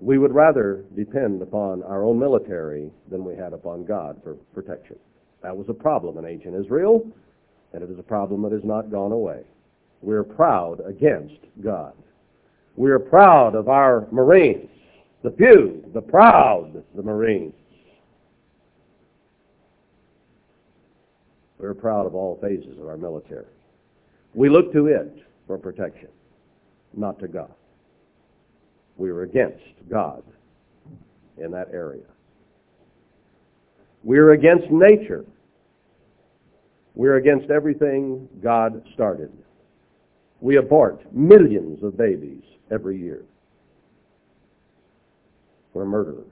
We 0.00 0.16
would 0.16 0.34
rather 0.34 0.84
depend 0.96 1.42
upon 1.42 1.82
our 1.82 2.04
own 2.04 2.18
military 2.18 2.90
than 3.10 3.22
we 3.22 3.36
had 3.36 3.52
upon 3.52 3.84
God 3.84 4.18
for 4.24 4.34
protection. 4.54 4.96
That 5.42 5.54
was 5.54 5.68
a 5.68 5.74
problem 5.74 6.16
in 6.16 6.24
ancient 6.24 6.54
Israel, 6.54 7.06
and 7.74 7.82
it 7.82 7.90
is 7.90 7.98
a 7.98 8.02
problem 8.02 8.42
that 8.42 8.52
has 8.52 8.64
not 8.64 8.90
gone 8.90 9.12
away. 9.12 9.42
We're 10.00 10.24
proud 10.24 10.80
against 10.86 11.40
God. 11.62 11.92
We 12.76 12.90
are 12.90 12.98
proud 12.98 13.54
of 13.54 13.68
our 13.68 14.06
Marines, 14.10 14.70
the 15.22 15.32
few, 15.32 15.84
the 15.92 16.00
proud, 16.00 16.82
the 16.94 17.02
Marines. 17.02 17.52
We're 21.58 21.74
proud 21.74 22.06
of 22.06 22.14
all 22.14 22.38
phases 22.40 22.78
of 22.80 22.88
our 22.88 22.96
military. 22.96 23.44
We 24.32 24.48
look 24.48 24.72
to 24.72 24.86
it 24.86 25.26
for 25.46 25.58
protection, 25.58 26.08
not 26.94 27.18
to 27.18 27.28
God. 27.28 27.52
We 29.00 29.08
are 29.08 29.22
against 29.22 29.64
God 29.90 30.22
in 31.38 31.50
that 31.52 31.68
area. 31.72 32.04
We're 34.04 34.32
against 34.32 34.70
nature. 34.70 35.24
We're 36.94 37.16
against 37.16 37.50
everything 37.50 38.28
God 38.42 38.84
started. 38.92 39.32
We 40.42 40.58
abort 40.58 41.10
millions 41.14 41.82
of 41.82 41.96
babies 41.96 42.42
every 42.70 42.98
year. 42.98 43.24
We're 45.72 45.86
murderers. 45.86 46.26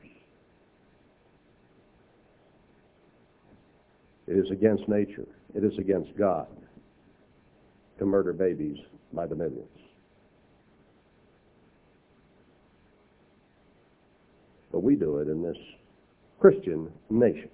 It 4.27 4.37
is 4.37 4.51
against 4.51 4.87
nature. 4.91 5.27
It 5.55 5.65
is 5.65 5.73
against 5.79 6.15
God 6.19 6.49
to 7.99 8.05
murder 8.05 8.35
babies 8.35 8.77
by 9.15 9.27
the 9.27 9.35
millions. 9.35 9.88
But 14.73 14.83
we 14.83 14.97
do 14.97 15.19
it 15.19 15.29
in 15.29 15.43
this 15.43 15.57
Christian 16.39 16.91
nation. 17.11 17.49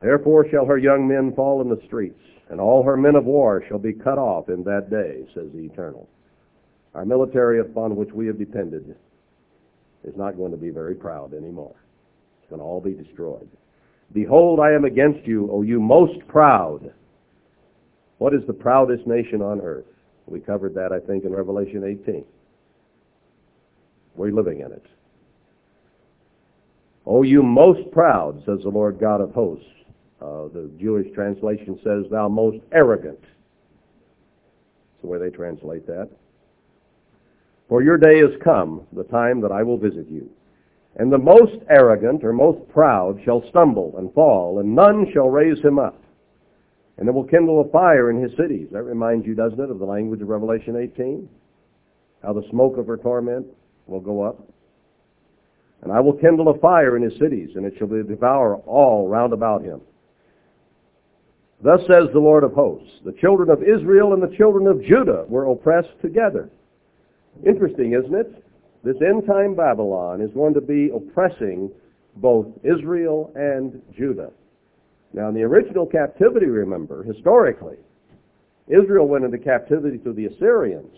Therefore 0.00 0.46
shall 0.50 0.66
her 0.66 0.76
young 0.76 1.08
men 1.08 1.32
fall 1.34 1.62
in 1.62 1.68
the 1.68 1.80
streets, 1.86 2.20
and 2.50 2.60
all 2.60 2.82
her 2.82 2.96
men 2.96 3.16
of 3.16 3.24
war 3.24 3.64
shall 3.68 3.78
be 3.78 3.92
cut 3.92 4.18
off 4.18 4.50
in 4.50 4.62
that 4.64 4.90
day, 4.90 5.26
says 5.34 5.50
the 5.54 5.64
Eternal. 5.64 6.06
Our 6.94 7.06
military 7.06 7.60
upon 7.60 7.96
which 7.96 8.12
we 8.12 8.26
have 8.26 8.38
depended 8.38 8.94
is 10.04 10.14
not 10.16 10.36
going 10.36 10.52
to 10.52 10.58
be 10.58 10.70
very 10.70 10.94
proud 10.94 11.32
anymore. 11.32 11.74
It's 12.40 12.50
going 12.50 12.60
to 12.60 12.64
all 12.64 12.80
be 12.80 12.92
destroyed. 12.92 13.48
Behold, 14.12 14.60
I 14.60 14.72
am 14.72 14.84
against 14.84 15.26
you, 15.26 15.50
O 15.50 15.62
you 15.62 15.80
most 15.80 16.26
proud. 16.28 16.92
What 18.18 18.34
is 18.34 18.42
the 18.46 18.52
proudest 18.52 19.06
nation 19.06 19.40
on 19.40 19.60
earth? 19.60 19.86
We 20.26 20.40
covered 20.40 20.74
that, 20.74 20.92
I 20.92 21.00
think, 21.00 21.24
in 21.24 21.32
Revelation 21.32 21.82
18. 21.82 22.24
We're 24.16 24.32
living 24.32 24.60
in 24.60 24.72
it. 24.72 24.84
O 27.06 27.22
you 27.22 27.42
most 27.42 27.90
proud, 27.90 28.42
says 28.46 28.60
the 28.62 28.70
Lord 28.70 28.98
God 28.98 29.20
of 29.20 29.32
hosts. 29.32 29.66
Uh, 30.20 30.48
the 30.48 30.70
Jewish 30.80 31.12
translation 31.14 31.78
says, 31.84 32.04
thou 32.10 32.28
most 32.28 32.58
arrogant. 32.72 33.20
That's 33.20 35.02
the 35.02 35.08
way 35.08 35.18
they 35.18 35.30
translate 35.30 35.86
that. 35.86 36.08
For 37.68 37.82
your 37.82 37.98
day 37.98 38.20
is 38.20 38.40
come, 38.42 38.86
the 38.92 39.04
time 39.04 39.40
that 39.42 39.52
I 39.52 39.62
will 39.62 39.76
visit 39.76 40.08
you. 40.08 40.30
And 40.96 41.12
the 41.12 41.18
most 41.18 41.56
arrogant 41.68 42.24
or 42.24 42.32
most 42.32 42.66
proud 42.68 43.20
shall 43.24 43.42
stumble 43.50 43.94
and 43.98 44.14
fall, 44.14 44.60
and 44.60 44.74
none 44.74 45.10
shall 45.12 45.28
raise 45.28 45.58
him 45.62 45.78
up. 45.78 46.00
And 46.96 47.08
it 47.08 47.12
will 47.12 47.24
kindle 47.24 47.60
a 47.60 47.68
fire 47.70 48.10
in 48.10 48.22
his 48.22 48.30
cities. 48.36 48.68
That 48.70 48.84
reminds 48.84 49.26
you, 49.26 49.34
doesn't 49.34 49.58
it, 49.58 49.70
of 49.70 49.80
the 49.80 49.84
language 49.84 50.22
of 50.22 50.28
Revelation 50.28 50.76
18? 50.76 51.28
How 52.22 52.32
the 52.32 52.48
smoke 52.50 52.78
of 52.78 52.86
her 52.86 52.96
torment 52.96 53.46
will 53.86 54.00
go 54.00 54.22
up. 54.22 54.46
And 55.82 55.92
I 55.92 56.00
will 56.00 56.14
kindle 56.14 56.48
a 56.48 56.58
fire 56.58 56.96
in 56.96 57.02
his 57.02 57.18
cities, 57.18 57.50
and 57.56 57.66
it 57.66 57.74
shall 57.78 57.88
devour 57.88 58.56
all 58.66 59.08
round 59.08 59.32
about 59.32 59.62
him. 59.62 59.80
Thus 61.62 61.80
says 61.80 62.08
the 62.12 62.20
Lord 62.20 62.44
of 62.44 62.52
hosts, 62.52 63.00
the 63.04 63.12
children 63.12 63.50
of 63.50 63.62
Israel 63.62 64.12
and 64.12 64.22
the 64.22 64.36
children 64.36 64.66
of 64.66 64.82
Judah 64.82 65.24
were 65.28 65.50
oppressed 65.50 66.00
together. 66.02 66.50
Interesting, 67.46 67.92
isn't 67.92 68.14
it? 68.14 68.44
This 68.82 68.96
end-time 69.00 69.54
Babylon 69.54 70.20
is 70.20 70.30
going 70.32 70.54
to 70.54 70.60
be 70.60 70.90
oppressing 70.94 71.70
both 72.16 72.46
Israel 72.62 73.32
and 73.34 73.80
Judah. 73.96 74.30
Now, 75.14 75.28
in 75.28 75.34
the 75.34 75.42
original 75.42 75.86
captivity, 75.86 76.46
remember, 76.46 77.02
historically, 77.02 77.76
Israel 78.68 79.06
went 79.06 79.24
into 79.24 79.38
captivity 79.38 79.98
to 79.98 80.12
the 80.12 80.26
Assyrians. 80.26 80.96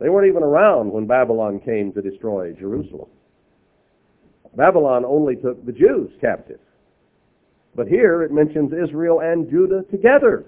They 0.00 0.08
weren't 0.08 0.28
even 0.28 0.42
around 0.42 0.90
when 0.90 1.06
Babylon 1.06 1.60
came 1.60 1.92
to 1.92 2.02
destroy 2.02 2.52
Jerusalem. 2.52 3.08
Babylon 4.56 5.04
only 5.04 5.36
took 5.36 5.64
the 5.64 5.72
Jews 5.72 6.10
captive. 6.20 6.58
But 7.76 7.86
here 7.86 8.22
it 8.22 8.32
mentions 8.32 8.72
Israel 8.72 9.20
and 9.20 9.48
Judah 9.48 9.84
together. 9.90 10.44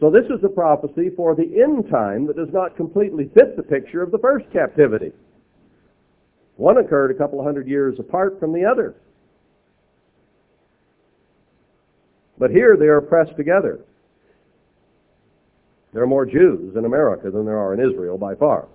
So 0.00 0.10
this 0.10 0.24
is 0.26 0.44
a 0.44 0.48
prophecy 0.48 1.10
for 1.14 1.34
the 1.34 1.60
end 1.62 1.90
time 1.90 2.26
that 2.26 2.36
does 2.36 2.52
not 2.52 2.76
completely 2.76 3.30
fit 3.34 3.56
the 3.56 3.62
picture 3.62 4.02
of 4.02 4.12
the 4.12 4.18
first 4.18 4.46
captivity. 4.52 5.12
One 6.56 6.78
occurred 6.78 7.10
a 7.10 7.18
couple 7.18 7.42
hundred 7.42 7.66
years 7.66 7.98
apart 7.98 8.38
from 8.38 8.52
the 8.52 8.64
other. 8.64 8.94
But 12.38 12.50
here 12.50 12.76
they 12.78 12.86
are 12.86 13.00
pressed 13.00 13.36
together. 13.36 13.80
There 15.96 16.02
are 16.02 16.06
more 16.06 16.26
Jews 16.26 16.76
in 16.76 16.84
America 16.84 17.30
than 17.30 17.46
there 17.46 17.56
are 17.56 17.72
in 17.72 17.80
Israel 17.80 18.18
by 18.18 18.34
far. 18.34 18.68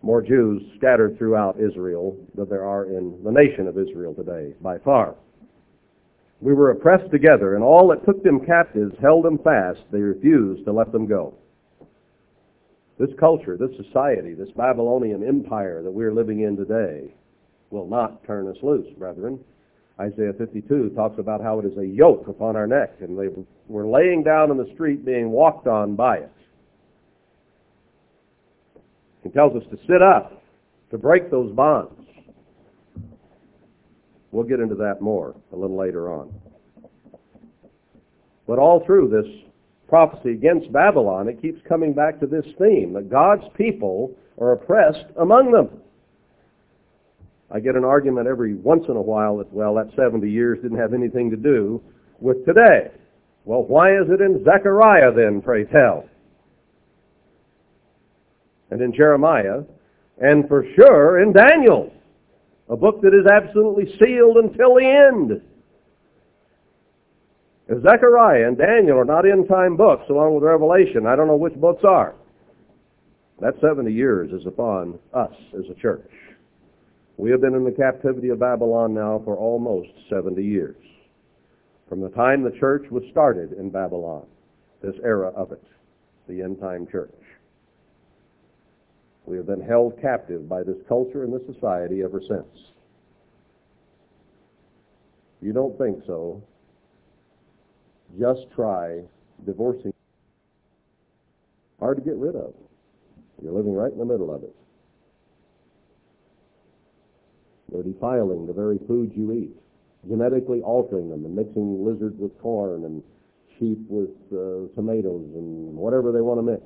More 0.00 0.22
Jews 0.22 0.62
scattered 0.78 1.18
throughout 1.18 1.60
Israel 1.60 2.16
than 2.34 2.48
there 2.48 2.64
are 2.64 2.86
in 2.86 3.22
the 3.22 3.30
nation 3.30 3.68
of 3.68 3.76
Israel 3.76 4.14
today 4.14 4.54
by 4.62 4.78
far. 4.78 5.14
We 6.40 6.54
were 6.54 6.70
oppressed 6.70 7.10
together, 7.10 7.56
and 7.56 7.62
all 7.62 7.88
that 7.88 8.06
took 8.06 8.22
them 8.22 8.40
captives 8.40 8.94
held 9.02 9.26
them 9.26 9.36
fast. 9.44 9.80
They 9.92 10.00
refused 10.00 10.64
to 10.64 10.72
let 10.72 10.92
them 10.92 11.06
go. 11.06 11.34
This 12.98 13.10
culture, 13.20 13.58
this 13.58 13.76
society, 13.76 14.32
this 14.32 14.50
Babylonian 14.56 15.22
empire 15.22 15.82
that 15.82 15.92
we're 15.92 16.14
living 16.14 16.40
in 16.40 16.56
today 16.56 17.12
will 17.68 17.86
not 17.86 18.24
turn 18.24 18.48
us 18.48 18.56
loose, 18.62 18.90
brethren. 18.96 19.38
Isaiah 20.00 20.32
52 20.32 20.90
talks 20.90 21.18
about 21.18 21.42
how 21.42 21.58
it 21.58 21.66
is 21.66 21.76
a 21.78 21.86
yoke 21.86 22.26
upon 22.28 22.56
our 22.56 22.66
neck, 22.66 22.94
and 23.00 23.18
they 23.18 23.28
were 23.68 23.86
laying 23.86 24.22
down 24.22 24.50
in 24.50 24.56
the 24.56 24.70
street 24.74 25.04
being 25.04 25.30
walked 25.30 25.66
on 25.66 25.94
by 25.94 26.18
it. 26.18 26.32
He 29.22 29.28
tells 29.28 29.54
us 29.54 29.62
to 29.70 29.76
sit 29.86 30.02
up, 30.02 30.42
to 30.90 30.98
break 30.98 31.30
those 31.30 31.52
bonds. 31.52 31.94
We'll 34.32 34.44
get 34.44 34.60
into 34.60 34.74
that 34.76 35.00
more 35.00 35.34
a 35.52 35.56
little 35.56 35.76
later 35.76 36.10
on. 36.10 36.32
But 38.46 38.58
all 38.58 38.84
through 38.84 39.08
this 39.08 39.30
prophecy 39.88 40.30
against 40.30 40.72
Babylon, 40.72 41.28
it 41.28 41.40
keeps 41.40 41.60
coming 41.68 41.92
back 41.92 42.18
to 42.20 42.26
this 42.26 42.46
theme 42.58 42.94
that 42.94 43.10
God's 43.10 43.44
people 43.56 44.16
are 44.40 44.52
oppressed 44.52 45.04
among 45.20 45.52
them. 45.52 45.68
I 47.54 47.60
get 47.60 47.76
an 47.76 47.84
argument 47.84 48.26
every 48.26 48.54
once 48.54 48.84
in 48.88 48.96
a 48.96 49.02
while 49.02 49.36
that, 49.36 49.52
well, 49.52 49.74
that 49.74 49.90
70 49.94 50.28
years 50.30 50.58
didn't 50.62 50.78
have 50.78 50.94
anything 50.94 51.30
to 51.30 51.36
do 51.36 51.82
with 52.18 52.46
today. 52.46 52.90
Well, 53.44 53.64
why 53.64 53.92
is 53.92 54.08
it 54.08 54.22
in 54.22 54.42
Zechariah 54.42 55.12
then, 55.12 55.42
pray 55.42 55.64
tell? 55.64 56.08
And 58.70 58.80
in 58.80 58.94
Jeremiah, 58.94 59.64
and 60.18 60.48
for 60.48 60.64
sure 60.76 61.20
in 61.20 61.32
Daniel, 61.32 61.92
a 62.70 62.76
book 62.76 63.02
that 63.02 63.12
is 63.12 63.26
absolutely 63.26 63.84
sealed 63.98 64.38
until 64.38 64.76
the 64.76 65.08
end. 65.10 65.42
If 67.68 67.82
Zechariah 67.82 68.48
and 68.48 68.56
Daniel 68.56 68.98
are 68.98 69.04
not 69.04 69.28
end-time 69.28 69.76
books 69.76 70.04
along 70.08 70.34
with 70.34 70.42
Revelation, 70.42 71.06
I 71.06 71.16
don't 71.16 71.26
know 71.26 71.36
which 71.36 71.54
books 71.54 71.84
are. 71.84 72.14
That 73.40 73.54
70 73.60 73.92
years 73.92 74.30
is 74.32 74.46
upon 74.46 74.98
us 75.12 75.34
as 75.58 75.64
a 75.70 75.74
church. 75.74 76.08
We 77.16 77.30
have 77.30 77.40
been 77.40 77.54
in 77.54 77.64
the 77.64 77.72
captivity 77.72 78.30
of 78.30 78.40
Babylon 78.40 78.94
now 78.94 79.20
for 79.24 79.36
almost 79.36 79.88
70 80.08 80.42
years. 80.42 80.76
From 81.88 82.00
the 82.00 82.08
time 82.10 82.42
the 82.42 82.58
church 82.58 82.86
was 82.90 83.02
started 83.10 83.52
in 83.52 83.70
Babylon, 83.70 84.26
this 84.82 84.94
era 85.04 85.28
of 85.36 85.52
it, 85.52 85.62
the 86.26 86.42
end 86.42 86.58
time 86.58 86.86
church. 86.90 87.12
We 89.26 89.36
have 89.36 89.46
been 89.46 89.60
held 89.60 90.00
captive 90.00 90.48
by 90.48 90.62
this 90.62 90.78
culture 90.88 91.22
and 91.22 91.32
this 91.32 91.46
society 91.54 92.02
ever 92.02 92.20
since. 92.20 92.72
You 95.40 95.52
don't 95.52 95.76
think 95.76 96.02
so? 96.06 96.42
Just 98.18 98.42
try 98.54 99.00
divorcing. 99.44 99.92
Hard 101.78 101.98
to 101.98 102.02
get 102.02 102.16
rid 102.16 102.36
of. 102.36 102.54
You're 103.42 103.52
living 103.52 103.74
right 103.74 103.92
in 103.92 103.98
the 103.98 104.04
middle 104.04 104.32
of 104.34 104.44
it. 104.44 104.54
They're 107.72 107.82
defiling 107.82 108.46
the 108.46 108.52
very 108.52 108.78
foods 108.86 109.12
you 109.16 109.32
eat, 109.32 109.56
genetically 110.08 110.60
altering 110.60 111.08
them 111.08 111.24
and 111.24 111.34
mixing 111.34 111.84
lizards 111.84 112.16
with 112.18 112.38
corn 112.40 112.84
and 112.84 113.02
sheep 113.58 113.78
with 113.88 114.10
uh, 114.32 114.72
tomatoes 114.74 115.30
and 115.34 115.74
whatever 115.74 116.12
they 116.12 116.20
want 116.20 116.38
to 116.38 116.42
mix 116.42 116.62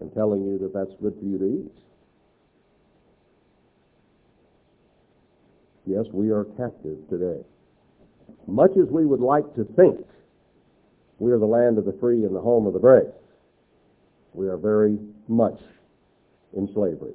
and 0.00 0.12
telling 0.14 0.44
you 0.44 0.58
that 0.58 0.72
that's 0.72 0.92
good 1.00 1.14
for 1.18 1.24
you 1.24 1.38
to 1.38 1.44
eat. 1.44 1.72
Yes, 5.86 6.06
we 6.12 6.30
are 6.30 6.44
captive 6.56 6.98
today. 7.10 7.44
Much 8.46 8.70
as 8.72 8.88
we 8.90 9.04
would 9.04 9.20
like 9.20 9.54
to 9.54 9.64
think 9.76 10.00
we 11.18 11.30
are 11.30 11.38
the 11.38 11.46
land 11.46 11.78
of 11.78 11.84
the 11.84 11.96
free 12.00 12.24
and 12.24 12.34
the 12.34 12.40
home 12.40 12.66
of 12.66 12.72
the 12.72 12.78
brave, 12.78 13.12
we 14.32 14.48
are 14.48 14.56
very 14.56 14.98
much 15.28 15.58
in 16.56 16.68
slavery. 16.72 17.12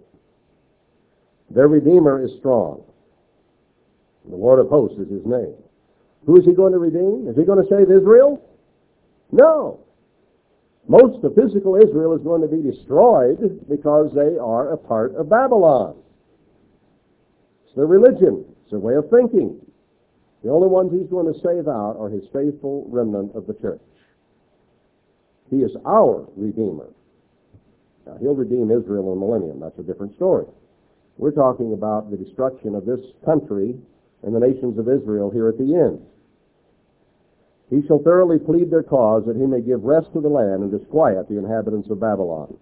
Their 1.51 1.67
Redeemer 1.67 2.23
is 2.23 2.31
strong. 2.39 2.83
The 4.29 4.35
Lord 4.35 4.59
of 4.59 4.69
hosts 4.69 4.99
is 4.99 5.09
his 5.09 5.25
name. 5.25 5.55
Who 6.25 6.37
is 6.37 6.45
he 6.45 6.53
going 6.53 6.73
to 6.73 6.79
redeem? 6.79 7.27
Is 7.27 7.35
he 7.35 7.43
going 7.43 7.63
to 7.63 7.69
save 7.69 7.89
Israel? 7.89 8.43
No. 9.31 9.79
Most 10.87 11.23
of 11.23 11.35
physical 11.35 11.75
Israel 11.75 12.13
is 12.15 12.21
going 12.21 12.41
to 12.41 12.47
be 12.47 12.61
destroyed 12.61 13.67
because 13.69 14.11
they 14.13 14.37
are 14.37 14.73
a 14.73 14.77
part 14.77 15.15
of 15.15 15.29
Babylon. 15.29 15.95
It's 17.65 17.75
their 17.75 17.85
religion. 17.85 18.45
It's 18.61 18.71
their 18.71 18.79
way 18.79 18.95
of 18.95 19.09
thinking. 19.09 19.59
The 20.43 20.49
only 20.49 20.67
ones 20.67 20.91
he's 20.91 21.09
going 21.09 21.31
to 21.31 21.39
save 21.39 21.67
out 21.67 21.97
are 21.99 22.09
his 22.09 22.23
faithful 22.33 22.85
remnant 22.89 23.35
of 23.35 23.45
the 23.45 23.53
church. 23.53 23.81
He 25.49 25.57
is 25.57 25.71
our 25.85 26.27
Redeemer. 26.35 26.89
Now, 28.05 28.17
he'll 28.19 28.35
redeem 28.35 28.71
Israel 28.71 29.13
in 29.13 29.19
the 29.19 29.25
millennium. 29.25 29.59
That's 29.59 29.77
a 29.79 29.83
different 29.83 30.15
story. 30.15 30.45
We're 31.19 31.35
talking 31.35 31.73
about 31.73 32.09
the 32.09 32.15
destruction 32.15 32.75
of 32.75 32.85
this 32.85 33.01
country 33.25 33.75
and 34.23 34.33
the 34.33 34.39
nations 34.39 34.79
of 34.79 34.87
Israel 34.87 35.29
here 35.29 35.49
at 35.49 35.57
the 35.57 35.75
end. 35.75 35.99
He 37.69 37.85
shall 37.85 37.99
thoroughly 38.01 38.39
plead 38.39 38.71
their 38.71 38.83
cause 38.83 39.25
that 39.27 39.35
he 39.35 39.45
may 39.45 39.59
give 39.59 39.83
rest 39.83 40.07
to 40.13 40.21
the 40.21 40.29
land 40.29 40.63
and 40.63 40.71
disquiet 40.71 41.27
the 41.27 41.37
inhabitants 41.37 41.89
of 41.89 41.99
Babylon. 41.99 42.55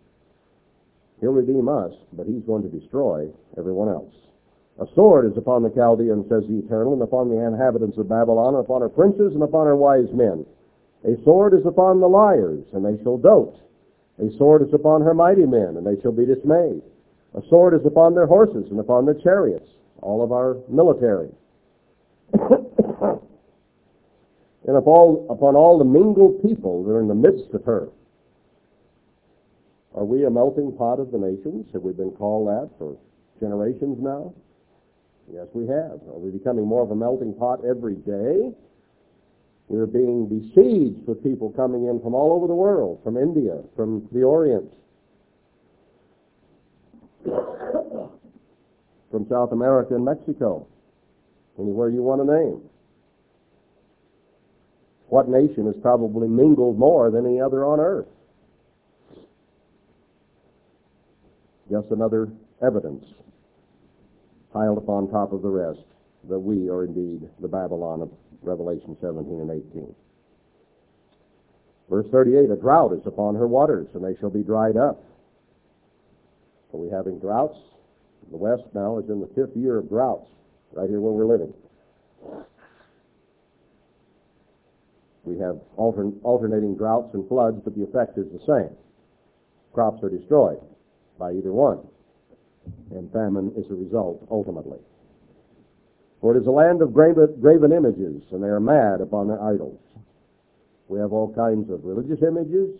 He'll 1.22 1.38
redeem 1.38 1.70
us, 1.70 1.94
but 2.14 2.26
he's 2.26 2.42
going 2.50 2.64
to 2.64 2.80
destroy 2.80 3.30
everyone 3.60 3.90
else. 3.90 4.14
A 4.82 4.86
sword 4.96 5.32
is 5.32 5.38
upon 5.38 5.62
the 5.62 5.70
Chaldeans, 5.70 6.26
says 6.28 6.44
the 6.50 6.58
Eternal, 6.58 6.94
and 6.94 7.02
upon 7.04 7.30
the 7.30 7.38
inhabitants 7.38 7.98
of 8.00 8.10
Babylon, 8.10 8.56
and 8.56 8.66
upon 8.66 8.82
her 8.82 8.90
princes, 8.90 9.34
and 9.34 9.44
upon 9.44 9.68
her 9.68 9.76
wise 9.76 10.10
men. 10.14 10.46
A 11.06 11.14
sword 11.24 11.54
is 11.54 11.66
upon 11.66 12.00
the 12.00 12.10
liars, 12.10 12.66
and 12.74 12.84
they 12.84 13.02
shall 13.04 13.18
dote. 13.18 13.56
A 14.18 14.36
sword 14.38 14.64
is 14.68 14.74
upon 14.74 15.02
her 15.02 15.14
mighty 15.14 15.46
men, 15.46 15.78
and 15.78 15.86
they 15.86 16.02
shall 16.02 16.12
be 16.12 16.26
dismayed. 16.26 16.82
A 17.36 17.42
sword 17.50 17.74
is 17.74 17.86
upon 17.86 18.16
their 18.16 18.28
horses 18.28 18.66
and 18.72 18.80
upon 18.80 19.06
their 19.06 19.16
chariots, 19.16 19.70
all 20.02 20.24
of 20.24 20.32
our 20.32 20.58
military. 20.70 21.30
and 24.68 24.76
upon 24.76 25.56
all 25.56 25.78
the 25.78 25.86
mingled 25.86 26.42
people 26.42 26.84
that 26.84 26.92
are 26.92 27.02
in 27.02 27.08
the 27.08 27.16
midst 27.16 27.54
of 27.54 27.64
her. 27.66 27.90
Are 29.96 30.06
we 30.06 30.26
a 30.26 30.30
melting 30.30 30.76
pot 30.78 31.00
of 31.00 31.12
the 31.12 31.18
nations? 31.18 31.66
Have 31.74 31.82
we 31.82 31.94
been 31.94 32.12
called 32.12 32.48
that 32.48 32.70
for 32.78 32.98
generations 33.40 33.98
now? 34.00 34.34
Yes, 35.32 35.48
we 35.54 35.68
have. 35.68 36.00
Are 36.08 36.20
we 36.20 36.32
becoming 36.32 36.66
more 36.66 36.84
of 36.84 36.92
a 36.92 36.96
melting 36.96 37.34
pot 37.34 37.66
every 37.66 37.96
day? 37.96 38.54
We're 39.68 39.86
being 39.86 40.28
besieged 40.28 41.06
with 41.08 41.24
people 41.24 41.52
coming 41.52 41.88
in 41.88 42.00
from 42.02 42.14
all 42.14 42.32
over 42.32 42.48
the 42.48 42.56
world, 42.56 43.02
from 43.04 43.18
India, 43.18 43.62
from 43.76 44.08
the 44.14 44.24
Orient, 44.24 44.72
from 49.12 49.28
South 49.30 49.52
America 49.52 49.96
and 49.96 50.06
Mexico, 50.06 50.68
anywhere 51.60 51.90
you 51.90 52.04
want 52.04 52.22
to 52.22 52.34
name. 52.34 52.62
What 55.08 55.30
nation 55.30 55.66
has 55.68 55.76
probably 55.82 56.28
mingled 56.28 56.78
more 56.78 57.10
than 57.12 57.26
any 57.26 57.40
other 57.40 57.66
on 57.66 57.80
earth? 57.80 58.08
Just 61.72 61.92
another 61.92 62.30
evidence 62.62 63.06
piled 64.54 64.78
upon 64.78 65.10
top 65.10 65.34
of 65.34 65.42
the 65.42 65.50
rest 65.50 65.80
that 66.30 66.40
we 66.40 66.70
are 66.70 66.84
indeed 66.84 67.30
the 67.40 67.48
Babylon 67.48 68.02
of 68.02 68.12
Revelation 68.42 68.98
17 69.02 69.40
and 69.40 69.52
18. 69.52 69.96
Verse 71.90 72.06
38, 72.12 72.50
a 72.50 72.56
drought 72.56 72.94
is 72.94 73.06
upon 73.06 73.36
her 73.36 73.48
waters, 73.48 73.88
and 73.94 74.04
they 74.04 74.20
shall 74.20 74.30
be 74.30 74.44
dried 74.44 74.76
up. 74.76 75.04
Are 76.74 76.78
we 76.78 76.90
having 76.90 77.20
droughts? 77.20 77.58
The 78.32 78.38
West 78.38 78.64
now 78.74 78.98
is 78.98 79.10
in 79.10 79.22
the 79.22 79.28
fifth 79.28 79.56
year 79.56 79.78
of 79.78 79.88
droughts, 79.90 80.30
right 80.74 80.90
here 80.90 81.00
where 81.00 81.14
we're 81.14 81.26
living. 81.26 81.54
We 85.24 85.38
have 85.40 85.60
altern- 85.78 86.20
alternating 86.24 86.76
droughts 86.76 87.14
and 87.14 87.28
floods, 87.28 87.62
but 87.64 87.76
the 87.76 87.84
effect 87.84 88.18
is 88.18 88.28
the 88.32 88.40
same. 88.46 88.76
Crops 89.74 90.04
are 90.04 90.10
destroyed 90.10 90.60
by 91.18 91.34
either 91.34 91.52
one, 91.52 91.80
and 92.92 93.12
famine 93.12 93.54
is 93.56 93.70
a 93.70 93.76
result 93.76 94.26
ultimately. 94.32 94.80
For 96.22 96.36
it 96.36 96.42
is 96.42 96.48
a 96.48 96.52
land 96.52 96.82
of 96.82 96.94
graven 96.94 97.72
images, 97.72 98.24
and 98.32 98.44
they 98.44 98.48
are 98.48 98.60
mad 98.60 99.02
upon 99.02 99.28
their 99.28 99.42
idols. 99.42 99.80
We 100.88 101.00
have 101.00 101.14
all 101.14 101.34
kinds 101.34 101.70
of 101.70 101.86
religious 101.86 102.24
images, 102.24 102.80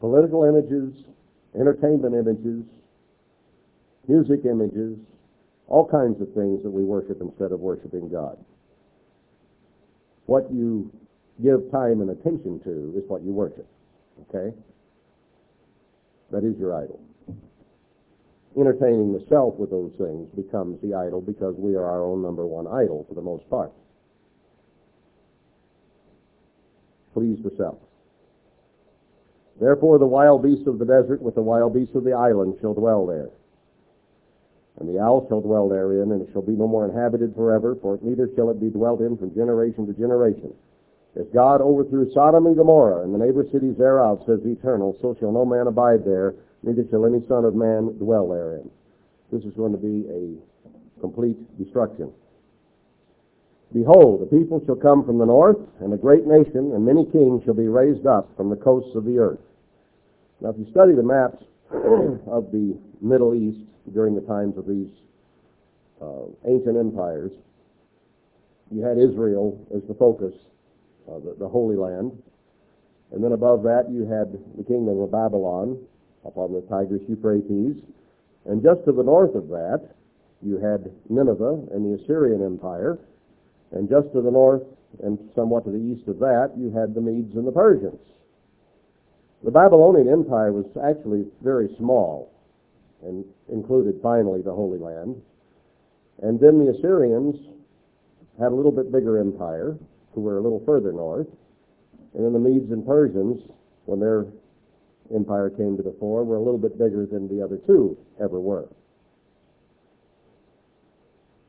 political 0.00 0.44
images, 0.44 0.94
entertainment 1.58 2.14
images, 2.14 2.64
music 4.08 4.40
images, 4.44 4.98
all 5.66 5.88
kinds 5.88 6.20
of 6.20 6.28
things 6.34 6.62
that 6.62 6.70
we 6.70 6.82
worship 6.82 7.20
instead 7.20 7.52
of 7.52 7.60
worshiping 7.60 8.08
God. 8.08 8.36
What 10.26 10.50
you 10.52 10.90
give 11.42 11.70
time 11.70 12.00
and 12.00 12.10
attention 12.10 12.60
to 12.64 12.94
is 12.96 13.04
what 13.08 13.22
you 13.22 13.32
worship. 13.32 13.66
Okay? 14.28 14.54
That 16.30 16.44
is 16.44 16.58
your 16.58 16.74
idol. 16.74 17.00
Entertaining 18.56 19.12
the 19.12 19.24
self 19.28 19.56
with 19.56 19.70
those 19.70 19.92
things 19.98 20.28
becomes 20.36 20.80
the 20.80 20.94
idol 20.94 21.20
because 21.20 21.54
we 21.58 21.74
are 21.74 21.84
our 21.84 22.04
own 22.04 22.22
number 22.22 22.46
one 22.46 22.66
idol 22.66 23.04
for 23.08 23.14
the 23.14 23.22
most 23.22 23.48
part. 23.50 23.72
Please 27.12 27.38
the 27.42 27.50
self. 27.56 27.78
Therefore 29.60 29.98
the 29.98 30.06
wild 30.06 30.42
beasts 30.42 30.66
of 30.66 30.78
the 30.78 30.84
desert 30.84 31.20
with 31.20 31.34
the 31.34 31.42
wild 31.42 31.74
beasts 31.74 31.94
of 31.94 32.04
the 32.04 32.12
island 32.12 32.56
shall 32.60 32.74
dwell 32.74 33.06
there. 33.06 33.30
And 34.80 34.88
the 34.88 35.00
owl 35.00 35.26
shall 35.28 35.40
dwell 35.40 35.68
therein, 35.68 36.10
and 36.10 36.22
it 36.22 36.28
shall 36.32 36.42
be 36.42 36.56
no 36.56 36.66
more 36.66 36.84
inhabited 36.84 37.34
forever, 37.34 37.76
for 37.80 37.98
neither 38.02 38.28
shall 38.34 38.50
it 38.50 38.60
be 38.60 38.70
dwelt 38.70 39.00
in 39.00 39.16
from 39.16 39.34
generation 39.34 39.86
to 39.86 39.92
generation. 39.92 40.52
As 41.16 41.26
God 41.32 41.60
overthrew 41.60 42.10
Sodom 42.12 42.46
and 42.46 42.56
Gomorrah 42.56 43.04
and 43.04 43.14
the 43.14 43.24
neighbor 43.24 43.46
cities 43.52 43.76
thereof, 43.78 44.22
says 44.26 44.40
the 44.42 44.50
Eternal, 44.50 44.98
so 45.00 45.14
shall 45.20 45.30
no 45.30 45.44
man 45.44 45.68
abide 45.68 46.04
there, 46.04 46.34
neither 46.64 46.84
shall 46.90 47.06
any 47.06 47.22
son 47.28 47.44
of 47.44 47.54
man 47.54 47.96
dwell 47.98 48.28
therein. 48.28 48.68
This 49.30 49.44
is 49.44 49.54
going 49.54 49.72
to 49.72 49.78
be 49.78 50.08
a 50.10 51.00
complete 51.00 51.38
destruction. 51.56 52.10
Behold, 53.72 54.22
the 54.22 54.36
people 54.36 54.62
shall 54.66 54.76
come 54.76 55.04
from 55.04 55.18
the 55.18 55.26
north, 55.26 55.58
and 55.80 55.92
a 55.92 55.96
great 55.96 56.26
nation, 56.26 56.72
and 56.74 56.84
many 56.84 57.04
kings 57.06 57.42
shall 57.44 57.54
be 57.54 57.68
raised 57.68 58.06
up 58.06 58.28
from 58.36 58.50
the 58.50 58.56
coasts 58.56 58.94
of 58.96 59.04
the 59.04 59.18
earth. 59.18 59.40
Now, 60.40 60.50
if 60.50 60.58
you 60.58 60.66
study 60.70 60.94
the 60.94 61.02
maps 61.02 61.42
of 62.26 62.50
the 62.50 62.76
Middle 63.00 63.34
East 63.34 63.60
during 63.92 64.14
the 64.14 64.20
times 64.22 64.56
of 64.56 64.66
these 64.66 64.88
uh, 66.00 66.26
ancient 66.46 66.76
empires, 66.76 67.32
you 68.70 68.82
had 68.82 68.98
Israel 68.98 69.60
as 69.74 69.82
the 69.88 69.94
focus, 69.94 70.34
uh, 71.08 71.18
the, 71.18 71.36
the 71.38 71.48
Holy 71.48 71.76
Land, 71.76 72.12
and 73.12 73.22
then 73.22 73.32
above 73.32 73.62
that 73.62 73.86
you 73.90 74.02
had 74.02 74.32
the 74.56 74.64
kingdom 74.64 75.00
of 75.00 75.12
Babylon 75.12 75.78
upon 76.24 76.52
the 76.52 76.62
Tigris 76.62 77.02
Euphrates, 77.08 77.76
and 78.46 78.62
just 78.62 78.84
to 78.86 78.92
the 78.92 79.02
north 79.02 79.34
of 79.34 79.48
that 79.48 79.94
you 80.42 80.58
had 80.58 80.90
Nineveh 81.08 81.68
and 81.72 81.84
the 81.84 82.02
Assyrian 82.02 82.42
Empire, 82.44 82.98
and 83.72 83.88
just 83.88 84.12
to 84.12 84.20
the 84.20 84.30
north 84.30 84.62
and 85.02 85.18
somewhat 85.34 85.64
to 85.64 85.70
the 85.70 85.78
east 85.78 86.06
of 86.08 86.18
that 86.18 86.52
you 86.56 86.70
had 86.70 86.94
the 86.94 87.00
Medes 87.00 87.34
and 87.36 87.46
the 87.46 87.52
Persians. 87.52 88.00
The 89.42 89.50
Babylonian 89.50 90.08
Empire 90.08 90.52
was 90.52 90.66
actually 90.82 91.26
very 91.42 91.68
small 91.76 92.33
and 93.04 93.24
included 93.52 94.00
finally 94.02 94.42
the 94.42 94.52
Holy 94.52 94.78
Land. 94.78 95.20
And 96.22 96.38
then 96.38 96.58
the 96.58 96.72
Assyrians 96.72 97.36
had 98.38 98.52
a 98.52 98.54
little 98.54 98.72
bit 98.72 98.92
bigger 98.92 99.18
empire, 99.18 99.76
who 100.14 100.20
were 100.20 100.38
a 100.38 100.40
little 100.40 100.62
further 100.64 100.92
north. 100.92 101.26
And 102.14 102.24
then 102.24 102.32
the 102.32 102.38
Medes 102.38 102.70
and 102.70 102.86
Persians, 102.86 103.40
when 103.86 104.00
their 104.00 104.26
empire 105.14 105.50
came 105.50 105.76
to 105.76 105.82
the 105.82 105.96
fore, 105.98 106.24
were 106.24 106.36
a 106.36 106.42
little 106.42 106.58
bit 106.58 106.78
bigger 106.78 107.06
than 107.06 107.28
the 107.28 107.42
other 107.44 107.58
two 107.66 107.96
ever 108.22 108.40
were. 108.40 108.68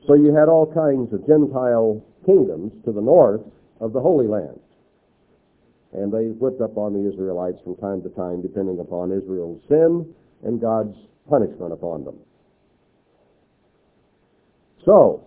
So 0.07 0.13
you 0.13 0.35
had 0.35 0.49
all 0.49 0.71
kinds 0.71 1.13
of 1.13 1.25
Gentile 1.25 2.03
kingdoms 2.25 2.73
to 2.85 2.91
the 2.91 3.01
north 3.01 3.41
of 3.79 3.93
the 3.93 4.01
Holy 4.01 4.27
Land 4.27 4.59
and 5.95 6.11
they 6.11 6.27
whipped 6.35 6.61
up 6.61 6.77
on 6.77 6.93
the 6.93 7.09
Israelites 7.09 7.57
from 7.63 7.75
time 7.77 8.01
to 8.03 8.09
time, 8.09 8.41
depending 8.41 8.79
upon 8.79 9.11
Israel's 9.11 9.61
sin 9.67 10.13
and 10.43 10.59
God's 10.59 10.95
punishment 11.29 11.73
upon 11.73 12.03
them. 12.03 12.17
So, 14.85 15.25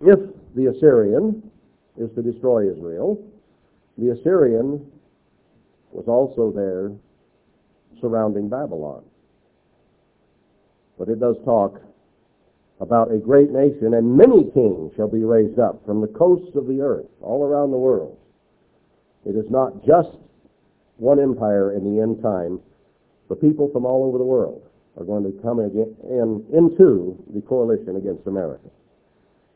if 0.00 0.18
the 0.54 0.66
Assyrian 0.66 1.50
is 1.96 2.10
to 2.14 2.22
destroy 2.22 2.70
Israel, 2.70 3.24
the 3.96 4.10
Assyrian 4.10 4.90
was 5.92 6.04
also 6.08 6.52
there 6.52 6.92
surrounding 8.00 8.48
Babylon. 8.48 9.04
But 10.98 11.08
it 11.08 11.20
does 11.20 11.36
talk 11.44 11.80
about 12.80 13.12
a 13.12 13.18
great 13.18 13.50
nation, 13.50 13.94
and 13.94 14.16
many 14.16 14.50
kings 14.50 14.92
shall 14.96 15.08
be 15.08 15.24
raised 15.24 15.58
up 15.58 15.84
from 15.86 16.00
the 16.00 16.08
coasts 16.08 16.54
of 16.56 16.66
the 16.66 16.80
earth, 16.80 17.06
all 17.22 17.44
around 17.44 17.70
the 17.70 17.78
world. 17.78 18.18
It 19.24 19.36
is 19.36 19.50
not 19.50 19.84
just 19.86 20.10
one 20.96 21.18
empire 21.20 21.72
in 21.72 21.84
the 21.84 22.02
end 22.02 22.22
time, 22.22 22.60
but 23.28 23.40
people 23.40 23.70
from 23.72 23.84
all 23.84 24.04
over 24.04 24.18
the 24.18 24.24
world 24.24 24.62
are 24.96 25.04
going 25.04 25.24
to 25.24 25.42
come 25.42 25.60
in, 25.60 26.44
into 26.52 27.16
the 27.34 27.40
coalition 27.42 27.96
against 27.96 28.26
America. 28.26 28.68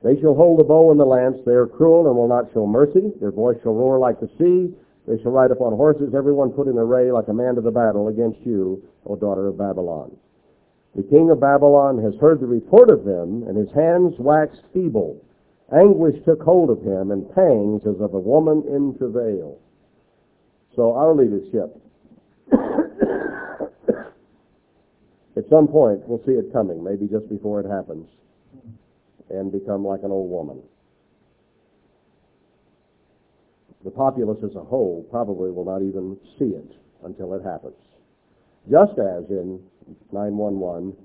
They 0.02 0.20
shall 0.20 0.34
hold 0.34 0.58
the 0.58 0.64
bow 0.64 0.90
and 0.90 1.00
the 1.00 1.04
lance. 1.04 1.38
They 1.44 1.52
are 1.52 1.66
cruel 1.66 2.06
and 2.06 2.16
will 2.16 2.28
not 2.28 2.52
show 2.52 2.66
mercy. 2.66 3.12
Their 3.20 3.32
voice 3.32 3.56
shall 3.62 3.74
roar 3.74 3.98
like 3.98 4.20
the 4.20 4.30
sea. 4.38 4.74
They 5.08 5.20
shall 5.22 5.32
ride 5.32 5.50
upon 5.50 5.72
horses, 5.72 6.14
everyone 6.14 6.50
put 6.50 6.68
in 6.68 6.76
array 6.76 7.10
like 7.10 7.28
a 7.28 7.32
man 7.32 7.54
to 7.54 7.62
the 7.62 7.70
battle 7.70 8.08
against 8.08 8.40
you, 8.44 8.82
O 9.06 9.16
daughter 9.16 9.46
of 9.46 9.56
Babylon. 9.56 10.14
The 10.94 11.02
king 11.02 11.30
of 11.30 11.40
Babylon 11.40 11.96
has 12.02 12.14
heard 12.20 12.40
the 12.40 12.46
report 12.46 12.90
of 12.90 13.04
them, 13.04 13.44
and 13.48 13.56
his 13.56 13.72
hands 13.72 14.14
waxed 14.18 14.62
feeble. 14.74 15.18
Anguish 15.72 16.22
took 16.24 16.42
hold 16.42 16.68
of 16.68 16.82
him, 16.82 17.10
and 17.10 17.34
pangs 17.34 17.86
as 17.86 18.00
of 18.00 18.12
a 18.12 18.20
woman 18.20 18.64
in 18.68 18.98
travail. 18.98 19.58
So 20.76 20.92
our 20.92 21.14
leadership, 21.14 21.80
at 25.38 25.48
some 25.48 25.68
point, 25.68 26.06
we'll 26.06 26.22
see 26.26 26.32
it 26.32 26.52
coming, 26.52 26.82
maybe 26.82 27.06
just 27.06 27.28
before 27.28 27.60
it 27.60 27.68
happens, 27.68 28.08
and 29.30 29.52
become 29.52 29.86
like 29.86 30.02
an 30.02 30.10
old 30.10 30.30
woman. 30.30 30.60
The 33.84 33.90
populace 33.90 34.42
as 34.42 34.56
a 34.56 34.64
whole 34.64 35.06
probably 35.10 35.50
will 35.50 35.64
not 35.64 35.82
even 35.82 36.18
see 36.38 36.56
it 36.56 36.72
until 37.04 37.34
it 37.34 37.44
happens. 37.44 37.76
Just 38.70 38.98
as 38.98 39.24
in 39.30 39.60
911, 40.12 40.96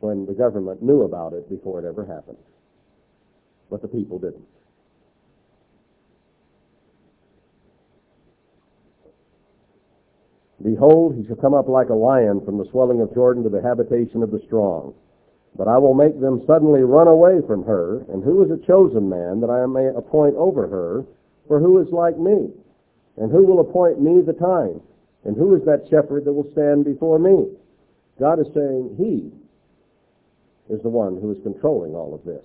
when 0.00 0.26
the 0.26 0.32
government 0.32 0.82
knew 0.82 1.02
about 1.02 1.34
it 1.34 1.48
before 1.48 1.78
it 1.78 1.86
ever 1.86 2.04
happened 2.04 2.38
but 3.72 3.80
the 3.80 3.88
people 3.88 4.18
didn't. 4.18 4.46
Behold, 10.62 11.16
he 11.16 11.26
shall 11.26 11.36
come 11.36 11.54
up 11.54 11.68
like 11.68 11.88
a 11.88 11.94
lion 11.94 12.44
from 12.44 12.58
the 12.58 12.68
swelling 12.70 13.00
of 13.00 13.14
Jordan 13.14 13.42
to 13.42 13.48
the 13.48 13.62
habitation 13.62 14.22
of 14.22 14.30
the 14.30 14.42
strong. 14.46 14.94
But 15.56 15.68
I 15.68 15.78
will 15.78 15.94
make 15.94 16.20
them 16.20 16.42
suddenly 16.46 16.82
run 16.82 17.08
away 17.08 17.40
from 17.46 17.64
her, 17.64 18.04
and 18.08 18.22
who 18.22 18.42
is 18.44 18.50
a 18.50 18.66
chosen 18.66 19.08
man 19.08 19.40
that 19.40 19.50
I 19.50 19.66
may 19.66 19.88
appoint 19.88 20.36
over 20.36 20.68
her? 20.68 21.04
For 21.48 21.60
who 21.60 21.80
is 21.82 21.88
like 21.92 22.18
me? 22.18 22.50
And 23.16 23.30
who 23.30 23.44
will 23.44 23.60
appoint 23.60 24.00
me 24.00 24.22
the 24.22 24.32
time? 24.32 24.80
And 25.24 25.36
who 25.36 25.54
is 25.54 25.62
that 25.66 25.86
shepherd 25.90 26.24
that 26.24 26.32
will 26.32 26.50
stand 26.52 26.84
before 26.84 27.18
me? 27.18 27.52
God 28.18 28.40
is 28.40 28.46
saying 28.54 28.96
he 28.96 29.32
is 30.72 30.80
the 30.82 30.88
one 30.88 31.20
who 31.20 31.32
is 31.32 31.42
controlling 31.42 31.94
all 31.94 32.14
of 32.14 32.24
this 32.24 32.44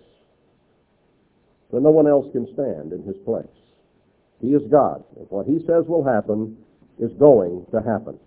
so 1.72 1.80
no 1.80 1.92
one 1.92 2.08
else 2.08 2.28
can 2.32 2.48
stand 2.54 2.94
in 2.94 3.04
his 3.04 3.18
place. 3.26 3.46
He 4.40 4.50
is 4.50 4.62
God. 4.72 5.04
If 5.20 5.32
what 5.32 5.48
he 5.48 5.60
says 5.66 5.86
will 5.88 6.04
happen 6.04 6.58
is 7.00 7.12
going 7.20 7.66
to 7.72 7.82
happen. 7.82 8.18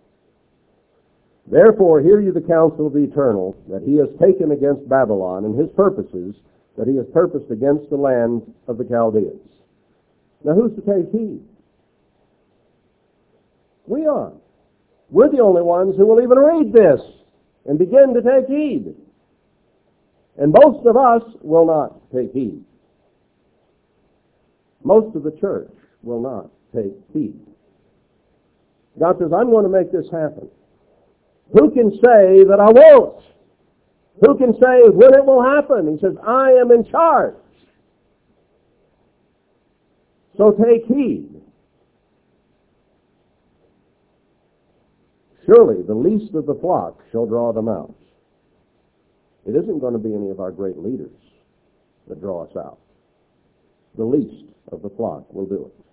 Therefore, 1.50 2.00
hear 2.00 2.20
you 2.20 2.32
the 2.32 2.40
counsel 2.40 2.86
of 2.86 2.92
the 2.92 3.04
Eternal, 3.04 3.56
that 3.68 3.82
he 3.82 3.96
has 3.96 4.08
taken 4.20 4.52
against 4.52 4.88
Babylon 4.88 5.44
and 5.44 5.58
his 5.58 5.70
purposes, 5.76 6.36
that 6.76 6.86
he 6.86 6.96
has 6.96 7.06
purposed 7.12 7.50
against 7.50 7.90
the 7.90 7.96
land 7.96 8.42
of 8.68 8.78
the 8.78 8.84
Chaldeans. 8.84 9.50
Now, 10.44 10.54
who's 10.54 10.74
to 10.76 10.82
take 10.82 11.10
heed? 11.10 11.42
We 13.86 14.06
are. 14.06 14.32
We're 15.10 15.30
the 15.30 15.40
only 15.40 15.62
ones 15.62 15.96
who 15.96 16.06
will 16.06 16.22
even 16.22 16.38
read 16.38 16.72
this 16.72 17.00
and 17.66 17.78
begin 17.78 18.14
to 18.14 18.22
take 18.22 18.46
heed. 18.46 18.94
And 20.38 20.52
most 20.52 20.86
of 20.86 20.96
us 20.96 21.22
will 21.42 21.66
not 21.66 22.00
take 22.14 22.32
heed. 22.32 22.64
Most 24.84 25.14
of 25.16 25.24
the 25.24 25.32
church 25.32 25.72
will 26.02 26.22
not 26.22 26.50
take 26.74 26.94
heed. 27.12 27.49
God 28.98 29.18
says, 29.18 29.30
I'm 29.34 29.50
going 29.50 29.64
to 29.64 29.70
make 29.70 29.92
this 29.92 30.06
happen. 30.10 30.48
Who 31.52 31.70
can 31.70 31.90
say 31.92 32.44
that 32.44 32.58
I 32.60 32.70
won't? 32.70 33.22
Who 34.20 34.36
can 34.36 34.52
say 34.54 34.88
when 34.88 35.14
it 35.14 35.24
will 35.24 35.42
happen? 35.42 35.92
He 35.92 36.00
says, 36.00 36.14
I 36.26 36.50
am 36.52 36.70
in 36.70 36.88
charge. 36.90 37.34
So 40.36 40.52
take 40.52 40.86
heed. 40.86 41.40
Surely 45.46 45.82
the 45.82 45.94
least 45.94 46.34
of 46.34 46.46
the 46.46 46.54
flock 46.54 47.00
shall 47.10 47.26
draw 47.26 47.52
them 47.52 47.68
out. 47.68 47.94
It 49.46 49.56
isn't 49.56 49.80
going 49.80 49.94
to 49.94 49.98
be 49.98 50.14
any 50.14 50.30
of 50.30 50.38
our 50.38 50.50
great 50.50 50.78
leaders 50.78 51.10
that 52.08 52.20
draw 52.20 52.44
us 52.44 52.56
out. 52.56 52.78
The 53.96 54.04
least 54.04 54.44
of 54.70 54.82
the 54.82 54.90
flock 54.90 55.32
will 55.32 55.46
do 55.46 55.66
it. 55.66 55.84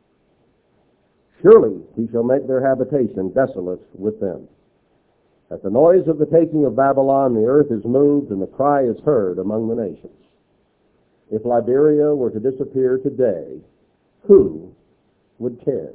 Surely 1.42 1.82
he 1.96 2.08
shall 2.12 2.24
make 2.24 2.48
their 2.48 2.66
habitation 2.66 3.32
desolate 3.34 3.82
with 3.94 4.20
them. 4.20 4.48
At 5.52 5.64
the 5.64 5.70
noise 5.70 6.08
of 6.08 6.18
the 6.18 6.26
taking 6.26 6.66
of 6.66 6.76
Babylon, 6.76 7.34
the 7.34 7.46
earth 7.46 7.72
is 7.72 7.86
moved 7.86 8.32
and 8.32 8.42
the 8.42 8.48
cry 8.48 8.84
is 8.84 9.00
heard 9.06 9.40
among 9.40 9.68
the 9.68 9.76
nations. 9.76 10.12
If 11.32 11.46
Liberia 11.46 12.16
were 12.16 12.32
to 12.32 12.40
disappear 12.40 12.98
today, 12.98 13.62
who 14.28 14.74
would 15.40 15.64
care? 15.64 15.94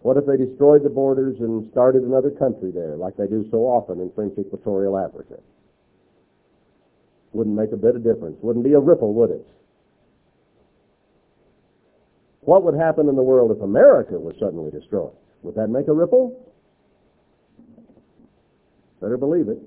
What 0.00 0.16
if 0.16 0.26
they 0.26 0.36
destroyed 0.36 0.82
the 0.82 0.90
borders 0.90 1.36
and 1.40 1.70
started 1.70 2.02
another 2.02 2.30
country 2.30 2.70
there, 2.70 2.96
like 2.96 3.16
they 3.16 3.26
do 3.26 3.46
so 3.50 3.58
often 3.60 4.00
in 4.00 4.10
French 4.12 4.38
Equatorial 4.38 4.98
Africa? 4.98 5.40
Wouldn't 7.32 7.56
make 7.56 7.72
a 7.72 7.76
bit 7.76 7.96
of 7.96 8.04
difference. 8.04 8.36
Wouldn't 8.42 8.64
be 8.64 8.74
a 8.74 8.80
ripple, 8.80 9.14
would 9.14 9.30
it? 9.30 9.46
What 12.44 12.62
would 12.64 12.74
happen 12.74 13.08
in 13.08 13.16
the 13.16 13.22
world 13.22 13.50
if 13.50 13.62
America 13.62 14.18
was 14.18 14.36
suddenly 14.38 14.70
destroyed? 14.70 15.12
Would 15.42 15.54
that 15.54 15.68
make 15.68 15.88
a 15.88 15.92
ripple? 15.92 16.52
Better 19.00 19.16
believe 19.16 19.48
it. 19.48 19.58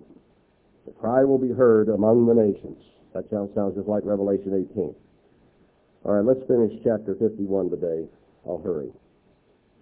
The 0.86 0.92
cry 0.94 1.24
will 1.24 1.38
be 1.38 1.52
heard 1.52 1.90
among 1.90 2.26
the 2.26 2.34
nations. 2.34 2.84
That 3.14 3.30
sounds, 3.30 3.52
just 3.76 3.88
like 3.88 4.04
Revelation 4.06 4.54
18. 4.72 4.96
All 6.06 6.14
right, 6.14 6.26
let's 6.26 6.46
finish 6.48 6.72
chapter 6.84 7.16
51 7.16 7.70
today. 7.70 8.08
I'll 8.46 8.62
hurry. 8.62 8.90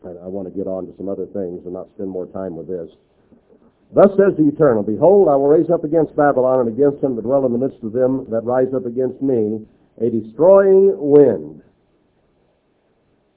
And 0.04 0.18
I 0.20 0.28
want 0.28 0.48
to 0.48 0.56
get 0.56 0.68
on 0.68 0.88
to 0.88 0.94
some 0.98 1.10
other 1.10 1.26
things 1.28 1.66
and 1.66 1.74
not 1.74 1.90
spend 1.96 2.10
more 2.10 2.28
time 2.28 2.56
with 2.56 2.68
this. 2.68 2.90
Thus 3.94 4.10
says 4.18 4.36
the 4.38 4.48
Eternal, 4.48 4.84
Behold, 4.84 5.30
I 5.30 5.36
will 5.36 5.48
raise 5.48 5.70
up 5.70 5.84
against 5.84 6.16
Babylon 6.16 6.68
and 6.68 6.70
against 6.70 7.02
them 7.02 7.16
that 7.16 7.22
dwell 7.22 7.46
in 7.46 7.52
the 7.52 7.58
midst 7.58 7.84
of 7.84 7.94
them 7.94 8.26
that 8.30 8.44
rise 8.44 8.74
up 8.74 8.86
against 8.86 9.22
me 9.22 9.66
a 10.02 10.10
destroying 10.10 10.96
wind. 10.98 11.62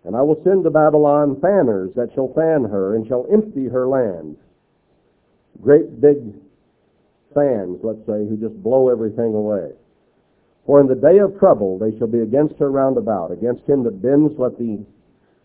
And 0.05 0.17
I 0.17 0.23
will 0.23 0.41
send 0.45 0.65
to 0.65 0.71
Babylon 0.71 1.41
fanners 1.41 1.91
that 1.95 2.13
shall 2.15 2.33
fan 2.33 2.65
her 2.65 2.95
and 2.95 3.07
shall 3.07 3.27
empty 3.33 3.67
her 3.69 3.87
land. 3.89 4.37
Great 5.61 6.01
big 6.01 6.35
fans, 7.35 7.79
let's 7.83 8.07
say, 8.07 8.27
who 8.27 8.37
just 8.41 8.63
blow 8.63 8.89
everything 8.89 9.35
away. 9.35 9.73
For 10.67 10.81
in 10.81 10.87
the 10.87 10.95
day 10.95 11.19
of 11.19 11.39
trouble 11.39 11.79
they 11.79 11.97
shall 11.99 12.07
be 12.07 12.21
against 12.21 12.59
her 12.59 12.71
round 12.71 12.97
about. 12.97 13.33
Against 13.33 13.67
him 13.69 13.83
that 13.85 14.03
bends, 14.03 14.39
let 14.39 14.59
the 14.59 14.85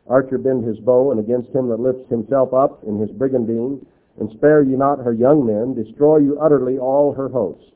archer 0.08 0.38
bend 0.38 0.66
his 0.66 0.80
bow, 0.80 1.12
and 1.12 1.20
against 1.20 1.50
him 1.56 1.70
that 1.70 1.80
lifts 1.80 2.10
himself 2.10 2.54
up 2.54 2.84
in 2.84 3.00
his 3.00 3.12
brigandine. 3.12 3.86
And 4.20 4.30
spare 4.32 4.62
ye 4.62 4.76
not 4.76 5.00
her 5.00 5.14
young 5.14 5.46
men, 5.46 5.74
destroy 5.74 6.18
you 6.18 6.38
utterly 6.40 6.78
all 6.78 7.14
her 7.14 7.30
host. 7.30 7.74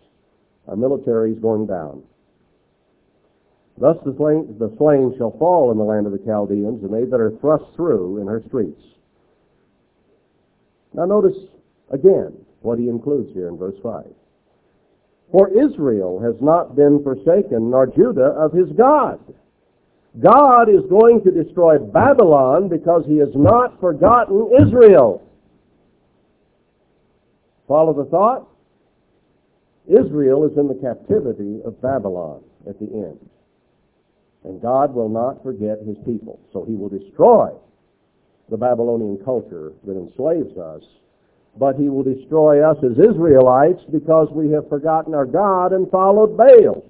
Our 0.68 0.76
military 0.76 1.32
is 1.32 1.40
going 1.40 1.66
down. 1.66 2.04
Thus 3.80 3.98
the 4.04 4.16
slain, 4.18 4.56
the 4.58 4.74
slain 4.78 5.14
shall 5.18 5.38
fall 5.38 5.72
in 5.72 5.78
the 5.78 5.84
land 5.84 6.08
of 6.08 6.12
the 6.12 6.26
Chaldeans, 6.26 6.84
and 6.84 6.94
they 6.94 7.06
that 7.06 7.20
are 7.20 7.38
thrust 7.40 7.66
through 7.76 8.20
in 8.20 8.28
her 8.28 8.42
streets. 8.48 8.82
Now 10.94 11.06
notice 11.06 11.38
again 11.92 12.34
what 12.62 12.80
he 12.80 12.90
includes 12.90 13.32
here 13.34 13.50
in 13.50 13.58
verse 13.58 13.76
5. 13.84 14.06
For 15.32 15.50
Israel 15.50 16.20
has 16.22 16.42
not 16.42 16.76
been 16.76 17.04
forsaken, 17.04 17.70
nor 17.70 17.86
Judah 17.86 18.34
of 18.38 18.54
his 18.54 18.70
God. 18.72 19.20
God 20.20 20.70
is 20.70 20.84
going 20.90 21.22
to 21.24 21.32
destroy 21.32 21.78
Babylon 21.78 22.70
because 22.70 23.06
he 23.06 23.18
has 23.18 23.30
not 23.36 23.80
forgotten 23.80 24.50
Israel. 24.60 25.22
Follow 27.68 27.94
the 27.94 28.10
thought? 28.10 28.48
Israel 29.88 30.46
is 30.50 30.58
in 30.58 30.68
the 30.68 30.80
captivity 30.82 31.62
of 31.64 31.80
Babylon 31.82 32.42
at 32.68 32.80
the 32.80 32.86
end. 32.86 33.20
And 34.44 34.62
God 34.62 34.94
will 34.94 35.10
not 35.10 35.44
forget 35.44 35.80
his 35.86 35.98
people. 36.06 36.40
So 36.54 36.64
he 36.66 36.76
will 36.76 36.90
destroy 36.90 37.50
the 38.50 38.58
Babylonian 38.58 39.18
culture 39.26 39.74
that 39.86 39.98
enslaves 39.98 40.58
us, 40.58 40.84
but 41.58 41.76
he 41.76 41.90
will 41.90 42.04
destroy 42.04 42.70
us 42.70 42.78
as 42.84 42.98
Israelites 42.98 43.84
because 43.92 44.30
we 44.32 44.52
have 44.52 44.70
forgotten 44.70 45.14
our 45.14 45.26
God 45.26 45.74
and 45.74 45.90
followed 45.92 46.38
Baal. 46.38 46.86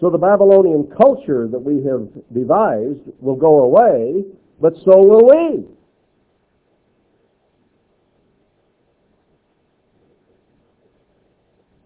So 0.00 0.10
the 0.10 0.18
Babylonian 0.18 0.90
culture 0.96 1.46
that 1.46 1.60
we 1.60 1.84
have 1.84 2.08
devised 2.34 3.06
will 3.20 3.36
go 3.36 3.60
away, 3.60 4.24
but 4.60 4.74
so 4.84 4.98
will 4.98 5.28
we. 5.28 5.64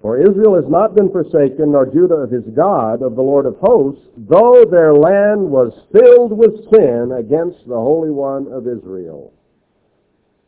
For 0.07 0.23
Israel 0.23 0.55
has 0.55 0.71
not 0.71 0.95
been 0.95 1.11
forsaken, 1.11 1.73
nor 1.73 1.85
Judah 1.85 2.23
of 2.23 2.31
his 2.31 2.45
God, 2.55 3.03
of 3.03 3.17
the 3.17 3.27
Lord 3.27 3.45
of 3.45 3.59
hosts, 3.59 4.07
though 4.17 4.65
their 4.65 4.95
land 4.95 5.51
was 5.51 5.75
filled 5.91 6.31
with 6.31 6.71
sin 6.71 7.11
against 7.11 7.67
the 7.67 7.75
Holy 7.75 8.13
One 8.13 8.47
of 8.53 8.69
Israel. 8.69 9.35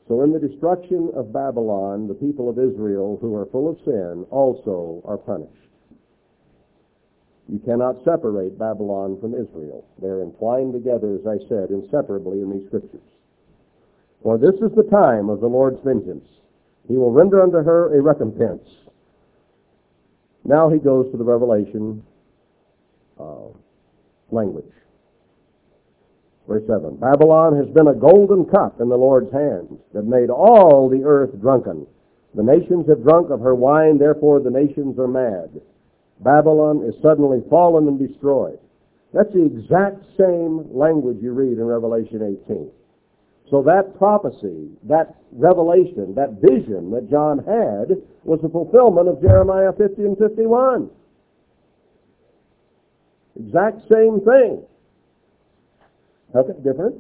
So 0.07 0.23
in 0.23 0.31
the 0.31 0.39
destruction 0.39 1.11
of 1.13 1.33
Babylon, 1.33 2.07
the 2.07 2.15
people 2.15 2.49
of 2.49 2.57
Israel 2.57 3.19
who 3.21 3.35
are 3.35 3.47
full 3.47 3.69
of 3.69 3.83
sin 3.85 4.25
also 4.31 5.03
are 5.05 5.19
punished. 5.19 5.51
You 7.49 7.59
cannot 7.59 8.05
separate 8.05 8.57
Babylon 8.57 9.19
from 9.21 9.35
Israel. 9.35 9.85
They're 10.01 10.23
entwined 10.23 10.73
together, 10.73 11.19
as 11.19 11.27
I 11.27 11.43
said, 11.49 11.71
inseparably 11.71 12.43
in 12.43 12.53
these 12.53 12.69
scriptures. 12.69 13.03
For 14.23 14.39
this 14.39 14.55
is 14.63 14.71
the 14.77 14.87
time 14.89 15.29
of 15.29 15.41
the 15.41 15.51
Lord's 15.51 15.83
vengeance. 15.83 16.29
He 16.87 16.95
will 16.95 17.11
render 17.11 17.43
unto 17.43 17.57
her 17.57 17.99
a 17.99 18.01
recompense 18.01 18.63
now 20.49 20.71
he 20.71 20.79
goes 20.79 21.11
to 21.13 21.19
the 21.19 21.25
Revelation 21.25 22.03
uh, 23.21 23.53
language. 24.31 24.73
Verse 26.49 26.63
7. 26.67 26.97
Babylon 26.97 27.55
has 27.57 27.69
been 27.75 27.89
a 27.89 27.95
golden 27.95 28.47
cup 28.47 28.81
in 28.81 28.89
the 28.89 28.97
Lord's 28.97 29.31
hands 29.31 29.79
that 29.93 30.05
made 30.05 30.31
all 30.31 30.89
the 30.89 31.05
earth 31.05 31.39
drunken. 31.39 31.87
The 32.35 32.43
nations 32.43 32.89
have 32.89 33.03
drunk 33.03 33.31
of 33.31 33.41
her 33.41 33.55
wine, 33.55 33.99
therefore 33.99 34.41
the 34.41 34.51
nations 34.51 34.99
are 34.99 35.07
mad. 35.07 35.61
Babylon 36.21 36.83
is 36.89 36.95
suddenly 37.03 37.43
fallen 37.51 37.87
and 37.87 37.99
destroyed. 37.99 38.59
That's 39.13 39.33
the 39.35 39.45
exact 39.45 40.03
same 40.19 40.75
language 40.75 41.19
you 41.21 41.33
read 41.33 41.59
in 41.59 41.65
Revelation 41.65 42.41
18. 42.49 42.71
So 43.51 43.63
that 43.63 43.97
prophecy, 43.97 44.69
that 44.85 45.17
revelation, 45.33 46.15
that 46.17 46.41
vision 46.41 46.91
that 46.91 47.09
John 47.11 47.39
had 47.39 47.97
was 48.25 48.41
the 48.43 48.49
fulfillment 48.49 49.09
of 49.09 49.23
Jeremiah 49.23 49.73
50 49.73 50.03
and 50.03 50.19
51. 50.19 50.91
Exact 53.41 53.81
same 53.91 54.21
thing. 54.21 54.63
Okay, 56.35 56.53
different? 56.63 56.97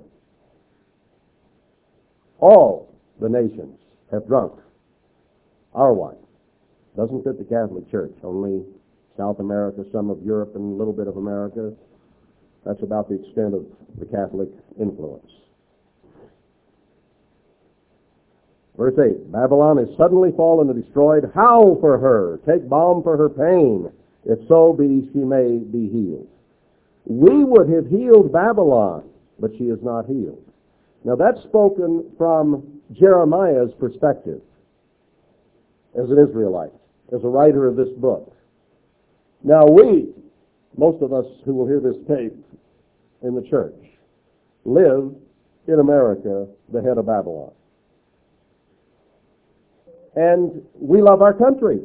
All 2.38 2.94
the 3.20 3.28
nations 3.28 3.78
have 4.11 4.26
drunk 4.26 4.55
our 5.74 5.92
wine. 5.92 6.16
Doesn't 6.96 7.24
fit 7.24 7.38
the 7.38 7.44
Catholic 7.44 7.90
Church. 7.90 8.12
Only 8.22 8.64
South 9.16 9.38
America, 9.40 9.84
some 9.92 10.09
of 10.09 10.22
Europe, 10.22 10.55
and 10.55 10.74
a 10.74 10.76
little 10.76 10.92
bit 10.92 11.09
of 11.09 11.16
America. 11.16 11.74
That's 12.64 12.82
about 12.82 13.09
the 13.09 13.16
extent 13.16 13.55
of 13.55 13.66
the 13.99 14.07
Catholic 14.07 14.49
influence. 14.80 15.30
Verse 18.79 18.95
8, 18.97 19.33
Babylon 19.33 19.79
is 19.81 19.89
suddenly 19.97 20.31
fallen 20.37 20.70
and 20.70 20.81
destroyed. 20.81 21.29
Howl 21.35 21.79
for 21.81 21.99
her. 21.99 22.39
Take 22.47 22.68
balm 22.68 23.03
for 23.03 23.16
her 23.16 23.29
pain. 23.29 23.91
If 24.24 24.39
so 24.47 24.72
be 24.72 25.11
she 25.12 25.18
may 25.18 25.59
be 25.59 25.89
healed. 25.89 26.29
We 27.05 27.43
would 27.43 27.68
have 27.70 27.89
healed 27.89 28.33
Babylon, 28.33 29.09
but 29.41 29.51
she 29.59 29.64
is 29.64 29.81
not 29.83 30.07
healed. 30.07 30.45
Now 31.05 31.16
that's 31.16 31.43
spoken 31.43 32.12
from 32.16 32.81
Jeremiah's 32.93 33.72
perspective 33.81 34.43
as 36.01 36.09
an 36.11 36.18
Israelite, 36.18 36.72
as 37.12 37.24
a 37.24 37.29
writer 37.29 37.66
of 37.66 37.74
this 37.74 37.89
book. 37.97 38.33
Now 39.43 39.66
we, 39.66 40.11
most 40.76 41.03
of 41.03 41.12
us 41.12 41.26
who 41.45 41.55
will 41.55 41.66
hear 41.66 41.81
this 41.81 41.97
tape 42.07 42.37
in 43.22 43.35
the 43.35 43.43
church, 43.49 43.74
live 44.64 45.14
in 45.66 45.81
America, 45.81 46.47
the 46.72 46.83
head 46.83 46.99
of 46.99 47.07
Babylon. 47.07 47.53
And 50.18 50.62
we 50.74 51.00
love 51.00 51.22
our 51.22 51.32
country, 51.32 51.78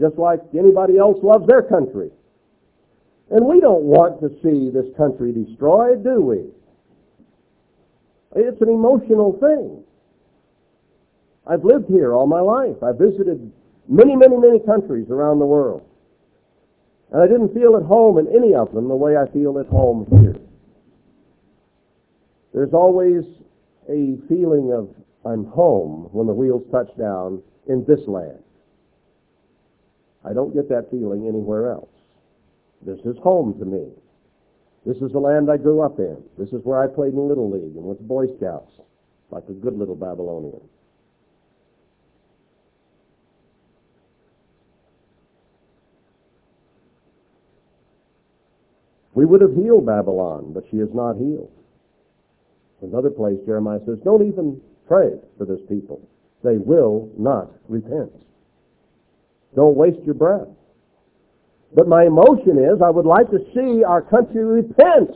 just 0.00 0.16
like 0.16 0.40
anybody 0.58 0.96
else 0.96 1.18
loves 1.22 1.46
their 1.46 1.60
country. 1.60 2.08
And 3.30 3.44
we 3.44 3.60
don't 3.60 3.82
want 3.82 4.18
to 4.22 4.30
see 4.42 4.70
this 4.70 4.86
country 4.96 5.30
destroyed, 5.30 6.02
do 6.02 6.22
we? 6.22 6.46
It's 8.34 8.62
an 8.62 8.70
emotional 8.70 9.36
thing. 9.38 9.84
I've 11.46 11.66
lived 11.66 11.86
here 11.90 12.14
all 12.14 12.26
my 12.26 12.40
life. 12.40 12.82
I've 12.82 12.96
visited 12.96 13.52
many, 13.88 14.16
many, 14.16 14.38
many 14.38 14.58
countries 14.60 15.10
around 15.10 15.38
the 15.38 15.44
world. 15.44 15.86
And 17.12 17.22
I 17.22 17.26
didn't 17.26 17.52
feel 17.52 17.76
at 17.76 17.82
home 17.82 18.16
in 18.16 18.26
any 18.34 18.54
of 18.54 18.72
them 18.72 18.88
the 18.88 18.96
way 18.96 19.18
I 19.18 19.30
feel 19.30 19.58
at 19.58 19.66
home 19.66 20.06
here. 20.22 20.40
There's 22.54 22.72
always 22.72 23.22
a 23.86 24.16
feeling 24.28 24.72
of 24.72 24.88
I'm 25.26 25.46
home 25.46 26.08
when 26.12 26.26
the 26.26 26.34
wheels 26.34 26.64
touch 26.70 26.88
down 26.98 27.42
in 27.68 27.84
this 27.86 28.06
land. 28.06 28.42
I 30.24 30.32
don't 30.32 30.54
get 30.54 30.68
that 30.68 30.90
feeling 30.90 31.26
anywhere 31.28 31.70
else. 31.70 31.90
This 32.82 32.98
is 33.00 33.16
home 33.22 33.58
to 33.58 33.64
me. 33.64 33.88
This 34.84 34.96
is 34.98 35.12
the 35.12 35.18
land 35.18 35.50
I 35.50 35.56
grew 35.56 35.80
up 35.82 35.98
in. 35.98 36.22
This 36.38 36.50
is 36.50 36.60
where 36.64 36.82
I 36.82 36.86
played 36.86 37.14
in 37.14 37.28
Little 37.28 37.50
League 37.50 37.76
and 37.76 37.84
with 37.84 37.98
the 37.98 38.04
Boy 38.04 38.26
Scouts. 38.36 38.72
like 39.30 39.44
a 39.48 39.52
good 39.52 39.76
little 39.76 39.96
Babylonian. 39.96 40.60
We 49.14 49.24
would 49.24 49.40
have 49.40 49.54
healed 49.54 49.86
Babylon, 49.86 50.52
but 50.52 50.64
she 50.70 50.78
is 50.78 50.88
not 50.92 51.16
healed. 51.16 51.50
Another 52.82 53.10
place, 53.10 53.38
Jeremiah 53.46 53.78
says, 53.86 53.98
don't 54.04 54.26
even 54.26 54.60
pray 54.86 55.10
for 55.38 55.44
this 55.44 55.60
people. 55.68 56.00
They 56.42 56.58
will 56.58 57.10
not 57.18 57.50
repent. 57.68 58.12
Don't 59.54 59.76
waste 59.76 60.02
your 60.04 60.14
breath. 60.14 60.48
But 61.74 61.88
my 61.88 62.04
emotion 62.04 62.58
is 62.58 62.80
I 62.82 62.90
would 62.90 63.06
like 63.06 63.30
to 63.30 63.38
see 63.54 63.82
our 63.82 64.02
country 64.02 64.44
repent. 64.44 65.10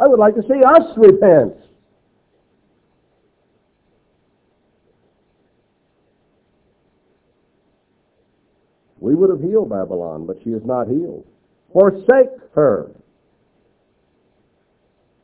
I 0.00 0.06
would 0.06 0.18
like 0.18 0.34
to 0.34 0.42
see 0.42 0.62
us 0.62 0.96
repent. 0.96 1.54
We 8.98 9.14
would 9.14 9.30
have 9.30 9.40
healed 9.40 9.70
Babylon, 9.70 10.26
but 10.26 10.36
she 10.42 10.50
is 10.50 10.62
not 10.64 10.88
healed. 10.88 11.24
Forsake 11.72 12.32
her. 12.54 12.90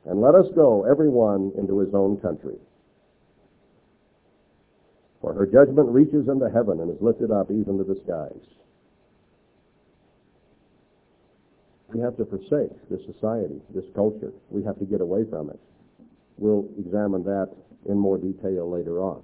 And 0.05 0.21
let 0.21 0.35
us 0.35 0.47
go, 0.55 0.85
every 0.85 1.09
one, 1.09 1.53
into 1.59 1.79
his 1.79 1.95
own 1.95 2.19
country. 2.19 2.57
For 5.23 5.33
her 5.33 5.47
judgment 5.47 5.89
reaches 5.89 6.29
into 6.29 6.51
heaven 6.51 6.81
and 6.81 6.91
is 6.91 7.01
lifted 7.01 7.31
up 7.31 7.51
even 7.51 7.79
to 7.79 7.85
the 7.85 7.99
skies. 8.05 8.45
We 11.95 12.01
have 12.01 12.17
to 12.17 12.25
forsake 12.25 12.73
this 12.91 13.01
society, 13.07 13.61
this 13.73 13.85
culture. 13.95 14.33
We 14.51 14.65
have 14.65 14.79
to 14.81 14.85
get 14.85 15.01
away 15.01 15.25
from 15.31 15.51
it. 15.51 15.61
We'll 16.39 16.69
examine 16.77 17.23
that 17.25 17.51
in 17.89 17.97
more 17.99 18.19
detail 18.19 18.69
later 18.69 19.01
on 19.01 19.23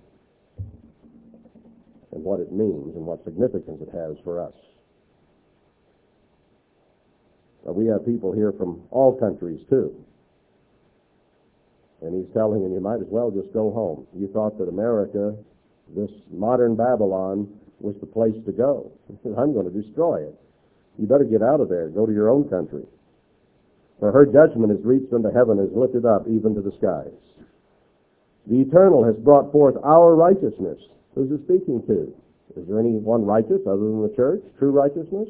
and 2.12 2.22
what 2.24 2.40
it 2.40 2.52
means 2.52 2.94
and 2.94 3.04
what 3.04 3.24
significance 3.24 3.80
it 3.82 3.90
has 3.92 4.16
for 4.22 4.40
us. 4.40 4.54
Now, 7.66 7.72
we 7.72 7.86
have 7.86 8.06
people 8.06 8.32
here 8.32 8.52
from 8.52 8.82
all 8.90 9.18
countries, 9.18 9.60
too. 9.68 9.94
And 12.00 12.14
he's 12.14 12.32
telling 12.32 12.62
them, 12.62 12.72
you 12.72 12.80
might 12.80 13.00
as 13.00 13.08
well 13.08 13.30
just 13.30 13.52
go 13.52 13.72
home. 13.72 14.06
You 14.14 14.28
thought 14.32 14.56
that 14.58 14.68
America, 14.68 15.36
this 15.94 16.10
modern 16.30 16.76
Babylon, 16.76 17.48
was 17.80 17.94
the 18.00 18.06
place 18.06 18.34
to 18.44 18.52
go. 18.52 18.90
I'm 19.24 19.52
going 19.52 19.70
to 19.70 19.82
destroy 19.82 20.22
it. 20.22 20.34
You 20.98 21.06
better 21.06 21.24
get 21.24 21.42
out 21.42 21.60
of 21.60 21.68
there. 21.68 21.88
Go 21.88 22.06
to 22.06 22.12
your 22.12 22.28
own 22.28 22.48
country. 22.48 22.82
For 24.00 24.12
her 24.12 24.26
judgment 24.26 24.72
is 24.72 24.84
reached 24.84 25.12
unto 25.12 25.30
heaven, 25.30 25.58
is 25.58 25.70
lifted 25.74 26.04
up 26.04 26.26
even 26.28 26.54
to 26.54 26.60
the 26.60 26.72
skies. 26.78 27.14
The 28.46 28.60
eternal 28.60 29.04
has 29.04 29.16
brought 29.16 29.52
forth 29.52 29.76
our 29.84 30.14
righteousness. 30.14 30.78
Who's 31.14 31.30
it 31.30 31.44
speaking 31.44 31.82
to? 31.86 32.14
Is 32.56 32.66
there 32.66 32.80
any 32.80 32.96
one 32.96 33.24
righteous 33.24 33.60
other 33.66 33.78
than 33.78 34.02
the 34.02 34.14
church? 34.16 34.42
True 34.58 34.70
righteousness? 34.70 35.28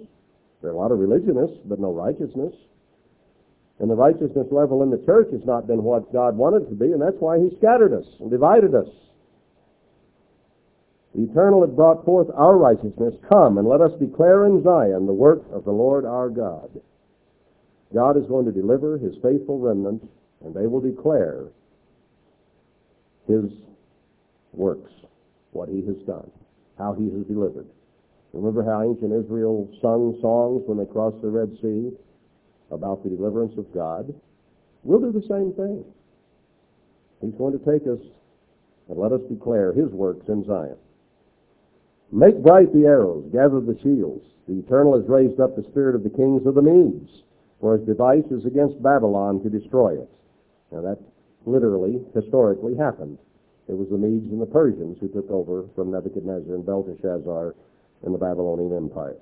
There 0.63 0.71
are 0.71 0.75
a 0.75 0.77
lot 0.77 0.93
of 0.93 0.99
religionists, 0.99 1.59
but 1.65 1.81
no 1.81 1.93
righteousness. 1.93 2.55
And 3.81 3.91
the 3.91 3.95
righteousness 3.95 4.47
level 4.51 4.83
in 4.83 4.91
the 4.91 5.03
church 5.07 5.29
has 5.33 5.45
not 5.45 5.67
been 5.67 5.83
what 5.83 6.13
God 6.13 6.37
wanted 6.37 6.63
it 6.63 6.71
to 6.71 6.75
be, 6.75 6.93
and 6.93 7.01
that's 7.01 7.21
why 7.21 7.39
He 7.39 7.57
scattered 7.59 7.93
us 7.93 8.07
and 8.21 8.31
divided 8.31 8.75
us. 8.75 8.89
Eternal 11.19 11.63
had 11.63 11.75
brought 11.75 12.05
forth 12.05 12.29
our 12.35 12.57
righteousness. 12.57 13.15
Come 13.29 13.59
and 13.59 13.67
let 13.67 13.81
us 13.81 13.91
declare 13.99 14.47
in 14.47 14.63
Zion 14.63 15.07
the 15.07 15.13
work 15.13 15.43
of 15.53 15.65
the 15.65 15.73
Lord 15.73 16.05
our 16.05 16.29
God. 16.31 16.71
God 17.93 18.17
is 18.17 18.27
going 18.27 18.45
to 18.45 18.53
deliver 18.53 18.99
His 18.99 19.17
faithful 19.21 19.59
remnant, 19.59 20.09
and 20.45 20.55
they 20.55 20.69
will 20.69 20.81
declare 20.81 21.47
His 23.27 23.51
works, 24.53 24.93
what 25.51 25.69
He 25.69 25.85
has 25.87 25.97
done, 26.07 26.31
how 26.79 26.93
He 26.93 27.11
has 27.11 27.27
delivered. 27.27 27.67
Remember 28.33 28.63
how 28.63 28.83
ancient 28.83 29.13
Israel 29.13 29.69
sung 29.83 30.17
songs 30.21 30.63
when 30.67 30.79
they 30.79 30.85
crossed 30.85 31.21
the 31.21 31.31
Red 31.31 31.51
Sea 31.61 31.91
about 32.71 33.03
the 33.03 33.11
deliverance 33.11 33.59
of 33.59 33.73
God? 33.75 34.15
We'll 34.85 35.01
do 35.01 35.11
the 35.11 35.27
same 35.27 35.53
thing. 35.55 35.85
He's 37.21 37.35
going 37.35 37.59
to 37.59 37.65
take 37.65 37.89
us 37.89 38.07
and 38.89 38.99
let 38.99 39.11
us 39.11 39.21
declare 39.29 39.73
His 39.73 39.91
works 39.91 40.29
in 40.29 40.45
Zion. 40.47 40.77
Make 42.11 42.43
bright 42.43 42.73
the 42.73 42.87
arrows, 42.87 43.29
gather 43.33 43.61
the 43.61 43.79
shields. 43.83 44.25
The 44.47 44.59
Eternal 44.61 44.99
has 44.99 45.09
raised 45.09 45.41
up 45.41 45.57
the 45.57 45.69
spirit 45.71 45.95
of 45.95 46.03
the 46.03 46.11
kings 46.11 46.47
of 46.47 46.55
the 46.55 46.63
Medes, 46.63 47.23
for 47.61 47.77
his 47.77 47.87
device 47.87 48.25
is 48.31 48.47
against 48.47 48.83
Babylon 48.83 49.43
to 49.43 49.51
destroy 49.51 50.01
it. 50.01 50.11
Now 50.73 50.81
that 50.83 50.99
literally, 51.45 52.01
historically 52.15 52.77
happened. 52.77 53.19
It 53.69 53.77
was 53.77 53.89
the 53.91 53.99
Medes 53.99 54.33
and 54.33 54.41
the 54.41 54.47
Persians 54.47 54.97
who 55.01 55.09
took 55.09 55.31
over 55.31 55.65
from 55.75 55.91
Nebuchadnezzar 55.91 56.55
and 56.55 56.65
Belteshazzar 56.65 57.55
in 58.07 58.13
the 58.13 58.19
Babylonian 58.19 58.75
Empire. 58.75 59.17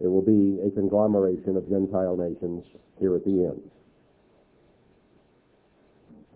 It 0.00 0.06
will 0.06 0.22
be 0.22 0.60
a 0.64 0.70
conglomeration 0.70 1.56
of 1.56 1.68
Gentile 1.68 2.16
nations 2.16 2.64
here 3.00 3.16
at 3.16 3.24
the 3.24 3.46
end. 3.46 3.70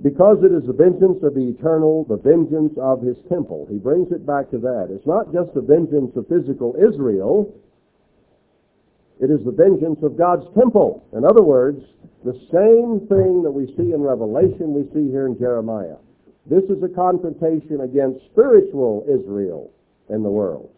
Because 0.03 0.39
it 0.45 0.53
is 0.53 0.67
the 0.67 0.75
vengeance 0.75 1.23
of 1.23 1.35
the 1.35 1.49
eternal, 1.49 2.05
the 2.05 2.19
vengeance 2.19 2.75
of 2.77 3.01
his 3.01 3.17
temple. 3.29 3.67
He 3.71 3.79
brings 3.79 4.13
it 4.13 4.27
back 4.27 4.51
to 4.51 4.59
that. 4.59 4.89
It's 4.91 5.07
not 5.07 5.33
just 5.33 5.55
the 5.55 5.63
vengeance 5.63 6.15
of 6.17 6.29
physical 6.29 6.77
Israel. 6.77 7.55
It 9.21 9.31
is 9.31 9.43
the 9.45 9.53
vengeance 9.53 9.99
of 10.03 10.19
God's 10.19 10.45
temple. 10.55 11.03
In 11.17 11.25
other 11.25 11.43
words, 11.43 11.81
the 12.25 12.37
same 12.53 13.09
thing 13.09 13.43
that 13.43 13.51
we 13.51 13.67
see 13.77 13.95
in 13.95 14.03
Revelation, 14.03 14.75
we 14.75 14.85
see 14.93 15.11
here 15.11 15.27
in 15.27 15.39
Jeremiah. 15.39 15.97
This 16.45 16.65
is 16.65 16.83
a 16.83 16.89
confrontation 16.89 17.81
against 17.81 18.25
spiritual 18.27 19.07
Israel 19.09 19.71
in 20.11 20.23
the 20.23 20.29
world. 20.29 20.71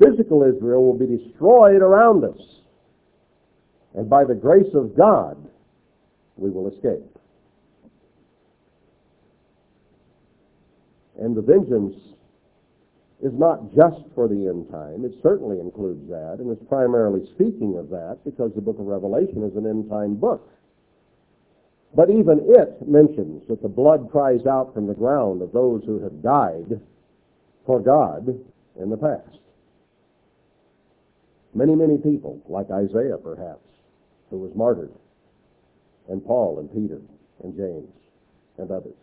Physical 0.00 0.42
Israel 0.42 0.84
will 0.84 0.98
be 0.98 1.06
destroyed 1.06 1.80
around 1.80 2.24
us. 2.24 2.40
And 3.94 4.10
by 4.10 4.24
the 4.24 4.34
grace 4.34 4.74
of 4.74 4.96
God, 4.96 5.36
we 6.36 6.50
will 6.50 6.68
escape. 6.68 7.18
And 11.22 11.36
the 11.36 11.40
vengeance 11.42 11.94
is 13.22 13.32
not 13.34 13.72
just 13.72 14.02
for 14.12 14.26
the 14.26 14.48
end 14.48 14.68
time. 14.72 15.04
It 15.04 15.14
certainly 15.22 15.60
includes 15.60 16.10
that, 16.10 16.38
and 16.40 16.50
it's 16.50 16.68
primarily 16.68 17.24
speaking 17.36 17.78
of 17.78 17.90
that 17.90 18.18
because 18.24 18.50
the 18.56 18.60
book 18.60 18.80
of 18.80 18.86
Revelation 18.86 19.44
is 19.44 19.56
an 19.56 19.64
end 19.64 19.88
time 19.88 20.16
book. 20.16 20.50
But 21.94 22.10
even 22.10 22.40
it 22.48 22.88
mentions 22.88 23.46
that 23.46 23.62
the 23.62 23.68
blood 23.68 24.08
cries 24.10 24.46
out 24.46 24.74
from 24.74 24.88
the 24.88 24.94
ground 24.94 25.42
of 25.42 25.52
those 25.52 25.84
who 25.86 26.02
have 26.02 26.22
died 26.24 26.80
for 27.66 27.78
God 27.78 28.26
in 28.80 28.90
the 28.90 28.96
past. 28.96 29.38
Many, 31.54 31.76
many 31.76 31.98
people, 31.98 32.42
like 32.48 32.68
Isaiah 32.72 33.18
perhaps, 33.22 33.68
who 34.30 34.38
was 34.38 34.50
martyred, 34.56 34.90
and 36.08 36.24
Paul 36.24 36.58
and 36.58 36.72
Peter 36.72 37.00
and 37.44 37.54
James 37.56 37.94
and 38.58 38.72
others 38.72 38.96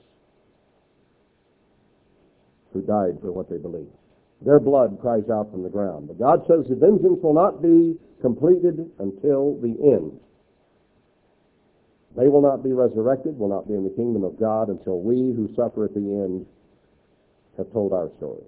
who 2.74 2.82
died 2.82 3.20
for 3.22 3.32
what 3.32 3.50
they 3.50 3.58
believed. 3.58 3.94
Their 4.42 4.60
blood 4.60 5.00
cries 5.02 5.30
out 5.30 5.52
from 5.52 5.64
the 5.64 5.70
ground. 5.70 6.08
But 6.08 6.20
God 6.20 6.46
says 6.48 6.66
the 6.70 6.76
vengeance 6.76 7.20
will 7.22 7.34
not 7.34 7.62
be 7.62 7.98
completed 8.22 8.90
until 9.00 9.60
the 9.60 9.76
end. 9.84 10.20
They 12.16 12.28
will 12.28 12.42
not 12.42 12.64
be 12.64 12.72
resurrected, 12.72 13.38
will 13.38 13.50
not 13.50 13.68
be 13.68 13.74
in 13.74 13.84
the 13.84 13.96
kingdom 13.96 14.24
of 14.24 14.40
God 14.40 14.70
until 14.70 15.00
we 15.00 15.16
who 15.16 15.50
suffer 15.56 15.86
at 15.86 15.94
the 15.94 16.00
end 16.00 16.46
have 17.58 17.72
told 17.72 17.94
our 17.94 18.10
story. 18.18 18.44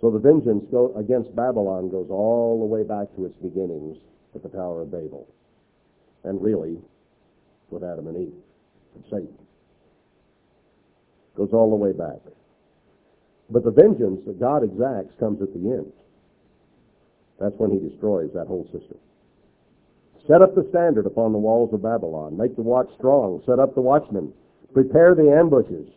So 0.00 0.10
the 0.10 0.18
vengeance 0.18 0.64
against 0.96 1.34
Babylon 1.34 1.88
goes 1.88 2.08
all 2.10 2.58
the 2.58 2.66
way 2.66 2.82
back 2.82 3.14
to 3.16 3.24
its 3.24 3.36
beginnings 3.36 3.96
at 4.34 4.42
the 4.42 4.48
Tower 4.48 4.82
of 4.82 4.90
Babel. 4.90 5.28
And 6.24 6.42
really, 6.42 6.78
with 7.70 7.84
Adam 7.84 8.08
and 8.08 8.16
Eve, 8.16 8.34
and 8.94 9.04
Satan. 9.04 9.41
Goes 11.36 11.50
all 11.52 11.70
the 11.70 11.76
way 11.76 11.92
back. 11.92 12.20
But 13.50 13.64
the 13.64 13.70
vengeance 13.70 14.20
that 14.26 14.40
God 14.40 14.64
exacts 14.64 15.12
comes 15.18 15.42
at 15.42 15.52
the 15.52 15.60
end. 15.60 15.92
That's 17.40 17.54
when 17.58 17.70
he 17.70 17.78
destroys 17.78 18.30
that 18.34 18.46
whole 18.46 18.64
system. 18.72 18.98
Set 20.26 20.42
up 20.42 20.54
the 20.54 20.66
standard 20.70 21.06
upon 21.06 21.32
the 21.32 21.38
walls 21.38 21.72
of 21.72 21.82
Babylon. 21.82 22.36
Make 22.36 22.54
the 22.54 22.62
watch 22.62 22.88
strong. 22.96 23.42
Set 23.44 23.58
up 23.58 23.74
the 23.74 23.80
watchmen. 23.80 24.32
Prepare 24.72 25.14
the 25.14 25.32
ambushes. 25.32 25.88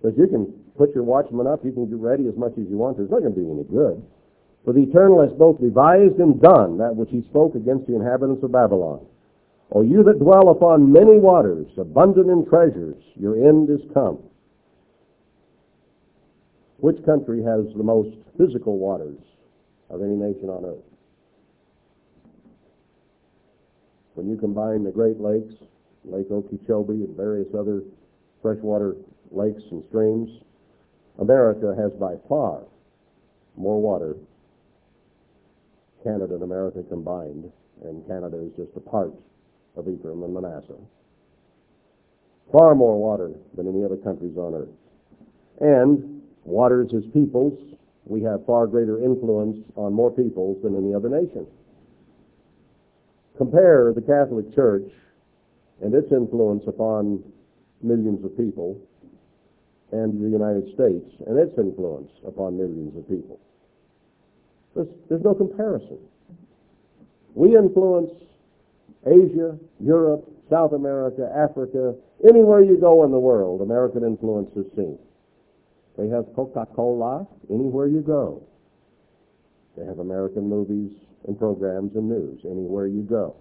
Because 0.00 0.18
you 0.18 0.26
can 0.26 0.52
put 0.76 0.94
your 0.94 1.04
watchmen 1.04 1.46
up, 1.46 1.64
you 1.64 1.72
can 1.72 1.88
get 1.88 1.98
ready 1.98 2.28
as 2.28 2.36
much 2.36 2.52
as 2.52 2.68
you 2.68 2.76
want. 2.76 3.00
It's 3.00 3.10
not 3.10 3.20
going 3.20 3.34
to 3.34 3.40
do 3.40 3.50
any 3.50 3.64
good. 3.64 4.04
For 4.64 4.72
the 4.72 4.82
Eternal 4.82 5.22
has 5.22 5.32
both 5.32 5.60
devised 5.60 6.20
and 6.20 6.40
done 6.40 6.78
that 6.78 6.94
which 6.94 7.10
he 7.10 7.22
spoke 7.22 7.54
against 7.54 7.86
the 7.86 7.96
inhabitants 7.96 8.42
of 8.42 8.52
Babylon. 8.52 9.06
O 9.72 9.80
you 9.80 10.02
that 10.04 10.18
dwell 10.18 10.50
upon 10.50 10.92
many 10.92 11.18
waters, 11.18 11.66
abundant 11.78 12.28
in 12.28 12.44
treasures, 12.46 13.02
your 13.16 13.34
end 13.48 13.70
is 13.70 13.80
come. 13.92 14.18
Which 16.84 17.02
country 17.06 17.42
has 17.42 17.64
the 17.74 17.82
most 17.82 18.14
physical 18.36 18.76
waters 18.76 19.16
of 19.88 20.02
any 20.02 20.16
nation 20.16 20.50
on 20.50 20.66
earth? 20.66 20.84
When 24.12 24.28
you 24.28 24.36
combine 24.36 24.84
the 24.84 24.90
Great 24.90 25.18
Lakes 25.18 25.54
Lake 26.04 26.30
Okeechobee 26.30 27.04
and 27.04 27.16
various 27.16 27.48
other 27.58 27.84
freshwater 28.42 28.96
lakes 29.30 29.62
and 29.70 29.82
streams, 29.88 30.28
America 31.18 31.74
has 31.74 31.90
by 31.92 32.16
far 32.28 32.64
more 33.56 33.80
water, 33.80 34.16
Canada 36.02 36.34
and 36.34 36.42
America 36.42 36.82
combined, 36.90 37.50
and 37.82 38.06
Canada 38.06 38.36
is 38.44 38.52
just 38.58 38.76
a 38.76 38.80
part 38.80 39.14
of 39.78 39.88
Ephraim 39.88 40.22
and 40.22 40.34
Manasseh. 40.34 40.76
Far 42.52 42.74
more 42.74 43.00
water 43.00 43.30
than 43.56 43.68
any 43.68 43.82
other 43.82 43.96
countries 43.96 44.36
on 44.36 44.52
earth. 44.52 44.68
And 45.62 46.13
waters 46.44 46.92
as 46.96 47.04
peoples, 47.12 47.58
we 48.04 48.22
have 48.22 48.44
far 48.46 48.66
greater 48.66 49.02
influence 49.02 49.56
on 49.76 49.92
more 49.92 50.10
peoples 50.10 50.62
than 50.62 50.76
any 50.76 50.94
other 50.94 51.08
nation. 51.08 51.46
Compare 53.36 53.92
the 53.94 54.02
Catholic 54.02 54.54
Church 54.54 54.90
and 55.82 55.94
its 55.94 56.12
influence 56.12 56.62
upon 56.66 57.22
millions 57.82 58.24
of 58.24 58.36
people 58.36 58.80
and 59.92 60.20
the 60.20 60.28
United 60.28 60.64
States 60.74 61.08
and 61.26 61.38
its 61.38 61.56
influence 61.58 62.10
upon 62.26 62.56
millions 62.56 62.96
of 62.96 63.08
people. 63.08 63.40
There's, 64.74 64.88
there's 65.08 65.22
no 65.22 65.34
comparison. 65.34 65.98
We 67.34 67.56
influence 67.56 68.10
Asia, 69.06 69.58
Europe, 69.80 70.30
South 70.50 70.72
America, 70.72 71.30
Africa, 71.34 71.94
anywhere 72.26 72.62
you 72.62 72.78
go 72.78 73.04
in 73.04 73.10
the 73.10 73.18
world, 73.18 73.60
American 73.60 74.04
influence 74.04 74.50
is 74.56 74.66
seen. 74.76 74.98
They 75.96 76.08
have 76.08 76.24
Coca-Cola 76.34 77.26
anywhere 77.50 77.86
you 77.86 78.00
go. 78.00 78.42
They 79.76 79.84
have 79.84 79.98
American 79.98 80.48
movies 80.48 80.92
and 81.26 81.38
programs 81.38 81.94
and 81.94 82.08
news 82.08 82.40
anywhere 82.44 82.86
you 82.86 83.02
go. 83.02 83.36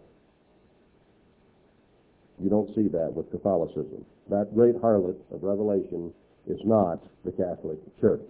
You 2.40 2.50
don't 2.50 2.74
see 2.76 2.88
that 2.90 3.14
with 3.14 3.32
Catholicism. 3.32 4.06
That 4.30 4.54
great 4.54 4.76
harlot 4.76 5.18
of 5.32 5.44
Revelation 5.44 6.14
is 6.48 6.60
not 6.66 7.04
the 7.24 7.32
Catholic 7.32 7.80
Church. 8.02 8.30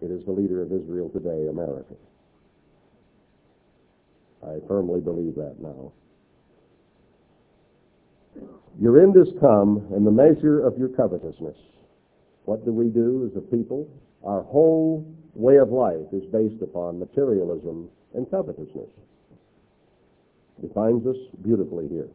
It 0.00 0.10
is 0.10 0.24
the 0.24 0.32
leader 0.32 0.62
of 0.62 0.72
Israel 0.72 1.08
today, 1.10 1.48
America. 1.48 1.94
I 4.44 4.58
firmly 4.66 5.00
believe 5.00 5.36
that 5.36 5.56
now. 5.60 5.92
Your 8.80 9.00
end 9.00 9.16
is 9.16 9.28
come, 9.40 9.86
and 9.94 10.06
the 10.06 10.10
measure 10.10 10.66
of 10.66 10.78
your 10.78 10.88
covetousness. 10.88 11.56
What 12.44 12.64
do 12.64 12.72
we 12.72 12.88
do 12.88 13.30
as 13.30 13.36
a 13.36 13.40
people? 13.40 13.88
Our 14.24 14.42
whole 14.42 15.06
way 15.34 15.56
of 15.56 15.70
life 15.70 16.12
is 16.12 16.24
based 16.32 16.62
upon 16.62 16.98
materialism 16.98 17.88
and 18.14 18.30
covetousness. 18.30 18.90
Defines 20.60 21.06
us 21.06 21.16
beautifully 21.42 21.88
here. 21.88 22.08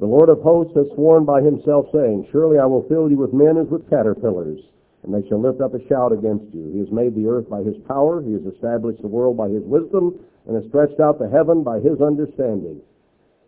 The 0.00 0.06
Lord 0.06 0.30
of 0.30 0.40
hosts 0.42 0.74
has 0.74 0.86
sworn 0.94 1.24
by 1.24 1.42
himself, 1.42 1.86
saying, 1.92 2.28
Surely 2.32 2.58
I 2.58 2.66
will 2.66 2.88
fill 2.88 3.10
you 3.10 3.18
with 3.18 3.32
men 3.32 3.56
as 3.56 3.68
with 3.68 3.88
caterpillars, 3.88 4.58
and 5.02 5.14
they 5.14 5.26
shall 5.28 5.40
lift 5.40 5.60
up 5.60 5.74
a 5.74 5.86
shout 5.88 6.12
against 6.12 6.52
you. 6.52 6.70
He 6.72 6.78
has 6.80 6.90
made 6.90 7.14
the 7.14 7.28
earth 7.28 7.48
by 7.48 7.62
his 7.62 7.76
power, 7.86 8.22
he 8.22 8.32
has 8.32 8.42
established 8.42 9.02
the 9.02 9.08
world 9.08 9.36
by 9.36 9.48
his 9.48 9.62
wisdom, 9.62 10.18
and 10.46 10.56
has 10.56 10.66
stretched 10.68 10.98
out 10.98 11.18
the 11.18 11.28
heaven 11.28 11.62
by 11.62 11.78
his 11.78 12.00
understanding. 12.00 12.80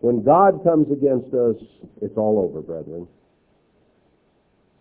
When 0.00 0.22
God 0.22 0.62
comes 0.62 0.92
against 0.92 1.32
us, 1.34 1.56
it's 2.00 2.16
all 2.16 2.38
over, 2.38 2.60
brethren. 2.60 3.08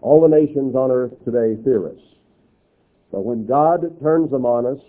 All 0.04 0.20
the 0.20 0.28
nations 0.28 0.76
on 0.76 0.92
earth 0.92 1.14
today 1.24 1.56
fear 1.64 1.88
us. 1.88 2.00
But 3.10 3.24
when 3.24 3.48
God 3.48 3.88
turns 4.02 4.30
them 4.32 4.46
on 4.46 4.66
us, 4.66 4.84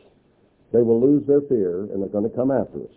they 0.72 0.82
will 0.82 1.00
lose 1.00 1.24
their 1.24 1.40
fear 1.42 1.86
and 1.86 2.02
they're 2.02 2.10
going 2.10 2.28
to 2.28 2.36
come 2.36 2.50
after 2.50 2.82
us. 2.82 2.96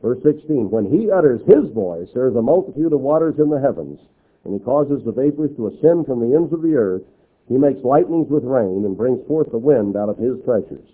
Verse 0.00 0.22
16, 0.22 0.70
when 0.70 0.86
he 0.86 1.10
utters 1.10 1.40
his 1.50 1.66
voice, 1.74 2.06
there 2.14 2.28
is 2.28 2.36
a 2.36 2.42
multitude 2.42 2.92
of 2.92 3.00
waters 3.00 3.34
in 3.40 3.50
the 3.50 3.58
heavens, 3.58 3.98
and 4.44 4.54
he 4.54 4.60
causes 4.60 5.02
the 5.02 5.10
vapors 5.10 5.50
to 5.56 5.66
ascend 5.66 6.06
from 6.06 6.20
the 6.20 6.36
ends 6.36 6.52
of 6.52 6.62
the 6.62 6.76
earth. 6.76 7.02
He 7.48 7.58
makes 7.58 7.82
lightnings 7.82 8.30
with 8.30 8.44
rain 8.44 8.84
and 8.86 8.96
brings 8.96 9.26
forth 9.26 9.50
the 9.50 9.58
wind 9.58 9.96
out 9.96 10.10
of 10.10 10.18
his 10.18 10.38
treasures. 10.44 10.86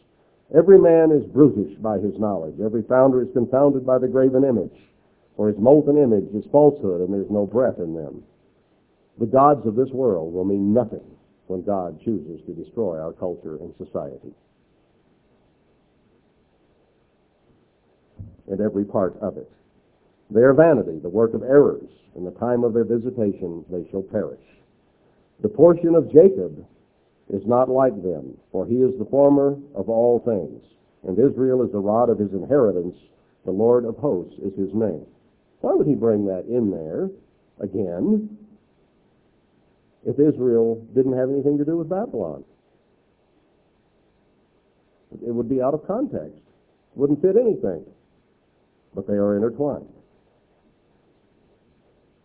Every 0.56 0.78
man 0.78 1.12
is 1.12 1.26
brutish 1.26 1.76
by 1.76 1.98
his 1.98 2.16
knowledge. 2.18 2.56
Every 2.64 2.82
founder 2.88 3.20
is 3.20 3.28
confounded 3.34 3.84
by 3.84 3.98
the 3.98 4.08
graven 4.08 4.44
image. 4.44 4.80
For 5.36 5.48
his 5.48 5.58
molten 5.58 5.98
image 5.98 6.32
is 6.32 6.48
falsehood, 6.50 7.02
and 7.02 7.12
there's 7.12 7.30
no 7.30 7.44
breath 7.44 7.78
in 7.78 7.94
them. 7.94 8.24
The 9.20 9.26
gods 9.26 9.66
of 9.66 9.76
this 9.76 9.90
world 9.90 10.32
will 10.32 10.46
mean 10.46 10.72
nothing 10.72 11.04
when 11.46 11.62
God 11.62 12.00
chooses 12.02 12.40
to 12.46 12.54
destroy 12.54 12.98
our 12.98 13.12
culture 13.12 13.56
and 13.56 13.74
society. 13.76 14.32
And 18.48 18.60
every 18.62 18.86
part 18.86 19.16
of 19.20 19.36
it. 19.36 19.50
They 20.30 20.40
are 20.40 20.54
vanity, 20.54 20.98
the 21.02 21.10
work 21.10 21.34
of 21.34 21.42
errors. 21.42 21.90
In 22.16 22.24
the 22.24 22.30
time 22.32 22.64
of 22.64 22.72
their 22.72 22.84
visitation 22.84 23.64
they 23.70 23.86
shall 23.90 24.02
perish. 24.02 24.40
The 25.42 25.48
portion 25.48 25.94
of 25.94 26.10
Jacob 26.10 26.66
is 27.28 27.42
not 27.46 27.68
like 27.68 28.02
them, 28.02 28.38
for 28.50 28.66
he 28.66 28.76
is 28.76 28.98
the 28.98 29.04
former 29.10 29.58
of 29.74 29.90
all 29.90 30.20
things. 30.20 30.64
And 31.06 31.18
Israel 31.18 31.62
is 31.62 31.72
the 31.72 31.78
rod 31.78 32.08
of 32.08 32.18
his 32.18 32.32
inheritance. 32.32 32.96
The 33.44 33.52
Lord 33.52 33.84
of 33.84 33.96
hosts 33.98 34.38
is 34.42 34.58
his 34.58 34.72
name. 34.72 35.06
Why 35.60 35.74
would 35.74 35.86
he 35.86 35.94
bring 35.94 36.26
that 36.26 36.46
in 36.46 36.70
there 36.70 37.10
again 37.60 38.38
if 40.04 40.18
Israel 40.18 40.84
didn't 40.94 41.16
have 41.16 41.30
anything 41.30 41.58
to 41.58 41.64
do 41.64 41.76
with 41.76 41.88
Babylon? 41.88 42.44
It 45.12 45.34
would 45.34 45.48
be 45.48 45.60
out 45.60 45.74
of 45.74 45.86
context. 45.86 46.40
Wouldn't 46.94 47.20
fit 47.20 47.36
anything. 47.36 47.84
But 48.94 49.06
they 49.06 49.14
are 49.14 49.36
intertwined. 49.36 49.88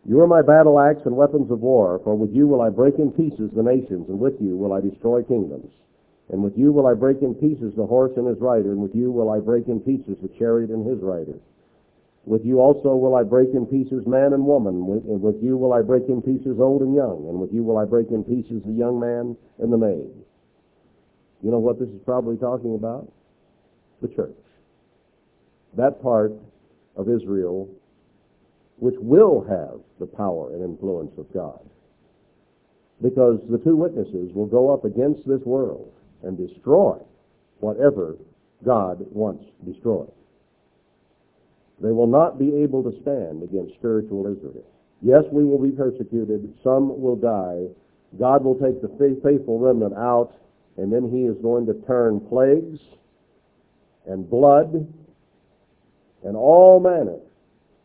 You 0.08 0.22
are 0.22 0.28
my 0.28 0.44
battle 0.44 0.80
axe 0.80 1.02
and 1.06 1.16
weapons 1.16 1.50
of 1.50 1.62
war, 1.62 2.00
for 2.04 2.16
with 2.16 2.32
you 2.32 2.48
will 2.48 2.62
I 2.62 2.70
break 2.70 3.00
in 3.00 3.12
pieces 3.12 3.50
the 3.56 3.64
nations, 3.64 4.08
and 4.08 4.20
with 4.20 4.40
you 4.40 4.56
will 4.56 4.72
I 4.72 4.82
destroy 4.82 5.24
kingdoms. 5.24 5.72
And 6.30 6.44
with 6.44 6.58
you 6.58 6.72
will 6.72 6.86
I 6.86 6.94
break 6.94 7.22
in 7.22 7.34
pieces 7.36 7.74
the 7.76 7.86
horse 7.86 8.12
and 8.16 8.28
his 8.28 8.40
rider, 8.40 8.72
and 8.72 8.82
with 8.82 8.96
you 8.96 9.12
will 9.12 9.32
I 9.32 9.40
break 9.40 9.68
in 9.68 9.80
pieces 9.80 10.18
the 10.22 10.30
chariot 10.38 10.70
and 10.70 10.86
his 10.86 11.00
rider. 11.02 11.40
With 12.26 12.44
you 12.44 12.60
also 12.60 12.96
will 12.96 13.16
I 13.16 13.24
break 13.24 13.50
in 13.54 13.66
pieces 13.66 14.08
man 14.08 14.34
and 14.34 14.46
woman, 14.46 14.76
and 15.08 15.22
with 15.22 15.42
you 15.44 15.58
will 15.58 15.74
I 15.74 15.82
break 15.82 16.10
in 16.10 16.22
pieces 16.22 16.60
old 16.60 16.82
and 16.82 16.96
young, 16.96 17.28
and 17.30 17.40
with 17.40 17.54
you 17.54 17.64
will 17.64 17.78
I 17.78 17.86
break 17.86 18.10
in 18.10 18.24
pieces 18.24 18.64
the 18.66 18.74
young 18.74 19.00
man 19.00 19.38
and 19.60 19.72
the 19.72 19.78
maid. 19.78 20.10
You 21.44 21.52
know 21.52 21.60
what 21.60 21.80
this 21.80 21.90
is 21.90 22.02
probably 22.04 22.38
talking 22.38 22.74
about? 22.74 23.12
The 24.02 24.08
church. 24.08 24.36
That 25.78 26.02
part 26.02 26.34
of 26.96 27.10
Israel 27.10 27.70
which 28.78 28.96
will 29.00 29.46
have 29.48 29.80
the 30.00 30.06
power 30.06 30.54
and 30.54 30.64
influence 30.64 31.12
of 31.18 31.32
God. 31.34 31.60
Because 33.02 33.40
the 33.50 33.58
two 33.60 33.76
witnesses 33.76 34.32
will 34.34 34.48
go 34.48 34.74
up 34.74 34.86
against 34.86 35.28
this 35.28 35.42
world 35.46 35.94
and 36.24 36.38
destroy 36.38 36.98
whatever 37.60 38.18
God 38.64 39.06
wants 39.12 39.46
destroyed. 39.66 40.12
They 41.82 41.92
will 41.92 42.08
not 42.08 42.40
be 42.40 42.56
able 42.56 42.84
to 42.84 43.02
stand 43.02 43.44
against 43.44 43.76
spiritual 43.76 44.28
Israel. 44.28 44.64
Yes, 45.02 45.24
we 45.32 45.44
will 45.44 45.62
be 45.62 45.72
persecuted. 45.72 46.54
Some 46.64 47.02
will 47.02 47.18
die. 47.18 47.68
God 48.18 48.44
will 48.44 48.56
take 48.56 48.82
the 48.82 48.88
faithful 48.98 49.60
remnant 49.60 49.94
out, 49.94 50.34
and 50.78 50.92
then 50.92 51.10
he 51.12 51.24
is 51.24 51.38
going 51.42 51.66
to 51.66 51.74
turn 51.86 52.22
plagues 52.22 52.80
and 54.08 54.30
blood 54.30 54.88
and 56.24 56.36
all 56.36 56.80
manner 56.80 57.20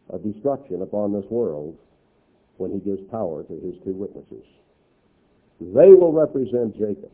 of 0.08 0.22
destruction 0.22 0.82
upon 0.82 1.12
this 1.12 1.28
world 1.30 1.76
when 2.56 2.70
he 2.70 2.78
gives 2.78 3.00
power 3.10 3.42
to 3.42 3.54
his 3.54 3.74
two 3.84 3.92
witnesses. 3.92 4.44
They 5.60 5.92
will 5.92 6.12
represent 6.12 6.74
Jacob 6.74 7.10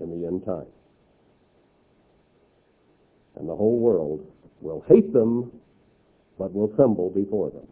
in 0.00 0.10
the 0.10 0.26
end 0.26 0.44
time. 0.44 0.66
And 3.36 3.48
the 3.48 3.56
whole 3.56 3.78
world 3.78 4.26
will 4.62 4.84
hate 4.88 5.12
them, 5.12 5.50
but 6.38 6.54
will 6.54 6.68
tremble 6.68 7.10
before 7.10 7.50
them. 7.50 7.66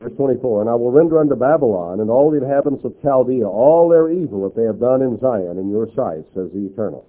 Verse 0.00 0.12
24, 0.16 0.60
And 0.60 0.70
I 0.70 0.74
will 0.74 0.92
render 0.92 1.18
unto 1.18 1.34
Babylon 1.34 2.00
and 2.00 2.10
all 2.10 2.30
the 2.30 2.36
inhabitants 2.36 2.84
of 2.84 2.92
Chaldea 3.00 3.48
all 3.48 3.88
their 3.88 4.10
evil 4.10 4.44
that 4.44 4.54
they 4.54 4.64
have 4.64 4.78
done 4.78 5.00
in 5.00 5.18
Zion 5.18 5.56
in 5.56 5.70
your 5.70 5.86
sight, 5.96 6.24
says 6.34 6.50
the 6.52 6.68
Eternal. 6.70 7.06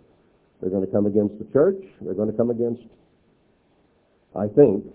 They're 0.61 0.69
going 0.69 0.85
to 0.85 0.91
come 0.91 1.05
against 1.05 1.37
the 1.37 1.45
church. 1.51 1.83
They're 2.01 2.13
going 2.13 2.31
to 2.31 2.37
come 2.37 2.49
against, 2.49 2.81
I 4.33 4.47
think, 4.47 4.85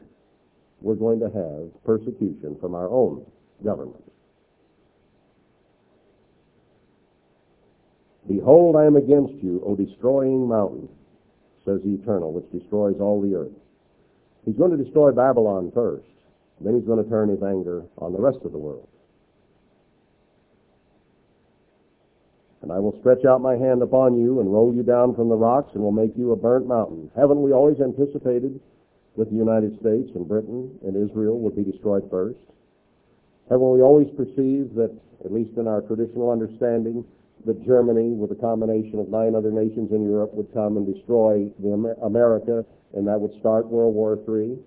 we're 0.81 0.95
going 0.95 1.21
to 1.21 1.27
have 1.27 1.85
persecution 1.85 2.57
from 2.59 2.75
our 2.75 2.89
own 2.89 3.27
government. 3.63 4.10
Behold, 8.31 8.77
I 8.77 8.87
am 8.87 8.95
against 8.95 9.35
you, 9.43 9.61
O 9.67 9.75
destroying 9.75 10.47
mountain, 10.47 10.89
says 11.65 11.81
the 11.83 11.95
Eternal, 11.95 12.33
which 12.33 12.49
destroys 12.53 12.95
all 13.01 13.21
the 13.21 13.35
earth. 13.35 13.59
He's 14.47 14.55
going 14.55 14.71
to 14.71 14.77
destroy 14.77 15.11
Babylon 15.11 15.73
first. 15.75 16.07
Then 16.61 16.79
he's 16.79 16.87
going 16.87 17.03
to 17.03 17.11
turn 17.11 17.29
his 17.29 17.43
anger 17.43 17.83
on 17.99 18.13
the 18.13 18.21
rest 18.21 18.39
of 18.45 18.53
the 18.53 18.59
world. 18.59 18.87
And 22.63 22.71
I 22.71 22.79
will 22.79 22.97
stretch 23.01 23.25
out 23.25 23.41
my 23.41 23.57
hand 23.57 23.83
upon 23.83 24.21
you 24.21 24.39
and 24.39 24.53
roll 24.53 24.73
you 24.73 24.85
down 24.85 25.17
from 25.17 25.29
the 25.29 25.35
rocks 25.35 25.73
and 25.75 25.83
will 25.83 25.91
make 25.91 26.17
you 26.17 26.31
a 26.31 26.37
burnt 26.37 26.69
mountain. 26.69 27.11
Haven't 27.17 27.43
we 27.43 27.53
always 27.53 27.81
anticipated 27.81 28.61
that 29.17 29.29
the 29.29 29.37
United 29.37 29.75
States 29.81 30.11
and 30.15 30.29
Britain 30.29 30.79
and 30.87 30.95
Israel 30.95 31.41
would 31.41 31.57
be 31.57 31.65
destroyed 31.65 32.07
first? 32.09 32.39
Haven't 33.51 33.73
we 33.73 33.83
always 33.83 34.09
perceived 34.17 34.77
that, 34.77 34.95
at 35.25 35.33
least 35.33 35.57
in 35.57 35.67
our 35.67 35.81
traditional 35.81 36.31
understanding, 36.31 37.05
that 37.47 37.65
Germany, 37.65 38.13
with 38.13 38.33
a 38.33 38.41
combination 38.41 38.99
of 38.99 39.09
nine 39.09 39.35
other 39.35 39.51
nations 39.51 39.91
in 39.93 40.05
Europe, 40.05 40.33
would 40.35 40.53
come 40.53 40.77
and 40.77 40.87
destroy 40.93 41.51
the 41.61 41.73
Amer- 41.73 41.97
America, 42.03 42.65
and 42.95 43.07
that 43.07 43.21
would 43.21 43.39
start 43.41 43.67
World 43.67 43.95
War 43.95 44.19
III? 44.29 44.59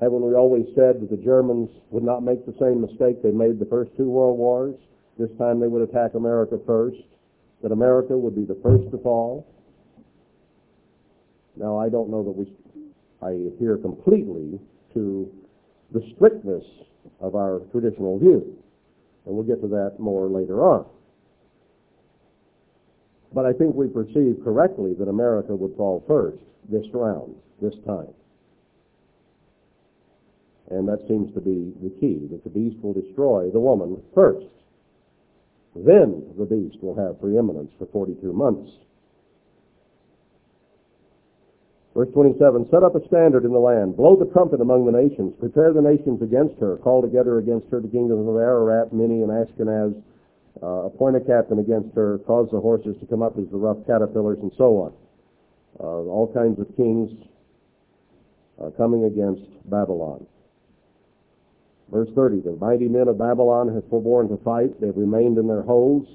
Haven't 0.00 0.22
we 0.22 0.34
always 0.34 0.64
said 0.74 1.00
that 1.00 1.10
the 1.10 1.22
Germans 1.22 1.68
would 1.90 2.02
not 2.02 2.22
make 2.22 2.46
the 2.46 2.56
same 2.58 2.80
mistake 2.80 3.22
they 3.22 3.32
made 3.32 3.58
the 3.58 3.66
first 3.66 3.90
two 3.96 4.08
world 4.08 4.38
wars? 4.38 4.74
This 5.18 5.28
time 5.38 5.60
they 5.60 5.68
would 5.68 5.86
attack 5.86 6.14
America 6.14 6.58
first, 6.66 6.96
that 7.62 7.72
America 7.72 8.16
would 8.16 8.34
be 8.34 8.44
the 8.44 8.58
first 8.62 8.90
to 8.90 8.98
fall. 8.98 9.46
Now, 11.56 11.78
I 11.78 11.90
don't 11.90 12.08
know 12.08 12.24
that 12.24 12.30
we, 12.30 12.50
I 13.20 13.52
adhere 13.52 13.76
completely 13.76 14.58
to 14.94 15.30
the 15.92 16.00
strictness 16.16 16.64
of 17.20 17.34
our 17.34 17.60
traditional 17.70 18.18
view, 18.18 18.56
and 19.26 19.34
we'll 19.34 19.44
get 19.44 19.60
to 19.60 19.68
that 19.68 19.96
more 19.98 20.28
later 20.28 20.62
on. 20.62 20.86
But 23.32 23.46
I 23.46 23.52
think 23.52 23.74
we 23.74 23.86
perceive 23.88 24.42
correctly 24.42 24.94
that 24.98 25.08
America 25.08 25.54
would 25.54 25.76
fall 25.76 26.02
first 26.06 26.42
this 26.68 26.86
round, 26.92 27.34
this 27.62 27.74
time. 27.86 28.12
And 30.70 30.88
that 30.88 31.06
seems 31.08 31.32
to 31.34 31.40
be 31.40 31.72
the 31.82 31.90
key, 32.00 32.28
that 32.30 32.44
the 32.44 32.50
beast 32.50 32.76
will 32.82 32.92
destroy 32.92 33.50
the 33.50 33.60
woman 33.60 34.00
first. 34.14 34.46
Then 35.74 36.34
the 36.38 36.44
beast 36.44 36.82
will 36.82 36.96
have 36.96 37.20
preeminence 37.20 37.72
for 37.78 37.86
42 37.86 38.32
months. 38.32 38.70
Verse 41.94 42.08
27, 42.14 42.68
Set 42.70 42.84
up 42.84 42.94
a 42.94 43.06
standard 43.06 43.44
in 43.44 43.52
the 43.52 43.58
land, 43.58 43.96
blow 43.96 44.14
the 44.14 44.30
trumpet 44.30 44.60
among 44.60 44.86
the 44.86 44.92
nations, 44.92 45.34
prepare 45.40 45.72
the 45.72 45.82
nations 45.82 46.22
against 46.22 46.58
her, 46.60 46.76
call 46.78 47.02
together 47.02 47.38
against 47.38 47.68
her 47.70 47.80
the 47.80 47.88
kingdoms 47.88 48.28
of 48.28 48.36
Ararat, 48.36 48.92
Minni, 48.92 49.22
and 49.22 49.30
Ashkenaz, 49.30 50.00
uh, 50.62 50.86
appoint 50.86 51.16
a 51.16 51.20
captain 51.20 51.58
against 51.58 51.94
her, 51.94 52.18
cause 52.26 52.48
the 52.52 52.60
horses 52.60 52.96
to 53.00 53.06
come 53.06 53.22
up 53.22 53.38
as 53.38 53.48
the 53.50 53.56
rough 53.56 53.78
caterpillars, 53.86 54.38
and 54.42 54.52
so 54.56 54.76
on. 54.76 54.92
Uh, 55.78 56.10
all 56.10 56.30
kinds 56.34 56.58
of 56.60 56.66
kings 56.76 57.10
uh, 58.60 58.70
coming 58.76 59.04
against 59.04 59.42
Babylon. 59.70 60.26
Verse 61.90 62.08
30, 62.14 62.40
the 62.40 62.56
mighty 62.60 62.88
men 62.88 63.08
of 63.08 63.18
Babylon 63.18 63.74
have 63.74 63.88
forborne 63.88 64.28
to 64.28 64.36
fight. 64.44 64.80
They've 64.80 64.96
remained 64.96 65.38
in 65.38 65.48
their 65.48 65.62
holes. 65.62 66.06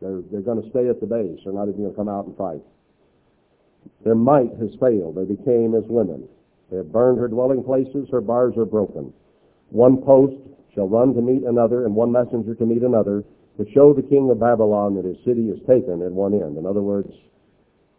They're, 0.00 0.20
they're 0.30 0.42
going 0.42 0.62
to 0.62 0.70
stay 0.70 0.88
at 0.88 1.00
the 1.00 1.06
base. 1.06 1.40
They're 1.42 1.52
not 1.52 1.68
even 1.68 1.82
going 1.82 1.90
to 1.90 1.96
come 1.96 2.08
out 2.08 2.26
and 2.26 2.36
fight. 2.36 2.62
Their 4.04 4.14
might 4.14 4.50
has 4.60 4.70
failed. 4.78 5.16
They 5.16 5.24
became 5.24 5.74
as 5.74 5.84
women. 5.88 6.28
They 6.70 6.76
have 6.76 6.92
burned 6.92 7.18
her 7.18 7.28
dwelling 7.28 7.64
places. 7.64 8.08
Her 8.10 8.20
bars 8.20 8.54
are 8.56 8.64
broken. 8.64 9.12
One 9.70 10.02
post 10.02 10.36
shall 10.74 10.88
run 10.88 11.14
to 11.14 11.22
meet 11.22 11.42
another, 11.42 11.86
and 11.86 11.94
one 11.94 12.12
messenger 12.12 12.54
to 12.54 12.66
meet 12.66 12.82
another, 12.82 13.24
to 13.56 13.64
show 13.72 13.94
the 13.94 14.02
king 14.02 14.30
of 14.30 14.40
Babylon 14.40 14.94
that 14.96 15.04
his 15.04 15.16
city 15.24 15.48
is 15.48 15.58
taken 15.66 16.02
at 16.02 16.12
one 16.12 16.34
end. 16.34 16.58
In 16.58 16.66
other 16.66 16.82
words, 16.82 17.12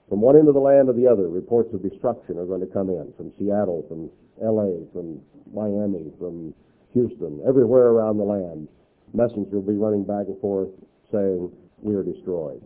from 0.09 0.21
one 0.21 0.37
end 0.37 0.47
of 0.47 0.53
the 0.53 0.59
land 0.61 0.87
to 0.87 0.93
the 0.93 1.07
other, 1.07 1.27
reports 1.27 1.73
of 1.73 1.81
destruction 1.81 2.37
are 2.37 2.45
going 2.45 2.61
to 2.61 2.71
come 2.71 2.89
in 2.89 3.11
from 3.17 3.33
Seattle, 3.37 3.83
from 3.89 4.09
L.A., 4.41 4.85
from 4.93 5.19
Miami, 5.53 6.11
from 6.19 6.53
Houston, 6.93 7.41
everywhere 7.47 7.87
around 7.87 8.17
the 8.17 8.23
land. 8.23 8.67
Messengers 9.13 9.51
will 9.51 9.61
be 9.61 9.73
running 9.73 10.03
back 10.03 10.27
and 10.27 10.39
forth 10.39 10.69
saying, 11.11 11.51
we 11.81 11.95
are 11.95 12.03
destroyed. 12.03 12.61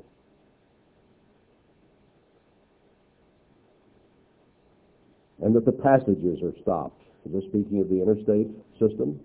And 5.42 5.56
that 5.56 5.66
the 5.66 5.72
passages 5.72 6.44
are 6.44 6.54
stopped. 6.62 7.02
Is 7.26 7.34
this 7.34 7.44
speaking 7.50 7.82
of 7.82 7.90
the 7.90 8.02
interstate 8.02 8.50
system? 8.80 9.20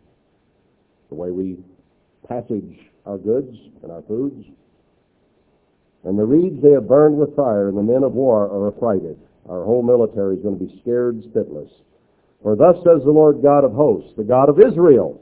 The 1.09 1.15
way 1.15 1.31
we 1.31 1.59
passage 2.27 2.91
our 3.07 3.19
goods 3.19 3.57
and 3.83 3.93
our 3.93 4.03
foods? 4.03 4.45
And 6.05 6.19
the 6.19 6.25
reeds 6.25 6.63
they 6.63 6.73
have 6.73 6.89
burned 6.89 7.17
with 7.17 7.35
fire, 7.35 7.69
and 7.69 7.77
the 7.77 7.83
men 7.83 8.05
of 8.05 8.13
war 8.13 8.45
are 8.45 8.69
affrighted. 8.69 9.19
Our 9.49 9.65
whole 9.65 9.83
military 9.83 10.37
is 10.37 10.43
going 10.43 10.59
to 10.59 10.65
be 10.65 10.81
scared 10.83 11.23
spitless. 11.23 11.71
For 12.43 12.55
thus 12.55 12.77
says 12.85 13.03
the 13.05 13.11
Lord 13.11 13.43
God 13.43 13.65
of 13.65 13.73
hosts, 13.73 14.13
the 14.17 14.25
God 14.25 14.49
of 14.49 14.61
Israel, 14.61 15.21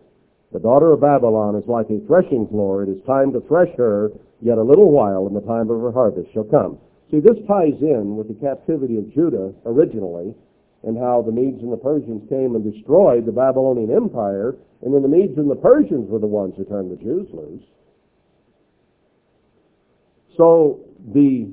the 0.52 0.60
daughter 0.60 0.92
of 0.92 1.00
Babylon 1.00 1.56
is 1.56 1.66
like 1.66 1.90
a 1.90 2.04
threshing 2.06 2.46
floor. 2.48 2.82
It 2.82 2.88
is 2.88 3.02
time 3.06 3.32
to 3.32 3.40
thresh 3.48 3.74
her, 3.76 4.10
yet 4.40 4.58
a 4.58 4.62
little 4.62 4.90
while, 4.90 5.26
and 5.26 5.34
the 5.34 5.40
time 5.40 5.70
of 5.70 5.80
her 5.80 5.90
harvest 5.92 6.32
shall 6.32 6.44
come. 6.44 6.78
See, 7.10 7.20
this 7.20 7.38
ties 7.48 7.80
in 7.80 8.16
with 8.16 8.28
the 8.28 8.34
captivity 8.34 8.98
of 8.98 9.12
Judah 9.12 9.52
originally, 9.66 10.34
and 10.86 10.98
how 10.98 11.22
the 11.22 11.32
Medes 11.32 11.62
and 11.62 11.72
the 11.72 11.78
Persians 11.78 12.28
came 12.28 12.54
and 12.54 12.72
destroyed 12.72 13.24
the 13.24 13.32
Babylonian 13.32 13.90
Empire, 13.90 14.56
and 14.82 14.94
then 14.94 15.02
the 15.02 15.08
Medes 15.08 15.38
and 15.38 15.50
the 15.50 15.56
Persians 15.56 16.10
were 16.10 16.18
the 16.18 16.26
ones 16.26 16.54
who 16.56 16.64
turned 16.64 16.90
the 16.90 17.02
Jews 17.02 17.26
loose. 17.32 17.64
So 20.36 20.80
the 21.12 21.48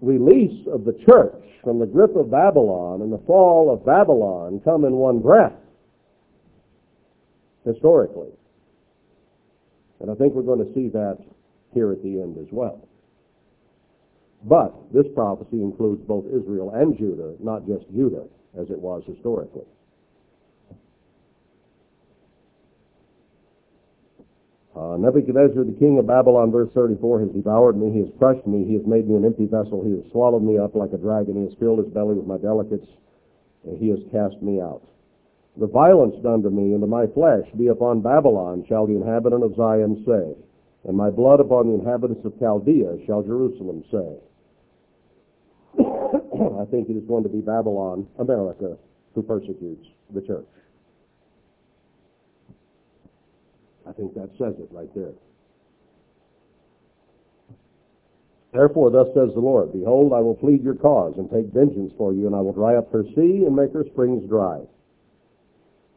release 0.00 0.66
of 0.72 0.84
the 0.84 0.92
church 1.04 1.42
from 1.64 1.80
the 1.80 1.86
grip 1.86 2.14
of 2.14 2.30
Babylon 2.30 3.02
and 3.02 3.12
the 3.12 3.22
fall 3.26 3.72
of 3.72 3.84
Babylon 3.84 4.60
come 4.64 4.84
in 4.84 4.92
one 4.92 5.20
breath, 5.20 5.58
historically. 7.64 8.30
And 10.00 10.10
I 10.10 10.14
think 10.14 10.34
we're 10.34 10.42
going 10.42 10.64
to 10.64 10.72
see 10.74 10.88
that 10.90 11.18
here 11.72 11.90
at 11.90 12.02
the 12.02 12.20
end 12.20 12.38
as 12.38 12.46
well. 12.52 12.86
But 14.44 14.74
this 14.92 15.06
prophecy 15.14 15.60
includes 15.60 16.02
both 16.06 16.26
Israel 16.26 16.70
and 16.74 16.96
Judah, 16.96 17.34
not 17.40 17.66
just 17.66 17.84
Judah, 17.90 18.26
as 18.58 18.70
it 18.70 18.78
was 18.78 19.02
historically. 19.06 19.66
Uh, 24.76 24.96
Nebuchadnezzar, 24.98 25.64
the 25.64 25.76
king 25.78 25.98
of 25.98 26.06
Babylon, 26.06 26.52
verse 26.52 26.68
34, 26.74 27.20
has 27.20 27.30
devoured 27.30 27.78
me, 27.78 27.90
he 27.92 28.00
has 28.00 28.12
crushed 28.18 28.46
me, 28.46 28.62
he 28.64 28.74
has 28.74 28.84
made 28.84 29.08
me 29.08 29.16
an 29.16 29.24
empty 29.24 29.46
vessel, 29.46 29.82
he 29.82 29.92
has 29.92 30.04
swallowed 30.12 30.42
me 30.42 30.58
up 30.58 30.74
like 30.74 30.92
a 30.92 30.98
dragon, 30.98 31.36
he 31.36 31.48
has 31.48 31.56
filled 31.58 31.78
his 31.78 31.88
belly 31.94 32.14
with 32.14 32.26
my 32.26 32.36
delicates, 32.36 32.84
and 33.64 33.78
he 33.78 33.88
has 33.88 34.00
cast 34.12 34.36
me 34.42 34.60
out. 34.60 34.82
The 35.56 35.66
violence 35.66 36.16
done 36.22 36.42
to 36.42 36.50
me 36.50 36.74
and 36.74 36.82
to 36.82 36.86
my 36.86 37.06
flesh 37.06 37.48
be 37.56 37.68
upon 37.68 38.02
Babylon, 38.02 38.66
shall 38.68 38.86
the 38.86 38.96
inhabitant 38.96 39.42
of 39.42 39.56
Zion 39.56 40.04
say, 40.04 40.36
and 40.84 40.94
my 40.94 41.08
blood 41.08 41.40
upon 41.40 41.68
the 41.68 41.80
inhabitants 41.80 42.26
of 42.26 42.38
Chaldea 42.38 43.00
shall 43.06 43.22
Jerusalem 43.22 43.82
say. 43.90 44.20
I 46.60 46.64
think 46.70 46.88
it 46.88 46.96
is 46.96 47.04
going 47.04 47.22
to 47.22 47.28
be 47.28 47.40
Babylon, 47.40 48.06
America, 48.18 48.76
who 49.14 49.22
persecutes 49.22 49.86
the 50.14 50.20
church. 50.20 50.46
I 53.88 53.92
think 53.92 54.14
that 54.14 54.30
says 54.38 54.54
it 54.58 54.68
right 54.70 54.92
there. 54.94 55.12
Therefore, 58.52 58.90
thus 58.90 59.06
says 59.08 59.34
the 59.34 59.40
Lord, 59.40 59.72
Behold, 59.72 60.12
I 60.12 60.20
will 60.20 60.34
plead 60.34 60.62
your 60.64 60.74
cause 60.74 61.14
and 61.18 61.30
take 61.30 61.52
vengeance 61.52 61.92
for 61.96 62.12
you, 62.12 62.26
and 62.26 62.34
I 62.34 62.40
will 62.40 62.52
dry 62.52 62.76
up 62.76 62.90
her 62.92 63.04
sea 63.14 63.44
and 63.44 63.54
make 63.54 63.72
her 63.72 63.84
springs 63.92 64.28
dry. 64.28 64.60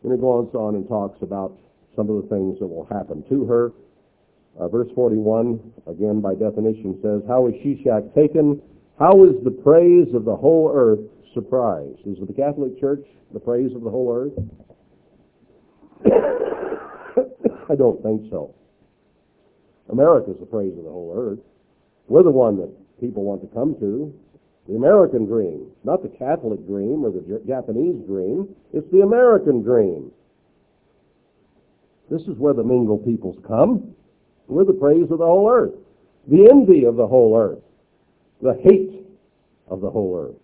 Then 0.04 0.12
it 0.12 0.22
goes 0.22 0.50
on 0.54 0.76
and 0.76 0.88
talks 0.88 1.22
about 1.22 1.58
some 1.96 2.10
of 2.10 2.22
the 2.22 2.30
things 2.30 2.60
that 2.60 2.68
will 2.68 2.86
happen 2.86 3.24
to 3.30 3.46
her. 3.46 3.72
Uh, 4.60 4.68
verse 4.68 4.90
41, 4.94 5.60
again 5.88 6.22
by 6.22 6.36
definition, 6.36 7.00
says, 7.02 7.22
How 7.28 7.48
is 7.48 7.54
Sheshach 7.56 8.14
taken? 8.14 8.62
How 9.00 9.24
is 9.24 9.36
the 9.46 9.52
praise 9.52 10.14
of 10.14 10.26
the 10.26 10.36
whole 10.36 10.70
earth 10.74 11.00
surprised? 11.34 12.06
Is 12.06 12.18
the 12.20 12.34
Catholic 12.34 12.78
Church 12.82 13.06
the 13.34 13.40
praise 13.40 13.74
of 13.74 13.82
the 13.84 13.90
whole 13.90 14.14
earth? 14.14 14.34
I 17.70 17.76
don't 17.76 18.04
think 18.04 18.30
so. 18.30 18.54
America's 19.90 20.36
the 20.38 20.46
praise 20.46 20.78
of 20.78 20.84
the 20.84 20.90
whole 20.90 21.16
earth. 21.18 21.40
We're 22.10 22.24
the 22.24 22.30
one 22.30 22.58
that 22.58 22.70
people 23.00 23.24
want 23.24 23.42
to 23.42 23.48
come 23.48 23.76
to. 23.80 24.14
The 24.68 24.76
American 24.76 25.26
dream, 25.26 25.72
not 25.86 26.04
the 26.04 26.10
Catholic 26.10 26.68
dream 26.68 27.06
or 27.06 27.12
the 27.12 27.42
Japanese 27.48 28.06
dream. 28.06 28.54
It's 28.74 28.92
the 28.92 29.02
American 29.02 29.64
dream. 29.64 30.12
This 32.12 32.22
is 32.24 32.38
where 32.38 32.54
the 32.54 32.64
mingle 32.64 32.98
peoples 32.98 33.38
come. 33.48 33.96
We're 34.48 34.66
the 34.66 34.74
praise 34.74 35.10
of 35.10 35.20
the 35.20 35.26
whole 35.26 35.50
earth, 35.50 35.74
the 36.28 36.50
envy 36.52 36.84
of 36.84 36.98
the 36.98 37.08
whole 37.08 37.38
earth, 37.38 37.64
the 38.42 38.60
hate 38.64 39.06
of 39.68 39.82
the 39.82 39.90
whole 39.90 40.18
earth. 40.18 40.42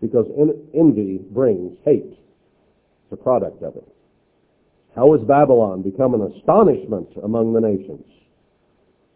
Because 0.00 0.26
envy 0.74 1.20
brings 1.30 1.76
hate. 1.84 2.12
It's 2.12 3.12
a 3.12 3.16
product 3.16 3.62
of 3.62 3.76
it. 3.76 3.86
How 4.96 5.12
has 5.12 5.26
Babylon 5.26 5.82
become 5.82 6.14
an 6.14 6.32
astonishment 6.32 7.08
among 7.22 7.52
the 7.52 7.60
nations? 7.60 8.04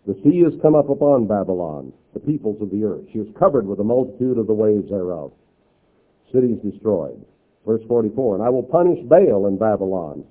The 0.06 0.14
sea 0.22 0.42
has 0.44 0.52
come 0.60 0.74
up 0.74 0.90
upon 0.90 1.26
Babylon, 1.26 1.92
the 2.12 2.20
peoples 2.20 2.60
of 2.60 2.70
the 2.70 2.84
earth. 2.84 3.04
She 3.12 3.18
is 3.18 3.28
covered 3.38 3.66
with 3.66 3.80
a 3.80 3.84
multitude 3.84 4.38
of 4.38 4.46
the 4.46 4.52
waves 4.54 4.90
thereof. 4.90 5.32
Cities 6.32 6.58
destroyed. 6.62 7.24
Verse 7.66 7.80
44, 7.88 8.36
And 8.36 8.44
I 8.44 8.50
will 8.50 8.62
punish 8.62 8.98
Baal 9.08 9.46
in 9.46 9.56
Babylon, 9.56 10.24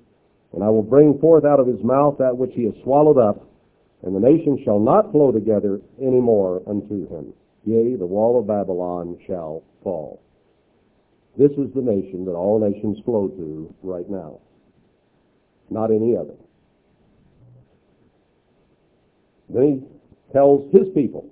and 0.54 0.64
I 0.64 0.70
will 0.70 0.84
bring 0.84 1.18
forth 1.20 1.46
out 1.46 1.60
of 1.60 1.68
his 1.68 1.84
mouth 1.84 2.18
that 2.20 2.38
which 2.38 2.52
he 2.54 2.66
has 2.66 2.74
swallowed 2.84 3.18
up, 3.18 3.44
and 4.04 4.16
the 4.16 4.20
nations 4.20 4.60
shall 4.64 4.80
not 4.80 5.12
flow 5.12 5.32
together 5.32 5.82
any 6.00 6.22
more 6.22 6.62
unto 6.68 7.08
him. 7.10 7.34
Yea, 7.66 7.96
the 7.96 8.06
wall 8.06 8.40
of 8.40 8.48
Babylon 8.48 9.18
shall 9.26 9.64
fall. 9.84 10.22
This 11.38 11.52
is 11.52 11.74
the 11.74 11.82
nation 11.82 12.26
that 12.26 12.32
all 12.32 12.60
nations 12.60 13.00
flow 13.06 13.28
to 13.30 13.74
right 13.82 14.10
now, 14.10 14.40
not 15.70 15.90
any 15.90 16.16
other. 16.16 16.36
Then 19.50 19.64
he 19.64 20.34
tells 20.34 20.72
his 20.72 20.90
people, 20.94 21.30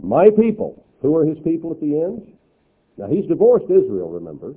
my 0.00 0.30
people, 0.30 0.84
who 1.02 1.16
are 1.16 1.24
his 1.24 1.38
people 1.40 1.72
at 1.72 1.80
the 1.80 2.00
end? 2.00 2.32
Now 2.96 3.08
he's 3.08 3.26
divorced 3.26 3.66
Israel, 3.66 4.10
remember. 4.10 4.54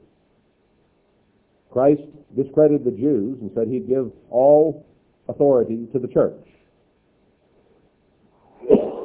Christ 1.71 2.01
discredited 2.35 2.85
the 2.85 2.91
Jews 2.91 3.39
and 3.41 3.51
said 3.55 3.67
he'd 3.67 3.87
give 3.87 4.11
all 4.29 4.85
authority 5.29 5.87
to 5.93 5.99
the 5.99 6.07
church. 6.07 6.45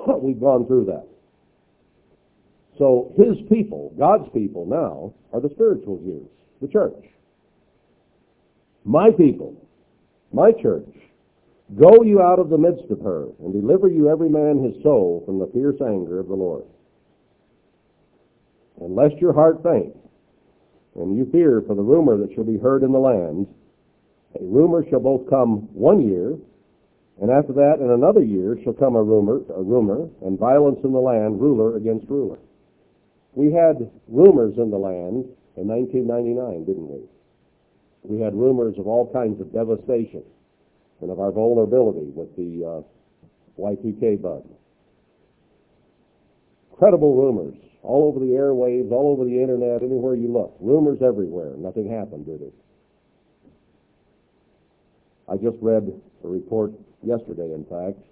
We've 0.23 0.41
gone 0.41 0.67
through 0.67 0.87
that. 0.87 1.07
So 2.79 3.15
his 3.17 3.37
people, 3.49 3.95
God's 3.99 4.29
people 4.35 4.67
now, 4.67 5.15
are 5.33 5.41
the 5.41 5.51
spiritual 5.55 5.99
Jews, 5.99 6.29
the 6.61 6.69
church. 6.69 7.05
My 8.85 9.11
people, 9.11 9.57
my 10.33 10.53
church, 10.53 10.89
go 11.79 12.03
you 12.03 12.21
out 12.21 12.39
of 12.39 12.51
the 12.51 12.59
midst 12.59 12.91
of 12.91 13.01
her, 13.01 13.29
and 13.41 13.53
deliver 13.53 13.89
you 13.89 14.11
every 14.11 14.29
man 14.29 14.63
his 14.63 14.81
soul 14.83 15.23
from 15.27 15.39
the 15.39 15.51
fierce 15.53 15.81
anger 15.81 16.21
of 16.21 16.29
the 16.29 16.35
Lord. 16.35 16.65
And 18.81 18.95
lest 18.95 19.17
your 19.17 19.33
heart 19.33 19.63
faint, 19.63 19.97
and 20.95 21.17
you 21.17 21.29
fear 21.33 21.63
for 21.67 21.75
the 21.75 21.83
rumor 21.83 22.19
that 22.19 22.35
shall 22.35 22.45
be 22.45 22.59
heard 22.59 22.83
in 22.83 22.93
the 22.93 22.99
land, 22.99 23.47
a 24.39 24.45
rumor 24.45 24.85
shall 24.89 25.01
both 25.01 25.29
come 25.31 25.69
one 25.73 26.07
year, 26.07 26.37
and 27.21 27.31
after 27.31 27.53
that 27.55 27.79
in 27.81 27.91
another 27.91 28.23
year 28.23 28.59
shall 28.63 28.75
come 28.75 28.95
a 28.95 29.03
rumor, 29.03 29.41
a 29.55 29.63
rumor, 29.63 30.09
and 30.23 30.39
violence 30.39 30.79
in 30.85 30.93
the 30.93 30.99
land, 30.99 31.41
ruler 31.41 31.77
against 31.77 32.09
ruler. 32.09 32.39
We 33.33 33.53
had 33.53 33.91
rumors 34.09 34.59
in 34.59 34.71
the 34.71 34.77
land 34.77 35.25
in 35.57 35.69
1999, 35.69 36.65
didn't 36.65 36.89
we? 36.89 37.01
We 38.03 38.21
had 38.21 38.35
rumors 38.35 38.79
of 38.79 38.87
all 38.87 39.11
kinds 39.13 39.41
of 39.41 39.53
devastation 39.53 40.23
and 41.01 41.11
of 41.11 41.19
our 41.19 41.33
vulnerability 41.33 42.13
with 42.15 42.35
the 42.37 42.65
uh, 42.65 43.61
Y2K 43.61 44.21
bug. 44.21 44.45
Credible 46.79 47.17
rumors 47.17 47.57
all 47.83 48.05
over 48.05 48.21
the 48.21 48.33
airwaves, 48.33 48.93
all 48.93 49.13
over 49.13 49.25
the 49.25 49.41
internet, 49.41 49.83
anywhere 49.83 50.15
you 50.15 50.29
look. 50.29 50.55
Rumors 50.61 50.99
everywhere. 51.01 51.53
Nothing 51.57 51.91
happened, 51.91 52.27
did 52.27 52.43
it? 52.43 52.55
I 55.29 55.37
just 55.37 55.57
read 55.61 55.93
a 56.25 56.29
report 56.29 56.73
yesterday, 57.07 57.55
in 57.55 57.65
fact, 57.65 58.03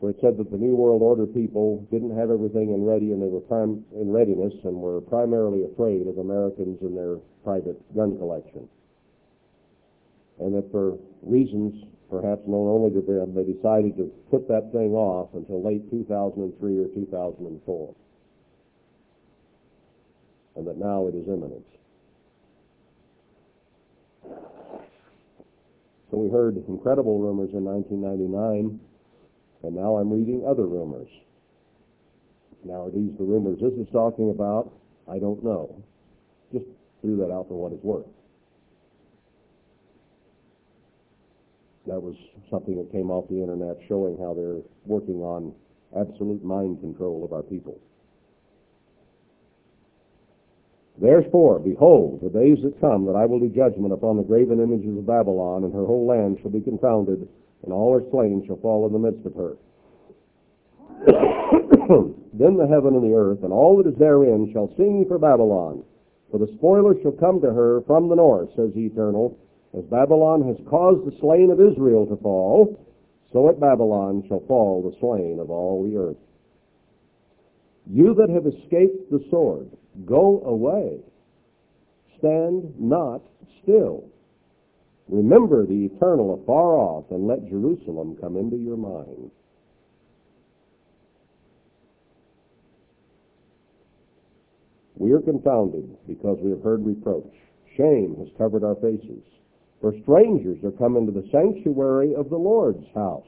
where 0.00 0.10
it 0.10 0.18
said 0.20 0.36
that 0.38 0.50
the 0.50 0.56
New 0.56 0.74
World 0.74 1.02
Order 1.02 1.26
people 1.26 1.86
didn't 1.90 2.16
have 2.16 2.30
everything 2.30 2.74
in 2.74 2.84
ready 2.84 3.12
and 3.12 3.22
they 3.22 3.28
were 3.28 3.40
prim- 3.40 3.84
in 3.94 4.10
readiness 4.10 4.54
and 4.64 4.76
were 4.76 5.00
primarily 5.00 5.64
afraid 5.64 6.06
of 6.06 6.18
Americans 6.18 6.78
and 6.82 6.96
their 6.96 7.16
private 7.42 7.78
gun 7.96 8.16
collection. 8.18 8.68
And 10.38 10.54
that 10.54 10.70
for 10.70 10.98
reasons 11.22 11.82
perhaps 12.10 12.42
known 12.46 12.68
only 12.68 12.90
to 12.94 13.02
them, 13.02 13.34
they 13.34 13.44
decided 13.44 13.96
to 13.96 14.10
put 14.30 14.48
that 14.48 14.70
thing 14.72 14.94
off 14.94 15.34
until 15.34 15.62
late 15.62 15.90
2003 15.90 16.78
or 16.78 16.88
2004. 16.94 17.94
And 20.56 20.66
that 20.66 20.78
now 20.78 21.06
it 21.06 21.14
is 21.14 21.26
imminent. 21.28 21.66
We 26.18 26.30
heard 26.30 26.56
incredible 26.66 27.20
rumors 27.20 27.50
in 27.52 27.62
1999, 27.62 28.80
and 29.62 29.76
now 29.76 29.98
I'm 29.98 30.10
reading 30.10 30.44
other 30.44 30.66
rumors. 30.66 31.08
Now, 32.64 32.86
are 32.86 32.90
these 32.90 33.16
the 33.16 33.24
rumors 33.24 33.60
this 33.62 33.72
is 33.74 33.86
talking 33.92 34.30
about? 34.30 34.72
I 35.08 35.20
don't 35.20 35.44
know. 35.44 35.80
Just 36.52 36.66
threw 37.00 37.18
that 37.18 37.30
out 37.30 37.46
for 37.46 37.54
what 37.54 37.72
it's 37.72 37.84
worth. 37.84 38.10
That 41.86 42.02
was 42.02 42.16
something 42.50 42.76
that 42.78 42.90
came 42.90 43.12
off 43.12 43.28
the 43.28 43.40
internet 43.40 43.78
showing 43.86 44.18
how 44.18 44.34
they're 44.34 44.58
working 44.86 45.22
on 45.22 45.54
absolute 45.96 46.44
mind 46.44 46.80
control 46.80 47.24
of 47.24 47.32
our 47.32 47.44
people. 47.44 47.78
Therefore, 51.00 51.60
behold, 51.60 52.20
the 52.22 52.30
days 52.30 52.58
that 52.64 52.80
come 52.80 53.04
that 53.06 53.14
I 53.14 53.24
will 53.24 53.38
do 53.38 53.48
judgment 53.48 53.92
upon 53.92 54.16
the 54.16 54.24
graven 54.24 54.60
images 54.60 54.98
of 54.98 55.06
Babylon, 55.06 55.64
and 55.64 55.72
her 55.72 55.86
whole 55.86 56.06
land 56.06 56.38
shall 56.40 56.50
be 56.50 56.60
confounded, 56.60 57.28
and 57.62 57.72
all 57.72 57.94
her 57.94 58.02
slain 58.10 58.44
shall 58.46 58.56
fall 58.56 58.86
in 58.86 58.92
the 58.92 58.98
midst 58.98 59.24
of 59.24 59.34
her. 59.34 59.56
then 62.34 62.56
the 62.56 62.66
heaven 62.66 62.96
and 62.96 63.04
the 63.04 63.14
earth, 63.14 63.44
and 63.44 63.52
all 63.52 63.76
that 63.76 63.86
is 63.86 63.98
therein, 63.98 64.50
shall 64.52 64.74
sing 64.76 65.04
for 65.06 65.18
Babylon. 65.18 65.84
For 66.30 66.38
the 66.38 66.52
spoiler 66.56 67.00
shall 67.00 67.12
come 67.12 67.40
to 67.40 67.52
her 67.52 67.80
from 67.86 68.08
the 68.08 68.16
north, 68.16 68.50
says 68.56 68.74
the 68.74 68.86
Eternal. 68.86 69.38
As 69.76 69.84
Babylon 69.84 70.42
has 70.48 70.56
caused 70.66 71.06
the 71.06 71.16
slain 71.20 71.50
of 71.50 71.60
Israel 71.60 72.06
to 72.06 72.16
fall, 72.16 72.76
so 73.32 73.48
at 73.48 73.60
Babylon 73.60 74.24
shall 74.26 74.40
fall 74.48 74.82
the 74.82 74.96
slain 74.98 75.38
of 75.38 75.50
all 75.50 75.84
the 75.84 75.96
earth. 75.96 76.16
You 77.90 78.14
that 78.14 78.28
have 78.28 78.46
escaped 78.46 79.10
the 79.10 79.24
sword, 79.30 79.70
go 80.04 80.42
away. 80.44 81.00
Stand 82.18 82.74
not 82.78 83.22
still. 83.62 84.04
Remember 85.08 85.64
the 85.64 85.86
eternal 85.86 86.34
afar 86.42 86.76
off, 86.76 87.10
and 87.10 87.26
let 87.26 87.48
Jerusalem 87.48 88.16
come 88.20 88.36
into 88.36 88.56
your 88.56 88.76
mind. 88.76 89.30
We 94.96 95.12
are 95.12 95.20
confounded 95.20 95.96
because 96.06 96.38
we 96.42 96.50
have 96.50 96.62
heard 96.62 96.84
reproach. 96.84 97.32
Shame 97.76 98.16
has 98.18 98.28
covered 98.36 98.64
our 98.64 98.74
faces. 98.74 99.22
For 99.80 99.94
strangers 100.02 100.62
are 100.64 100.72
come 100.72 100.96
into 100.96 101.12
the 101.12 101.28
sanctuary 101.30 102.14
of 102.14 102.28
the 102.28 102.36
Lord's 102.36 102.84
house. 102.94 103.24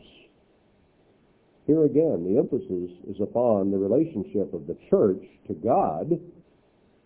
Here 1.70 1.84
again, 1.84 2.24
the 2.24 2.36
emphasis 2.36 2.90
is 3.09 3.20
upon 3.20 3.70
the 3.70 3.78
relationship 3.78 4.52
of 4.52 4.66
the 4.66 4.76
church 4.90 5.22
to 5.47 5.55
God 5.55 6.10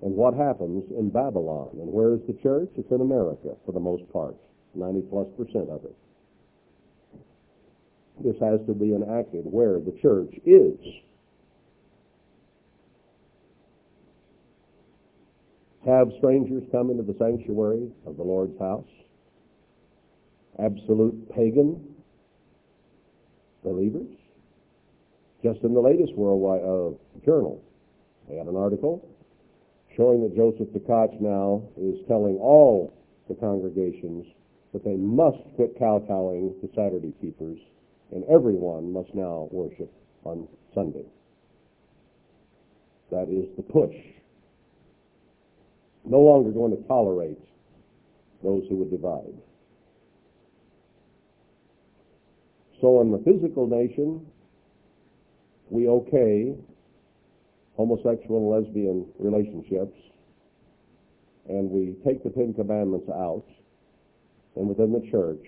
and 0.01 0.17
what 0.17 0.33
happens 0.33 0.91
in 0.99 1.11
Babylon. 1.11 1.69
And 1.75 1.93
where 1.93 2.15
is 2.15 2.21
the 2.27 2.33
church? 2.43 2.71
It's 2.75 2.91
in 2.91 3.03
America 3.03 3.57
for 3.67 3.73
the 3.73 3.81
most 3.81 4.11
part, 4.11 4.35
90 4.75 5.03
plus 5.11 5.27
percent 5.37 5.69
of 5.69 5.85
it. 5.85 5.95
This 8.25 8.37
has 8.41 8.59
to 8.67 8.73
be 8.73 8.95
enacted 8.95 9.45
where 9.45 9.81
the 9.81 9.95
church 10.01 10.33
is. 10.47 10.81
Have 15.85 16.09
strangers 16.17 16.63
come 16.73 16.89
into 16.89 17.03
the 17.03 17.17
sanctuary 17.19 17.91
of 18.07 18.17
the 18.17 18.23
Lord's 18.23 18.59
house? 18.59 18.89
Absolute 20.59 21.31
pagan 21.35 21.85
believers? 23.63 24.09
Just 25.45 25.63
in 25.63 25.75
the 25.75 25.81
latest 25.81 26.15
Worldwide 26.17 26.63
uh, 26.63 26.97
Journal, 27.23 27.63
they 28.31 28.37
had 28.37 28.47
an 28.47 28.57
article 28.57 29.07
showing 29.95 30.23
that 30.23 30.35
Joseph 30.35 30.69
Tkach 30.73 31.21
now 31.21 31.63
is 31.77 32.01
telling 32.09 32.39
all 32.41 32.95
the 33.29 33.35
congregations 33.35 34.25
that 34.73 34.83
they 34.85 34.97
must 34.97 35.37
quit 35.55 35.79
kowtowing 35.79 36.55
to 36.63 36.69
Saturday 36.75 37.13
keepers, 37.21 37.59
and 38.11 38.25
everyone 38.25 38.91
must 38.91 39.15
now 39.15 39.49
worship 39.53 39.93
on 40.25 40.49
Sunday. 40.75 41.05
That 43.11 43.29
is 43.29 43.45
the 43.59 43.63
push. 43.63 43.95
No 46.07 46.21
longer 46.21 46.53
going 46.53 46.75
to 46.75 46.83
tolerate 46.89 47.39
those 48.43 48.65
who 48.71 48.77
would 48.77 48.91
divide. 48.91 49.37
So 52.81 53.03
in 53.03 53.13
the 53.13 53.19
physical 53.19 53.67
nation, 53.67 54.27
we 55.71 55.89
okay 55.89 56.55
homosexual 57.77 58.39
and 58.39 58.65
lesbian 58.65 59.07
relationships, 59.19 59.99
and 61.49 61.71
we 61.71 61.97
take 62.07 62.23
the 62.23 62.31
Ten 62.31 62.55
Commandments 62.55 63.09
out, 63.11 63.45
and 64.57 64.69
within 64.69 64.93
the 64.93 65.11
church, 65.11 65.45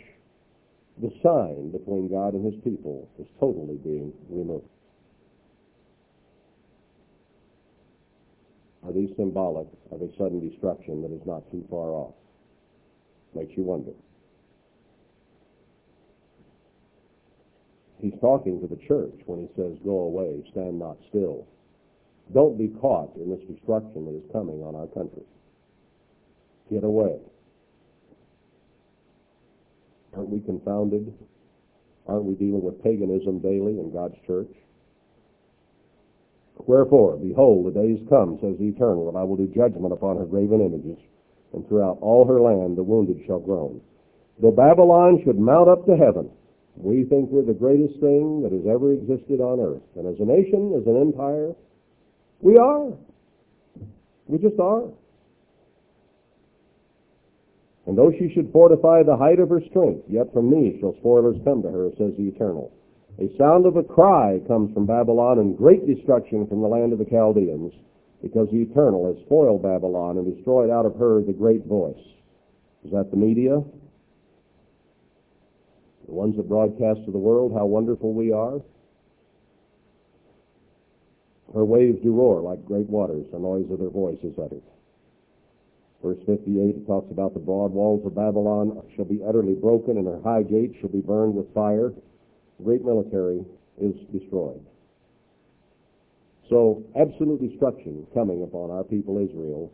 the 1.01 1.11
sign 1.23 1.71
between 1.71 2.09
God 2.11 2.35
and 2.35 2.45
his 2.45 2.61
people 2.65 3.09
is 3.19 3.27
totally 3.39 3.77
being 3.77 4.13
removed. 4.29 4.67
Are 8.85 8.93
these 8.93 9.11
symbolic 9.17 9.67
of 9.91 10.01
a 10.01 10.09
sudden 10.17 10.49
destruction 10.49 11.03
that 11.03 11.13
is 11.13 11.23
not 11.27 11.51
too 11.51 11.65
far 11.69 11.91
off? 11.91 12.15
Makes 13.35 13.57
you 13.57 13.65
wonder. 13.65 13.93
He's 18.01 18.15
talking 18.21 18.61
to 18.61 18.67
the 18.67 18.81
church 18.87 19.19
when 19.27 19.41
he 19.41 19.49
says, 19.57 19.79
Go 19.85 20.01
away, 20.01 20.43
stand 20.51 20.79
not 20.79 20.97
still. 21.09 21.47
Don't 22.35 22.59
be 22.59 22.69
caught 22.81 23.15
in 23.17 23.31
this 23.31 23.45
destruction 23.49 24.05
that 24.07 24.17
is 24.17 24.33
coming 24.33 24.63
on 24.63 24.75
our 24.75 24.87
country. 24.89 25.23
Get 26.71 26.85
away. 26.85 27.19
Aren't 30.15 30.31
we 30.31 30.41
confounded 30.41 31.15
Aren't 32.09 32.25
we 32.25 32.35
dealing 32.35 32.63
with 32.63 32.83
paganism 32.83 33.41
daily 33.41 33.81
in 33.81 33.91
God's 33.93 34.15
church? 34.27 34.51
Wherefore, 36.59 37.17
behold, 37.17 37.67
the 37.67 37.81
days 37.81 37.99
come, 38.09 38.39
says 38.41 38.57
the 38.59 38.69
Eternal, 38.69 39.11
that 39.11 39.19
I 39.19 39.25
will 39.25 39.37
do 39.37 39.47
judgment 39.49 39.93
upon 39.93 40.17
her 40.17 40.25
graven 40.25 40.61
images, 40.61 40.99
and 41.53 41.67
throughout 41.69 41.99
all 42.01 42.27
her 42.27 42.41
land 42.41 42.77
the 42.77 42.83
wounded 42.83 43.23
shall 43.27 43.41
groan. 43.41 43.81
Though 44.41 44.53
Babylon 44.53 45.21
should 45.25 45.39
mount 45.39 45.69
up 45.69 45.85
to 45.87 45.97
heaven, 45.97 46.31
we 46.77 47.05
think 47.05 47.31
we're 47.31 47.45
the 47.45 47.57
greatest 47.57 47.99
thing 48.01 48.43
that 48.43 48.53
has 48.53 48.67
ever 48.69 48.93
existed 48.93 49.41
on 49.41 49.61
earth. 49.61 49.83
And 49.97 50.07
as 50.07 50.21
a 50.21 50.25
nation, 50.25 50.77
as 50.79 50.87
an 50.87 51.01
empire, 51.01 51.53
we 52.41 52.57
are. 52.59 52.93
We 54.27 54.39
just 54.39 54.61
are. 54.61 54.85
And 57.87 57.97
though 57.97 58.13
she 58.19 58.33
should 58.35 58.53
fortify 58.53 59.03
the 59.03 59.17
height 59.17 59.39
of 59.39 59.49
her 59.49 59.63
strength, 59.71 60.05
yet 60.09 60.33
from 60.33 60.51
me 60.51 60.77
shall 60.81 60.97
spoilers 60.99 61.37
come 61.45 61.63
to 61.63 61.71
her, 61.71 61.91
says 61.97 62.13
the 62.19 62.29
Eternal. 62.29 62.73
A 63.19 63.31
sound 63.39 63.65
of 63.65 63.77
a 63.77 63.83
cry 63.83 64.41
comes 64.47 64.75
from 64.75 64.85
Babylon, 64.87 65.39
and 65.39 65.57
great 65.57 65.87
destruction 65.87 66.47
from 66.47 66.61
the 66.61 66.69
land 66.69 66.93
of 66.93 66.99
the 66.99 67.07
Chaldeans, 67.07 67.73
because 68.21 68.49
the 68.51 68.63
Eternal 68.63 69.07
has 69.07 69.25
spoiled 69.25 69.63
Babylon 69.63 70.19
and 70.19 70.35
destroyed 70.35 70.69
out 70.69 70.85
of 70.85 70.97
her 70.97 71.23
the 71.23 71.33
great 71.33 71.65
voice. 71.65 72.03
Is 72.85 72.91
that 72.91 73.11
the 73.11 73.17
media? 73.17 73.63
The 76.07 76.13
ones 76.13 76.37
that 76.37 76.49
broadcast 76.49 77.05
to 77.05 77.11
the 77.11 77.19
world 77.19 77.53
how 77.53 77.67
wonderful 77.67 78.13
we 78.13 78.33
are? 78.33 78.61
Her 81.55 81.65
waves 81.65 81.99
do 82.03 82.13
roar 82.13 82.41
like 82.41 82.65
great 82.65 82.89
waters, 82.89 83.27
the 83.33 83.39
noise 83.39 83.71
of 83.71 83.79
their 83.79 83.91
voice 83.91 84.19
is 84.23 84.39
uttered. 84.39 84.63
Verse 86.03 86.19
58 86.27 86.77
it 86.77 86.87
talks 86.87 87.11
about 87.11 87.35
the 87.35 87.41
broad 87.41 87.73
walls 87.73 88.05
of 88.07 88.15
Babylon 88.15 88.83
shall 88.95 89.05
be 89.05 89.23
utterly 89.27 89.55
broken, 89.55 89.97
and 89.97 90.07
her 90.07 90.21
high 90.23 90.43
gates 90.43 90.77
shall 90.81 90.91
be 90.91 91.01
burned 91.01 91.35
with 91.35 91.53
fire. 91.55 91.93
The 92.59 92.65
great 92.65 92.85
military 92.85 93.45
is 93.81 93.95
destroyed. 94.13 94.65
So, 96.49 96.85
absolute 96.95 97.41
destruction 97.41 98.07
coming 98.15 98.43
upon 98.45 98.71
our 98.71 98.85
people 98.85 99.19
Israel 99.19 99.73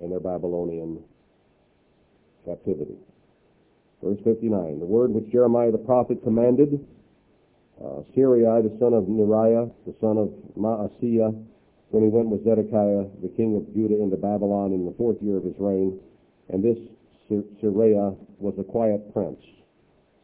and 0.00 0.12
their 0.12 0.20
Babylonian 0.20 1.02
captivity. 2.44 2.98
Verse 4.04 4.20
59, 4.22 4.80
the 4.80 4.84
word 4.84 5.12
which 5.12 5.32
Jeremiah 5.32 5.72
the 5.72 5.78
prophet 5.78 6.22
commanded, 6.22 6.76
uh, 7.80 8.04
Seraiah, 8.12 8.60
the 8.60 8.76
son 8.78 8.92
of 8.92 9.04
Neriah, 9.04 9.72
the 9.86 9.94
son 9.98 10.18
of 10.18 10.28
Maaseiah, 10.60 11.32
when 11.88 12.02
he 12.02 12.10
went 12.10 12.28
with 12.28 12.44
Zedekiah, 12.44 13.08
the 13.22 13.32
king 13.34 13.56
of 13.56 13.64
Judah, 13.72 13.96
into 13.96 14.18
Babylon 14.18 14.74
in 14.74 14.84
the 14.84 14.92
fourth 14.98 15.16
year 15.22 15.38
of 15.38 15.44
his 15.44 15.54
reign, 15.58 15.98
and 16.52 16.62
this 16.62 16.76
Seraiah 17.30 18.14
was 18.38 18.52
a 18.58 18.64
quiet 18.64 19.10
prince. 19.14 19.40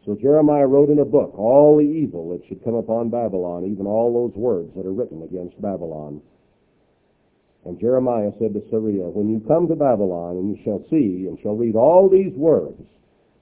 So 0.05 0.15
Jeremiah 0.15 0.67
wrote 0.67 0.91
in 0.91 0.99
a 0.99 1.05
book 1.07 1.33
all 1.39 1.79
the 1.79 1.85
evil 1.85 2.37
that 2.37 2.47
should 2.49 2.63
come 2.63 2.75
upon 2.75 3.09
Babylon, 3.09 3.65
even 3.65 3.87
all 3.87 4.13
those 4.13 4.37
words 4.37 4.75
that 4.77 4.85
are 4.85 4.93
written 4.93 5.23
against 5.23 5.61
Babylon. 5.63 6.21
And 7.65 7.81
Jeremiah 7.81 8.33
said 8.39 8.53
to 8.53 8.61
Seraiah, 8.69 9.11
When 9.11 9.31
you 9.31 9.41
come 9.49 9.69
to 9.69 9.75
Babylon, 9.75 10.37
and 10.37 10.55
you 10.55 10.63
shall 10.65 10.85
see 10.91 11.29
and 11.29 11.39
shall 11.41 11.57
read 11.57 11.77
all 11.77 12.11
these 12.11 12.33
words, 12.37 12.81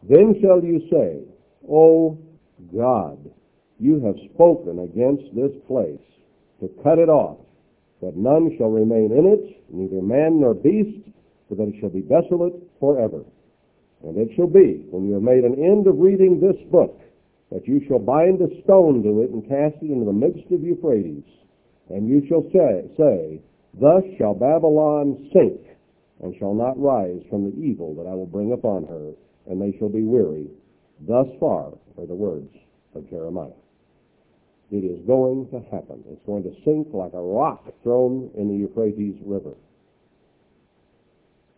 then 0.03 0.35
shall 0.41 0.63
you 0.63 0.81
say, 0.91 1.25
O 1.69 2.19
God, 2.75 3.19
you 3.79 4.05
have 4.05 4.17
spoken 4.35 4.81
against 4.81 5.35
this 5.35 5.53
place 5.67 6.01
to 6.61 6.69
cut 6.83 6.99
it 6.99 7.09
off, 7.09 7.39
that 8.03 8.17
none 8.17 8.55
shall 8.59 8.71
remain 8.71 9.11
in 9.13 9.27
it, 9.27 9.65
neither 9.71 10.03
man 10.03 10.41
nor 10.41 10.55
beast, 10.55 11.09
for 11.49 11.55
that 11.55 11.69
it 11.69 11.75
shall 11.81 11.91
be 11.91 12.03
desolate 12.03 12.55
forever. 12.81 13.23
And 14.05 14.17
it 14.17 14.31
shall 14.37 14.47
be, 14.47 14.87
when 14.91 15.07
you 15.09 15.15
have 15.15 15.23
made 15.23 15.45
an 15.45 15.59
end 15.59 15.87
of 15.87 15.99
reading 15.99 16.39
this 16.41 16.57
book, 16.71 17.01
that 17.51 17.67
you 17.67 17.81
shall 17.89 17.99
bind 17.99 18.41
a 18.41 18.63
stone 18.63 19.03
to 19.03 19.23
it 19.23 19.31
and 19.31 19.43
cast 19.49 19.83
it 19.83 19.91
into 19.91 20.05
the 20.05 20.13
midst 20.13 20.51
of 20.53 20.63
Euphrates. 20.63 21.25
And 21.89 22.09
you 22.09 22.23
shall 22.29 22.45
say, 22.53 22.85
say, 22.97 23.41
Thus 23.81 24.03
shall 24.19 24.35
Babylon 24.35 25.31
sink, 25.33 25.61
and 26.23 26.35
shall 26.39 26.55
not 26.55 26.81
rise 26.81 27.23
from 27.31 27.45
the 27.45 27.57
evil 27.57 27.95
that 27.95 28.09
I 28.09 28.15
will 28.15 28.27
bring 28.27 28.53
upon 28.53 28.85
her, 28.85 29.13
and 29.47 29.61
they 29.61 29.77
shall 29.79 29.89
be 29.89 30.03
weary. 30.03 30.49
Thus 31.07 31.27
far 31.39 31.73
are 31.97 32.07
the 32.07 32.15
words 32.15 32.55
of 32.95 33.09
Jeremiah. 33.09 33.51
It 34.71 34.85
is 34.85 35.01
going 35.07 35.49
to 35.51 35.61
happen. 35.71 36.05
It's 36.09 36.27
going 36.27 36.43
to 36.43 36.55
sink 36.65 36.89
like 36.93 37.15
a 37.15 37.23
rock 37.23 37.73
thrown 37.83 38.31
in 38.37 38.49
the 38.49 38.55
Euphrates 38.55 39.17
River. 39.25 39.55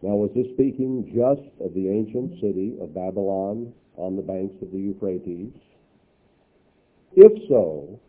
Now, 0.03 0.15
was 0.15 0.31
this 0.35 0.47
speaking 0.55 1.05
just 1.13 1.49
of 1.61 1.75
the 1.75 1.89
ancient 1.89 2.41
city 2.41 2.77
of 2.81 2.95
Babylon 2.95 3.73
on 3.97 4.17
the 4.17 4.23
banks 4.23 4.55
of 4.63 4.71
the 4.71 4.79
Euphrates? 4.79 5.53
If 7.17 7.49
so, 7.49 8.01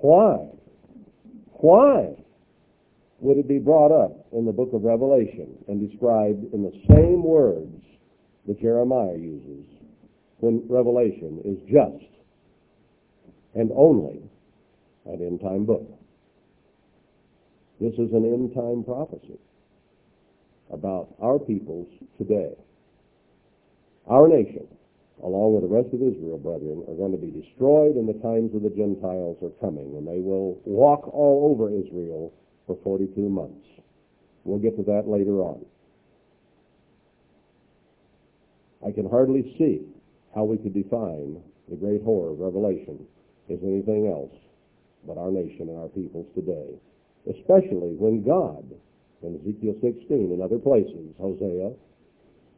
why? 0.00 0.48
Why 1.52 2.23
would 3.20 3.38
it 3.38 3.48
be 3.48 3.58
brought 3.58 3.92
up 3.92 4.26
in 4.32 4.44
the 4.44 4.52
book 4.52 4.70
of 4.72 4.82
Revelation 4.82 5.56
and 5.68 5.88
described 5.88 6.52
in 6.52 6.62
the 6.62 6.72
same 6.94 7.22
words 7.22 7.82
that 8.46 8.60
Jeremiah 8.60 9.16
uses 9.16 9.64
when 10.38 10.64
Revelation 10.68 11.40
is 11.44 11.58
just 11.70 12.10
and 13.54 13.70
only 13.74 14.20
an 15.06 15.20
end 15.20 15.40
time 15.40 15.64
book? 15.64 15.88
This 17.80 17.94
is 17.94 18.12
an 18.12 18.24
end 18.24 18.54
time 18.54 18.84
prophecy 18.84 19.38
about 20.72 21.14
our 21.20 21.38
peoples 21.38 21.88
today. 22.18 22.54
Our 24.06 24.28
nation, 24.28 24.66
along 25.22 25.54
with 25.54 25.62
the 25.62 25.74
rest 25.74 25.88
of 25.94 26.02
Israel, 26.02 26.38
brethren, 26.38 26.84
are 26.88 26.94
going 26.94 27.12
to 27.12 27.18
be 27.18 27.30
destroyed 27.30 27.96
and 27.96 28.08
the 28.08 28.20
times 28.20 28.54
of 28.54 28.62
the 28.62 28.70
Gentiles 28.70 29.38
are 29.42 29.54
coming, 29.60 29.96
and 29.96 30.06
they 30.06 30.20
will 30.20 30.60
walk 30.64 31.08
all 31.14 31.50
over 31.50 31.70
Israel 31.70 32.32
for 32.66 32.78
42 32.82 33.20
months. 33.28 33.66
We'll 34.44 34.58
get 34.58 34.76
to 34.76 34.82
that 34.84 35.08
later 35.08 35.40
on. 35.40 35.64
I 38.86 38.92
can 38.92 39.08
hardly 39.08 39.54
see 39.58 39.80
how 40.34 40.44
we 40.44 40.58
could 40.58 40.74
define 40.74 41.40
the 41.68 41.76
great 41.76 42.02
horror 42.02 42.32
of 42.32 42.40
Revelation 42.40 43.06
as 43.50 43.58
anything 43.62 44.08
else 44.08 44.34
but 45.06 45.18
our 45.18 45.30
nation 45.30 45.68
and 45.68 45.78
our 45.78 45.88
peoples 45.88 46.26
today, 46.34 46.76
especially 47.28 47.96
when 47.96 48.24
God 48.24 48.64
in 49.22 49.40
Ezekiel 49.40 49.74
16 49.80 50.32
and 50.32 50.42
other 50.42 50.58
places, 50.58 51.14
Hosea, 51.18 51.72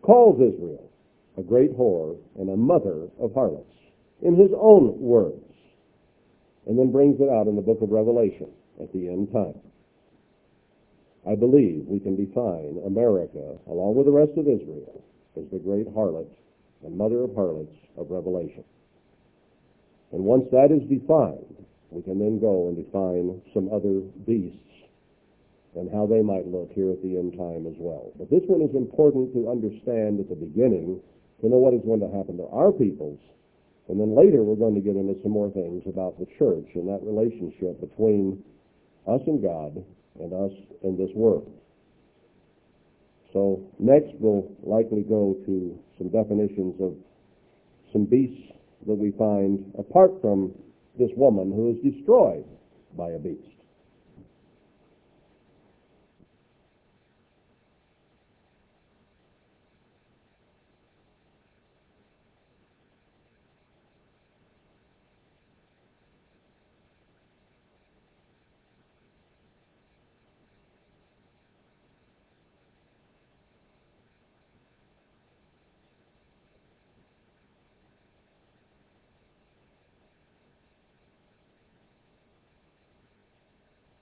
calls 0.03 0.41
Israel 0.41 0.91
a 1.39 1.43
great 1.43 1.77
whore 1.77 2.17
and 2.39 2.51
a 2.51 2.57
mother 2.57 3.09
of 3.21 3.35
harlots 3.35 3.73
in 4.23 4.37
his 4.37 4.51
own 4.59 4.99
words, 4.99 5.45
and 6.67 6.79
then 6.79 6.91
brings 6.91 7.21
it 7.21 7.29
out 7.29 7.47
in 7.47 7.55
the 7.55 7.63
book 7.63 7.83
of 7.83 7.91
Revelation 7.91 8.49
at 8.81 8.93
the 8.93 9.09
end 9.09 9.31
time. 9.33 9.61
I 11.29 11.35
believe 11.35 11.85
we 11.87 11.99
can 11.99 12.15
define 12.15 12.81
America, 12.87 13.59
along 13.67 13.97
with 13.97 14.07
the 14.07 14.13
rest 14.13 14.39
of 14.39 14.47
Israel, 14.47 15.03
as 15.37 15.45
the 15.51 15.59
great 15.59 15.93
harlot 15.93 16.31
and 16.85 16.97
mother 16.97 17.25
of 17.25 17.35
harlots 17.35 17.75
of 17.99 18.11
Revelation. 18.11 18.65
And 20.13 20.23
once 20.23 20.47
that 20.53 20.71
is 20.71 20.87
defined, 20.89 21.67
we 21.91 22.03
can 22.03 22.19
then 22.19 22.39
go 22.39 22.69
and 22.69 22.77
define 22.79 23.43
some 23.53 23.73
other 23.73 24.07
beasts 24.25 24.63
and 25.75 25.91
how 25.93 26.07
they 26.07 26.23
might 26.23 26.47
look 26.47 26.71
here 26.73 26.91
at 26.91 27.03
the 27.03 27.19
end 27.19 27.37
time 27.37 27.67
as 27.67 27.77
well. 27.77 28.13
But 28.17 28.31
this 28.31 28.47
one 28.47 28.63
is 28.63 28.75
important 28.75 29.35
to 29.35 29.51
understand 29.51 30.21
at 30.21 30.29
the 30.31 30.39
beginning 30.39 31.03
to 31.43 31.49
know 31.49 31.59
what 31.59 31.75
is 31.75 31.85
going 31.85 32.01
to 32.01 32.17
happen 32.17 32.39
to 32.39 32.49
our 32.49 32.73
peoples. 32.73 33.21
And 33.89 34.01
then 34.01 34.17
later 34.17 34.43
we're 34.43 34.57
going 34.57 34.75
to 34.75 34.81
get 34.81 34.97
into 34.97 35.21
some 35.23 35.33
more 35.33 35.51
things 35.51 35.85
about 35.87 36.19
the 36.19 36.27
church 36.39 36.71
and 36.75 36.89
that 36.89 37.05
relationship 37.05 37.79
between 37.79 38.43
us 39.07 39.21
and 39.27 39.43
God 39.43 39.85
and 40.21 40.33
us 40.33 40.53
in 40.83 40.97
this 40.97 41.11
world. 41.15 41.51
So 43.33 43.61
next 43.79 44.15
we'll 44.19 44.51
likely 44.63 45.03
go 45.03 45.37
to 45.47 45.79
some 45.99 46.09
definitions 46.09 46.81
of 46.81 46.95
some 47.93 48.05
beasts 48.05 48.53
that 48.87 48.95
we 48.95 49.11
find 49.13 49.73
apart 49.79 50.13
from 50.21 50.53
this 50.99 51.11
woman 51.17 51.53
who 51.53 51.71
is 51.71 51.93
destroyed 51.93 52.45
by 52.97 53.11
a 53.11 53.19
beast. 53.19 53.56